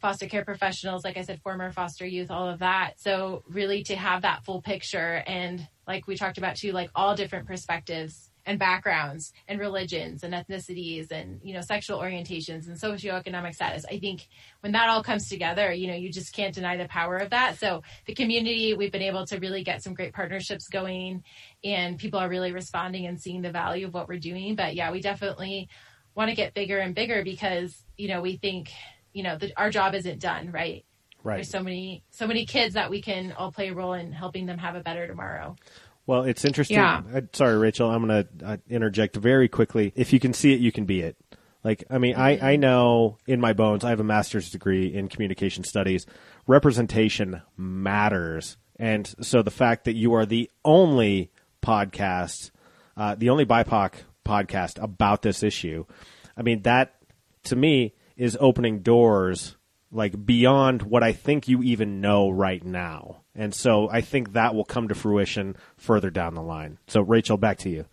foster 0.00 0.26
care 0.26 0.44
professionals, 0.44 1.04
like 1.04 1.16
I 1.16 1.22
said, 1.22 1.40
former 1.42 1.72
foster 1.72 2.06
youth, 2.06 2.30
all 2.30 2.48
of 2.48 2.60
that. 2.60 2.94
So, 2.98 3.42
really 3.48 3.82
to 3.84 3.96
have 3.96 4.22
that 4.22 4.44
full 4.44 4.62
picture 4.62 5.22
and, 5.26 5.66
like 5.86 6.06
we 6.06 6.16
talked 6.16 6.38
about 6.38 6.56
too, 6.56 6.72
like 6.72 6.90
all 6.94 7.14
different 7.14 7.46
perspectives 7.46 8.30
and 8.46 8.60
backgrounds 8.60 9.32
and 9.48 9.58
religions 9.58 10.22
and 10.22 10.32
ethnicities 10.32 11.10
and 11.10 11.40
you 11.42 11.52
know 11.52 11.60
sexual 11.60 11.98
orientations 11.98 12.68
and 12.68 12.76
socioeconomic 12.78 13.54
status. 13.54 13.84
I 13.90 13.98
think 13.98 14.28
when 14.60 14.72
that 14.72 14.88
all 14.88 15.02
comes 15.02 15.28
together 15.28 15.72
you 15.72 15.88
know 15.88 15.94
you 15.94 16.10
just 16.10 16.32
can't 16.32 16.54
deny 16.54 16.76
the 16.76 16.88
power 16.88 17.16
of 17.16 17.30
that. 17.30 17.58
So 17.58 17.82
the 18.06 18.14
community 18.14 18.74
we've 18.74 18.92
been 18.92 19.02
able 19.02 19.26
to 19.26 19.38
really 19.38 19.64
get 19.64 19.82
some 19.82 19.94
great 19.94 20.14
partnerships 20.14 20.68
going 20.68 21.24
and 21.64 21.98
people 21.98 22.20
are 22.20 22.28
really 22.28 22.52
responding 22.52 23.06
and 23.06 23.20
seeing 23.20 23.42
the 23.42 23.50
value 23.50 23.86
of 23.86 23.94
what 23.94 24.08
we're 24.08 24.18
doing. 24.18 24.54
But 24.54 24.76
yeah 24.76 24.92
we 24.92 25.00
definitely 25.00 25.68
want 26.14 26.30
to 26.30 26.36
get 26.36 26.54
bigger 26.54 26.78
and 26.78 26.94
bigger 26.94 27.24
because 27.24 27.84
you 27.96 28.08
know 28.08 28.22
we 28.22 28.36
think 28.36 28.70
you 29.12 29.24
know 29.24 29.36
the, 29.36 29.52
our 29.56 29.70
job 29.70 29.94
isn't 29.94 30.20
done 30.20 30.52
right? 30.52 30.84
Right. 31.22 31.38
there's 31.38 31.50
so 31.50 31.60
many 31.60 32.04
so 32.10 32.28
many 32.28 32.46
kids 32.46 32.74
that 32.74 32.88
we 32.88 33.02
can 33.02 33.32
all 33.32 33.50
play 33.50 33.70
a 33.70 33.74
role 33.74 33.94
in 33.94 34.12
helping 34.12 34.46
them 34.46 34.58
have 34.58 34.76
a 34.76 34.80
better 34.80 35.08
tomorrow 35.08 35.56
Well, 36.06 36.22
it's 36.22 36.44
interesting. 36.44 36.76
Yeah. 36.76 37.02
Uh, 37.12 37.22
sorry, 37.32 37.58
Rachel. 37.58 37.90
I'm 37.90 38.06
going 38.06 38.24
to 38.24 38.46
uh, 38.46 38.56
interject 38.68 39.16
very 39.16 39.48
quickly. 39.48 39.92
If 39.96 40.12
you 40.12 40.20
can 40.20 40.32
see 40.32 40.52
it, 40.52 40.60
you 40.60 40.70
can 40.70 40.84
be 40.84 41.00
it. 41.00 41.16
Like, 41.64 41.84
I 41.90 41.98
mean, 41.98 42.14
I, 42.14 42.52
I 42.52 42.56
know 42.56 43.18
in 43.26 43.40
my 43.40 43.52
bones, 43.52 43.82
I 43.82 43.90
have 43.90 43.98
a 43.98 44.04
master's 44.04 44.50
degree 44.50 44.94
in 44.94 45.08
communication 45.08 45.64
studies. 45.64 46.06
Representation 46.46 47.42
matters. 47.56 48.56
And 48.78 49.12
so 49.20 49.42
the 49.42 49.50
fact 49.50 49.84
that 49.86 49.96
you 49.96 50.14
are 50.14 50.26
the 50.26 50.48
only 50.64 51.32
podcast, 51.62 52.52
uh, 52.96 53.16
the 53.16 53.30
only 53.30 53.44
BIPOC 53.44 53.94
podcast 54.24 54.80
about 54.80 55.22
this 55.22 55.42
issue, 55.42 55.86
I 56.36 56.42
mean, 56.42 56.62
that 56.62 56.94
to 57.44 57.56
me 57.56 57.94
is 58.16 58.36
opening 58.38 58.80
doors 58.80 59.56
like 59.90 60.24
beyond 60.24 60.82
what 60.82 61.02
I 61.02 61.12
think 61.12 61.48
you 61.48 61.62
even 61.62 62.00
know 62.00 62.30
right 62.30 62.64
now. 62.64 63.22
And 63.34 63.54
so 63.54 63.88
I 63.90 64.00
think 64.00 64.32
that 64.32 64.54
will 64.54 64.64
come 64.64 64.88
to 64.88 64.94
fruition 64.94 65.56
further 65.76 66.10
down 66.10 66.34
the 66.34 66.42
line. 66.42 66.78
So 66.88 67.00
Rachel, 67.00 67.36
back 67.36 67.58
to 67.58 67.70
you. 67.70 67.86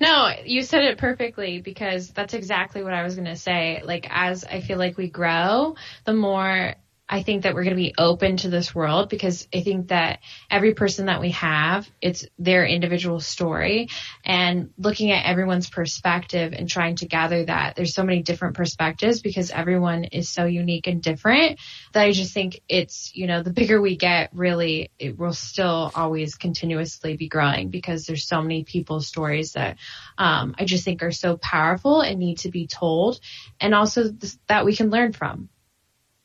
No, 0.00 0.32
you 0.46 0.62
said 0.62 0.84
it 0.84 0.96
perfectly 0.96 1.60
because 1.60 2.08
that's 2.08 2.32
exactly 2.32 2.82
what 2.82 2.94
I 2.94 3.02
was 3.02 3.16
going 3.16 3.26
to 3.26 3.36
say. 3.36 3.82
Like, 3.84 4.06
as 4.08 4.44
I 4.44 4.62
feel 4.62 4.78
like 4.78 4.96
we 4.96 5.10
grow, 5.10 5.76
the 6.06 6.14
more 6.14 6.74
I 7.12 7.24
think 7.24 7.42
that 7.42 7.54
we're 7.54 7.64
going 7.64 7.76
to 7.76 7.82
be 7.82 7.94
open 7.98 8.36
to 8.38 8.48
this 8.48 8.72
world 8.72 9.08
because 9.08 9.48
I 9.52 9.62
think 9.62 9.88
that 9.88 10.20
every 10.48 10.74
person 10.74 11.06
that 11.06 11.20
we 11.20 11.30
have, 11.32 11.90
it's 12.00 12.24
their 12.38 12.64
individual 12.64 13.18
story 13.18 13.88
and 14.24 14.70
looking 14.78 15.10
at 15.10 15.26
everyone's 15.26 15.68
perspective 15.68 16.52
and 16.52 16.68
trying 16.68 16.94
to 16.96 17.06
gather 17.06 17.44
that 17.44 17.74
there's 17.74 17.94
so 17.94 18.04
many 18.04 18.22
different 18.22 18.54
perspectives 18.54 19.22
because 19.22 19.50
everyone 19.50 20.04
is 20.04 20.28
so 20.28 20.44
unique 20.44 20.86
and 20.86 21.02
different 21.02 21.58
that 21.92 22.04
I 22.04 22.12
just 22.12 22.32
think 22.32 22.60
it's, 22.68 23.10
you 23.12 23.26
know, 23.26 23.42
the 23.42 23.52
bigger 23.52 23.80
we 23.80 23.96
get, 23.96 24.30
really, 24.32 24.92
it 24.96 25.18
will 25.18 25.32
still 25.32 25.90
always 25.96 26.36
continuously 26.36 27.16
be 27.16 27.28
growing 27.28 27.70
because 27.70 28.06
there's 28.06 28.28
so 28.28 28.40
many 28.40 28.62
people's 28.62 29.08
stories 29.08 29.54
that, 29.54 29.78
um, 30.16 30.54
I 30.56 30.64
just 30.64 30.84
think 30.84 31.02
are 31.02 31.10
so 31.10 31.36
powerful 31.36 32.02
and 32.02 32.20
need 32.20 32.38
to 32.38 32.50
be 32.50 32.68
told 32.68 33.18
and 33.60 33.74
also 33.74 34.12
th- 34.12 34.34
that 34.46 34.64
we 34.64 34.76
can 34.76 34.90
learn 34.90 35.12
from. 35.12 35.48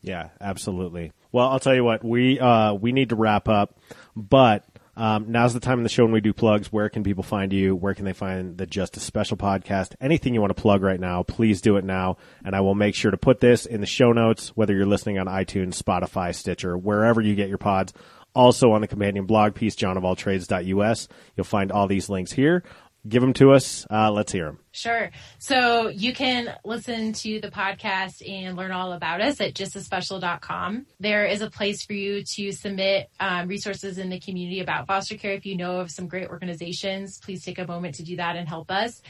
Yeah, 0.06 0.30
absolutely. 0.40 1.12
Well, 1.32 1.50
I'll 1.50 1.60
tell 1.60 1.76
you 1.76 1.84
what 1.84 2.04
we 2.04 2.40
uh, 2.40 2.74
we 2.74 2.92
need 2.92 3.10
to 3.10 3.16
wrap 3.16 3.50
up, 3.50 3.78
but 4.16 4.64
um, 4.96 5.32
now's 5.32 5.54
the 5.54 5.60
time 5.60 5.80
in 5.80 5.84
the 5.84 5.90
show 5.90 6.04
when 6.04 6.14
we 6.14 6.22
do 6.22 6.32
plugs. 6.32 6.72
Where 6.72 6.90
can 6.90 7.04
people 7.04 7.24
find 7.24 7.52
you? 7.52 7.76
Where 7.76 7.94
can 7.94 8.06
they 8.06 8.14
find 8.14 8.58
the 8.58 8.66
Just 8.66 8.96
As 8.98 9.04
Special 9.04 9.36
podcast? 9.36 9.96
Anything 10.00 10.34
you 10.34 10.42
want 10.42 10.56
to 10.56 10.62
plug 10.62 10.84
right 10.84 11.00
now, 11.00 11.24
please 11.24 11.60
do 11.60 11.78
it 11.78 11.84
now, 11.84 12.18
and 12.46 12.56
I 12.56 12.62
will 12.62 12.76
make 12.76 12.96
sure 12.96 13.12
to 13.12 13.18
put 13.18 13.40
this 13.40 13.66
in 13.66 13.82
the 13.82 13.88
show 13.88 14.12
notes. 14.12 14.50
Whether 14.50 14.76
you're 14.76 14.86
listening 14.86 15.18
on 15.18 15.26
iTunes, 15.26 15.82
Spotify, 15.82 16.34
Stitcher, 16.34 16.78
wherever 16.78 17.20
you 17.20 17.36
get 17.36 17.50
your 17.50 17.58
pods. 17.58 17.94
Also 18.34 18.74
on 18.74 18.82
the 18.82 18.88
companion 18.88 19.26
blog 19.26 19.56
piece, 19.56 19.78
johnofalltrades.us, 19.78 21.08
you'll 21.38 21.46
find 21.46 21.72
all 21.72 21.88
these 21.88 22.10
links 22.10 22.34
here. 22.34 22.64
Give 23.08 23.22
them 23.22 23.34
to 23.34 23.52
us. 23.52 23.86
Uh, 23.90 24.12
let's 24.12 24.32
hear 24.32 24.46
them. 24.46 24.60
Sure. 24.72 25.12
So 25.38 25.88
you 25.88 26.14
can 26.14 26.54
listen 26.66 27.14
to 27.14 27.40
the 27.40 27.50
podcast 27.50 28.28
and 28.28 28.58
learn 28.58 28.72
all 28.72 28.92
about 28.92 29.22
us 29.22 29.40
at 29.40 29.54
justasspecial.com. 29.54 30.86
There 31.00 31.26
is 31.26 31.42
a 31.42 31.50
place 31.50 31.86
for 31.86 31.94
you 31.94 32.24
to 32.36 32.52
submit 32.52 33.10
um, 33.20 33.48
resources 33.48 33.98
in 33.98 34.10
the 34.10 34.20
community 34.20 34.60
about 34.60 34.88
foster 34.88 35.16
care. 35.16 35.32
If 35.34 35.46
you 35.46 35.56
know 35.56 35.80
of 35.80 35.92
some 35.92 36.08
great 36.08 36.28
organizations, 36.28 37.20
please 37.20 37.46
take 37.46 37.60
a 37.60 37.66
moment 37.66 37.96
to 37.96 38.04
do 38.04 38.18
that 38.18 38.36
and 38.36 38.50
help 38.50 38.70
us. 38.70 39.02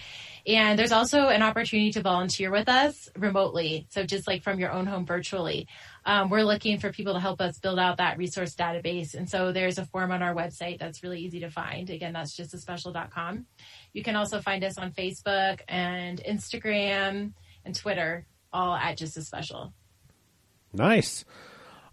And 0.45 0.77
there's 0.77 0.91
also 0.91 1.29
an 1.29 1.41
opportunity 1.41 1.91
to 1.93 2.01
volunteer 2.01 2.51
with 2.51 2.69
us 2.69 3.09
remotely. 3.17 3.87
So 3.89 4.03
just 4.03 4.27
like 4.27 4.43
from 4.43 4.59
your 4.59 4.71
own 4.71 4.85
home 4.85 5.05
virtually. 5.05 5.67
Um, 6.05 6.29
we're 6.29 6.43
looking 6.43 6.77
for 6.77 6.91
people 6.91 7.13
to 7.13 7.19
help 7.19 7.41
us 7.41 7.57
build 7.57 7.79
out 7.79 7.97
that 7.97 8.19
resource 8.19 8.53
database. 8.53 9.15
And 9.15 9.27
so 9.27 9.51
there's 9.51 9.79
a 9.79 9.85
form 9.85 10.11
on 10.11 10.21
our 10.21 10.35
website 10.35 10.77
that's 10.77 11.01
really 11.01 11.21
easy 11.21 11.39
to 11.39 11.49
find. 11.49 11.89
Again, 11.89 12.13
that's 12.13 12.37
justasspecial.com. 12.37 13.45
You 13.95 14.03
can 14.03 14.17
also 14.17 14.41
find 14.41 14.61
us 14.65 14.77
on 14.77 14.91
Facebook 14.91 15.61
and 15.69 16.21
Instagram 16.27 17.31
and 17.63 17.73
Twitter, 17.73 18.25
all 18.51 18.75
at 18.75 18.97
Just 18.97 19.15
as 19.15 19.25
Special. 19.25 19.71
Nice. 20.73 21.23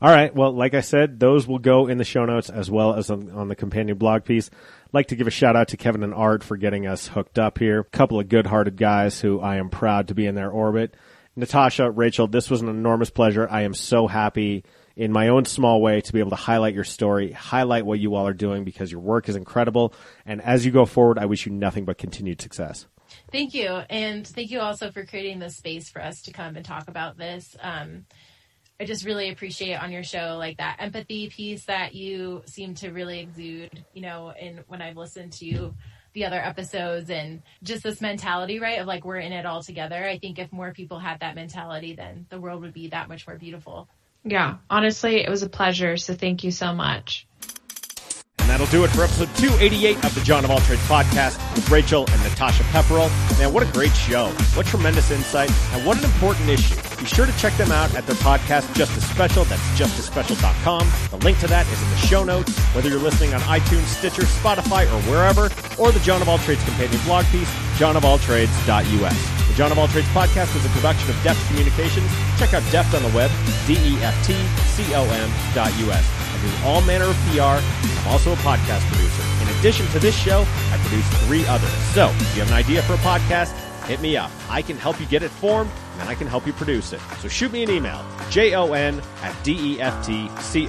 All 0.00 0.10
right. 0.12 0.34
Well, 0.34 0.50
like 0.50 0.74
I 0.74 0.80
said, 0.80 1.20
those 1.20 1.46
will 1.46 1.60
go 1.60 1.86
in 1.86 1.98
the 1.98 2.04
show 2.04 2.24
notes 2.24 2.50
as 2.50 2.68
well 2.68 2.94
as 2.94 3.08
on, 3.08 3.30
on 3.30 3.46
the 3.46 3.54
companion 3.54 3.98
blog 3.98 4.24
piece. 4.24 4.50
I'd 4.50 4.94
like 4.94 5.06
to 5.08 5.16
give 5.16 5.28
a 5.28 5.30
shout 5.30 5.54
out 5.54 5.68
to 5.68 5.76
Kevin 5.76 6.02
and 6.02 6.12
Art 6.12 6.42
for 6.42 6.56
getting 6.56 6.88
us 6.88 7.06
hooked 7.06 7.38
up 7.38 7.58
here. 7.58 7.78
A 7.78 7.84
couple 7.84 8.18
of 8.18 8.28
good 8.28 8.48
hearted 8.48 8.76
guys 8.76 9.20
who 9.20 9.38
I 9.38 9.58
am 9.58 9.70
proud 9.70 10.08
to 10.08 10.14
be 10.14 10.26
in 10.26 10.34
their 10.34 10.50
orbit. 10.50 10.96
Natasha, 11.36 11.88
Rachel, 11.88 12.26
this 12.26 12.50
was 12.50 12.62
an 12.62 12.68
enormous 12.68 13.10
pleasure. 13.10 13.46
I 13.48 13.62
am 13.62 13.74
so 13.74 14.08
happy 14.08 14.64
in 14.96 15.12
my 15.12 15.28
own 15.28 15.44
small 15.44 15.80
way 15.80 16.00
to 16.00 16.12
be 16.12 16.20
able 16.20 16.30
to 16.30 16.36
highlight 16.36 16.74
your 16.74 16.84
story, 16.84 17.32
highlight 17.32 17.86
what 17.86 17.98
you 17.98 18.14
all 18.14 18.26
are 18.26 18.34
doing 18.34 18.64
because 18.64 18.90
your 18.90 19.00
work 19.00 19.28
is 19.28 19.36
incredible. 19.36 19.94
And 20.26 20.40
as 20.42 20.64
you 20.64 20.72
go 20.72 20.86
forward, 20.86 21.18
I 21.18 21.26
wish 21.26 21.46
you 21.46 21.52
nothing 21.52 21.84
but 21.84 21.98
continued 21.98 22.40
success. 22.40 22.86
Thank 23.30 23.54
you. 23.54 23.68
And 23.68 24.26
thank 24.26 24.50
you 24.50 24.60
also 24.60 24.90
for 24.90 25.04
creating 25.04 25.38
this 25.38 25.56
space 25.56 25.90
for 25.90 26.02
us 26.02 26.22
to 26.22 26.32
come 26.32 26.56
and 26.56 26.64
talk 26.64 26.88
about 26.88 27.16
this. 27.16 27.56
Um, 27.60 28.06
I 28.80 28.84
just 28.84 29.04
really 29.04 29.30
appreciate 29.30 29.74
on 29.74 29.92
your 29.92 30.02
show 30.02 30.36
like 30.38 30.56
that 30.56 30.76
empathy 30.80 31.28
piece 31.28 31.66
that 31.66 31.94
you 31.94 32.42
seem 32.46 32.74
to 32.76 32.90
really 32.90 33.20
exude, 33.20 33.84
you 33.92 34.02
know, 34.02 34.30
and 34.30 34.64
when 34.66 34.82
I've 34.82 34.96
listened 34.96 35.34
to 35.34 35.74
the 36.14 36.24
other 36.24 36.40
episodes 36.40 37.08
and 37.10 37.42
just 37.62 37.82
this 37.82 38.00
mentality, 38.00 38.58
right? 38.58 38.80
Of 38.80 38.86
like 38.86 39.04
we're 39.04 39.18
in 39.18 39.32
it 39.32 39.46
all 39.46 39.62
together. 39.62 40.04
I 40.04 40.18
think 40.18 40.38
if 40.38 40.52
more 40.52 40.72
people 40.72 40.98
had 40.98 41.20
that 41.20 41.34
mentality, 41.34 41.94
then 41.94 42.26
the 42.28 42.40
world 42.40 42.62
would 42.62 42.74
be 42.74 42.88
that 42.88 43.08
much 43.08 43.26
more 43.26 43.38
beautiful. 43.38 43.88
Yeah, 44.24 44.56
honestly, 44.70 45.16
it 45.16 45.28
was 45.28 45.42
a 45.42 45.48
pleasure. 45.48 45.96
So 45.96 46.14
thank 46.14 46.44
you 46.44 46.50
so 46.50 46.72
much. 46.72 47.26
And 48.38 48.50
that'll 48.50 48.66
do 48.66 48.82
it 48.84 48.88
for 48.88 49.04
episode 49.04 49.28
288 49.36 50.04
of 50.04 50.14
the 50.16 50.20
John 50.22 50.44
of 50.44 50.50
All 50.50 50.58
Trades 50.60 50.82
podcast 50.82 51.38
with 51.54 51.68
Rachel 51.70 52.04
and 52.10 52.22
Natasha 52.24 52.64
Pepperl. 52.64 53.08
Man, 53.38 53.52
what 53.52 53.62
a 53.62 53.70
great 53.72 53.92
show. 53.92 54.28
What 54.54 54.66
tremendous 54.66 55.12
insight 55.12 55.50
and 55.72 55.86
what 55.86 55.98
an 55.98 56.04
important 56.04 56.48
issue. 56.48 56.74
Be 56.98 57.06
sure 57.06 57.26
to 57.26 57.36
check 57.38 57.56
them 57.56 57.70
out 57.70 57.94
at 57.94 58.04
their 58.06 58.16
podcast, 58.16 58.74
Just 58.74 58.96
as 58.96 59.08
Special. 59.08 59.44
That's 59.44 59.62
justasspecial.com. 59.78 60.90
The 61.10 61.24
link 61.24 61.38
to 61.38 61.46
that 61.48 61.66
is 61.68 61.82
in 61.82 61.90
the 61.90 61.96
show 61.98 62.24
notes, 62.24 62.56
whether 62.74 62.88
you're 62.88 62.98
listening 62.98 63.32
on 63.32 63.40
iTunes, 63.42 63.86
Stitcher, 63.86 64.22
Spotify, 64.22 64.86
or 64.86 65.00
wherever, 65.10 65.44
or 65.80 65.92
the 65.92 66.00
John 66.00 66.20
of 66.20 66.28
All 66.28 66.38
Trades 66.38 66.64
companion 66.64 67.00
blog 67.04 67.24
piece, 67.26 67.50
johnofalltrades.us. 67.78 69.41
The 69.52 69.58
John 69.58 69.70
of 69.70 69.78
All 69.78 69.88
Trades 69.88 70.08
podcast 70.08 70.56
is 70.56 70.64
a 70.64 70.70
production 70.70 71.10
of 71.10 71.22
Deft 71.22 71.46
Communications. 71.48 72.10
Check 72.38 72.54
out 72.54 72.62
Deft 72.72 72.94
on 72.94 73.02
the 73.02 73.10
web, 73.14 73.30
D-E-F-T-C-O-M.us. 73.66 74.06
I 75.52 76.38
do 76.40 76.48
all 76.66 76.80
manner 76.80 77.04
of 77.04 77.16
PR, 77.26 77.60
I'm 77.60 78.08
also 78.08 78.32
a 78.32 78.36
podcast 78.36 78.80
producer. 78.88 79.22
In 79.42 79.48
addition 79.58 79.86
to 79.88 79.98
this 79.98 80.16
show, 80.16 80.46
I 80.70 80.78
produce 80.78 81.06
three 81.26 81.44
others. 81.48 81.68
So, 81.92 82.08
if 82.08 82.34
you 82.34 82.40
have 82.40 82.48
an 82.50 82.56
idea 82.56 82.80
for 82.80 82.94
a 82.94 82.98
podcast, 82.98 83.52
hit 83.84 84.00
me 84.00 84.16
up. 84.16 84.30
I 84.48 84.62
can 84.62 84.78
help 84.78 84.98
you 84.98 85.04
get 85.04 85.22
it 85.22 85.30
formed, 85.30 85.70
and 85.98 86.08
I 86.08 86.14
can 86.14 86.28
help 86.28 86.46
you 86.46 86.54
produce 86.54 86.94
it. 86.94 87.00
So 87.20 87.28
shoot 87.28 87.52
me 87.52 87.62
an 87.62 87.68
email, 87.70 88.02
jon 88.30 88.72
at 88.72 89.34
deftcom.us. 89.44 90.66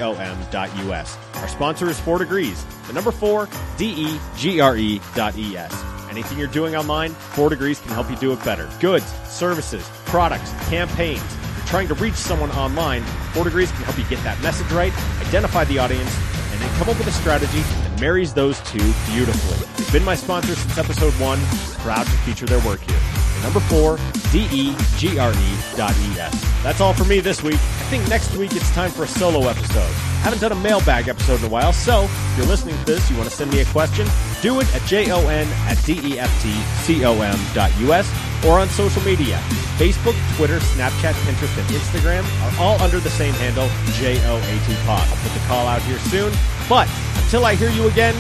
Our 1.36 1.48
sponsor 1.48 1.90
is 1.90 1.98
4 2.02 2.18
Degrees. 2.18 2.66
The 2.88 2.92
number 2.92 3.12
4, 3.12 3.48
D-E-G-R-E 3.78 5.00
dot 5.16 5.38
E-S. 5.38 6.03
Anything 6.14 6.38
you're 6.38 6.48
doing 6.48 6.76
online, 6.76 7.10
4 7.10 7.50
Degrees 7.50 7.80
can 7.80 7.90
help 7.90 8.08
you 8.08 8.16
do 8.18 8.32
it 8.34 8.46
better. 8.46 8.70
Goods, 8.80 9.06
services, 9.28 9.90
products, 10.06 10.52
campaigns. 10.70 11.24
If 11.24 11.58
you're 11.58 11.66
trying 11.66 11.88
to 11.88 11.96
reach 11.96 12.14
someone 12.14 12.52
online, 12.52 13.02
4 13.34 13.44
Degrees 13.46 13.72
can 13.72 13.82
help 13.82 13.98
you 13.98 14.04
get 14.04 14.24
that 14.24 14.40
message 14.44 14.72
right, 14.72 14.94
identify 15.22 15.64
the 15.64 15.80
audience, 15.80 16.16
and 16.52 16.62
then 16.62 16.70
come 16.78 16.88
up 16.88 17.00
with 17.00 17.08
a 17.08 17.12
strategy 17.12 17.62
that 17.62 18.00
marries 18.00 18.32
those 18.32 18.60
two 18.62 18.94
beautifully. 19.10 19.68
They've 19.76 19.92
been 19.92 20.04
my 20.04 20.14
sponsor 20.14 20.54
since 20.54 20.78
episode 20.78 21.14
one. 21.14 21.40
Proud 21.82 22.06
to 22.06 22.12
feature 22.30 22.46
their 22.46 22.64
work 22.64 22.82
here. 22.82 23.00
Number 23.44 23.60
four, 23.60 23.98
D-E-G-R-E 24.32 25.58
dot 25.76 25.92
E-S. 25.92 26.64
That's 26.64 26.82
all 26.82 26.94
for 26.94 27.04
me 27.04 27.20
this 27.20 27.44
week. 27.44 27.56
I 27.56 27.86
think 27.92 28.08
next 28.10 28.36
week 28.38 28.56
it's 28.56 28.72
time 28.72 28.90
for 28.90 29.04
a 29.04 29.08
solo 29.08 29.48
episode. 29.48 29.92
Haven't 30.24 30.40
done 30.40 30.54
a 30.54 30.56
mailbag 30.56 31.10
episode 31.10 31.42
in 31.42 31.46
a 31.46 31.50
while, 31.50 31.74
so 31.74 32.06
if 32.06 32.38
you're 32.38 32.48
listening 32.48 32.78
to 32.78 32.86
this, 32.86 33.12
you 33.12 33.18
want 33.18 33.30
to 33.30 33.36
send 33.36 33.52
me 33.52 33.60
a 33.60 33.66
question, 33.66 34.08
do 34.42 34.62
it 34.62 34.76
at 34.76 34.82
jon 34.88 35.26
at 35.68 35.78
deftcom 35.78 37.54
dot 37.54 37.72
us 37.82 38.10
or 38.46 38.60
on 38.60 38.70
social 38.70 39.02
media. 39.04 39.38
Facebook, 39.78 40.16
Twitter, 40.36 40.60
Snapchat, 40.60 41.14
Pinterest, 41.26 41.58
and 41.58 41.68
Instagram 41.70 42.24
are 42.44 42.54
all 42.64 42.82
under 42.82 43.00
the 43.00 43.10
same 43.10 43.34
handle, 43.36 43.68
J-O-A-T 43.94 44.76
Pod. 44.86 45.08
I'll 45.08 45.18
put 45.18 45.34
the 45.34 45.40
call 45.48 45.68
out 45.68 45.82
here 45.84 46.00
soon. 46.00 46.34
But 46.70 46.88
until 47.18 47.46
I 47.46 47.56
hear 47.56 47.70
you 47.70 47.88
again, 47.88 48.14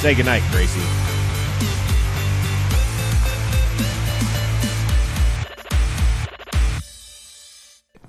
say 0.00 0.14
goodnight, 0.14 0.42
Gracie. 0.50 1.01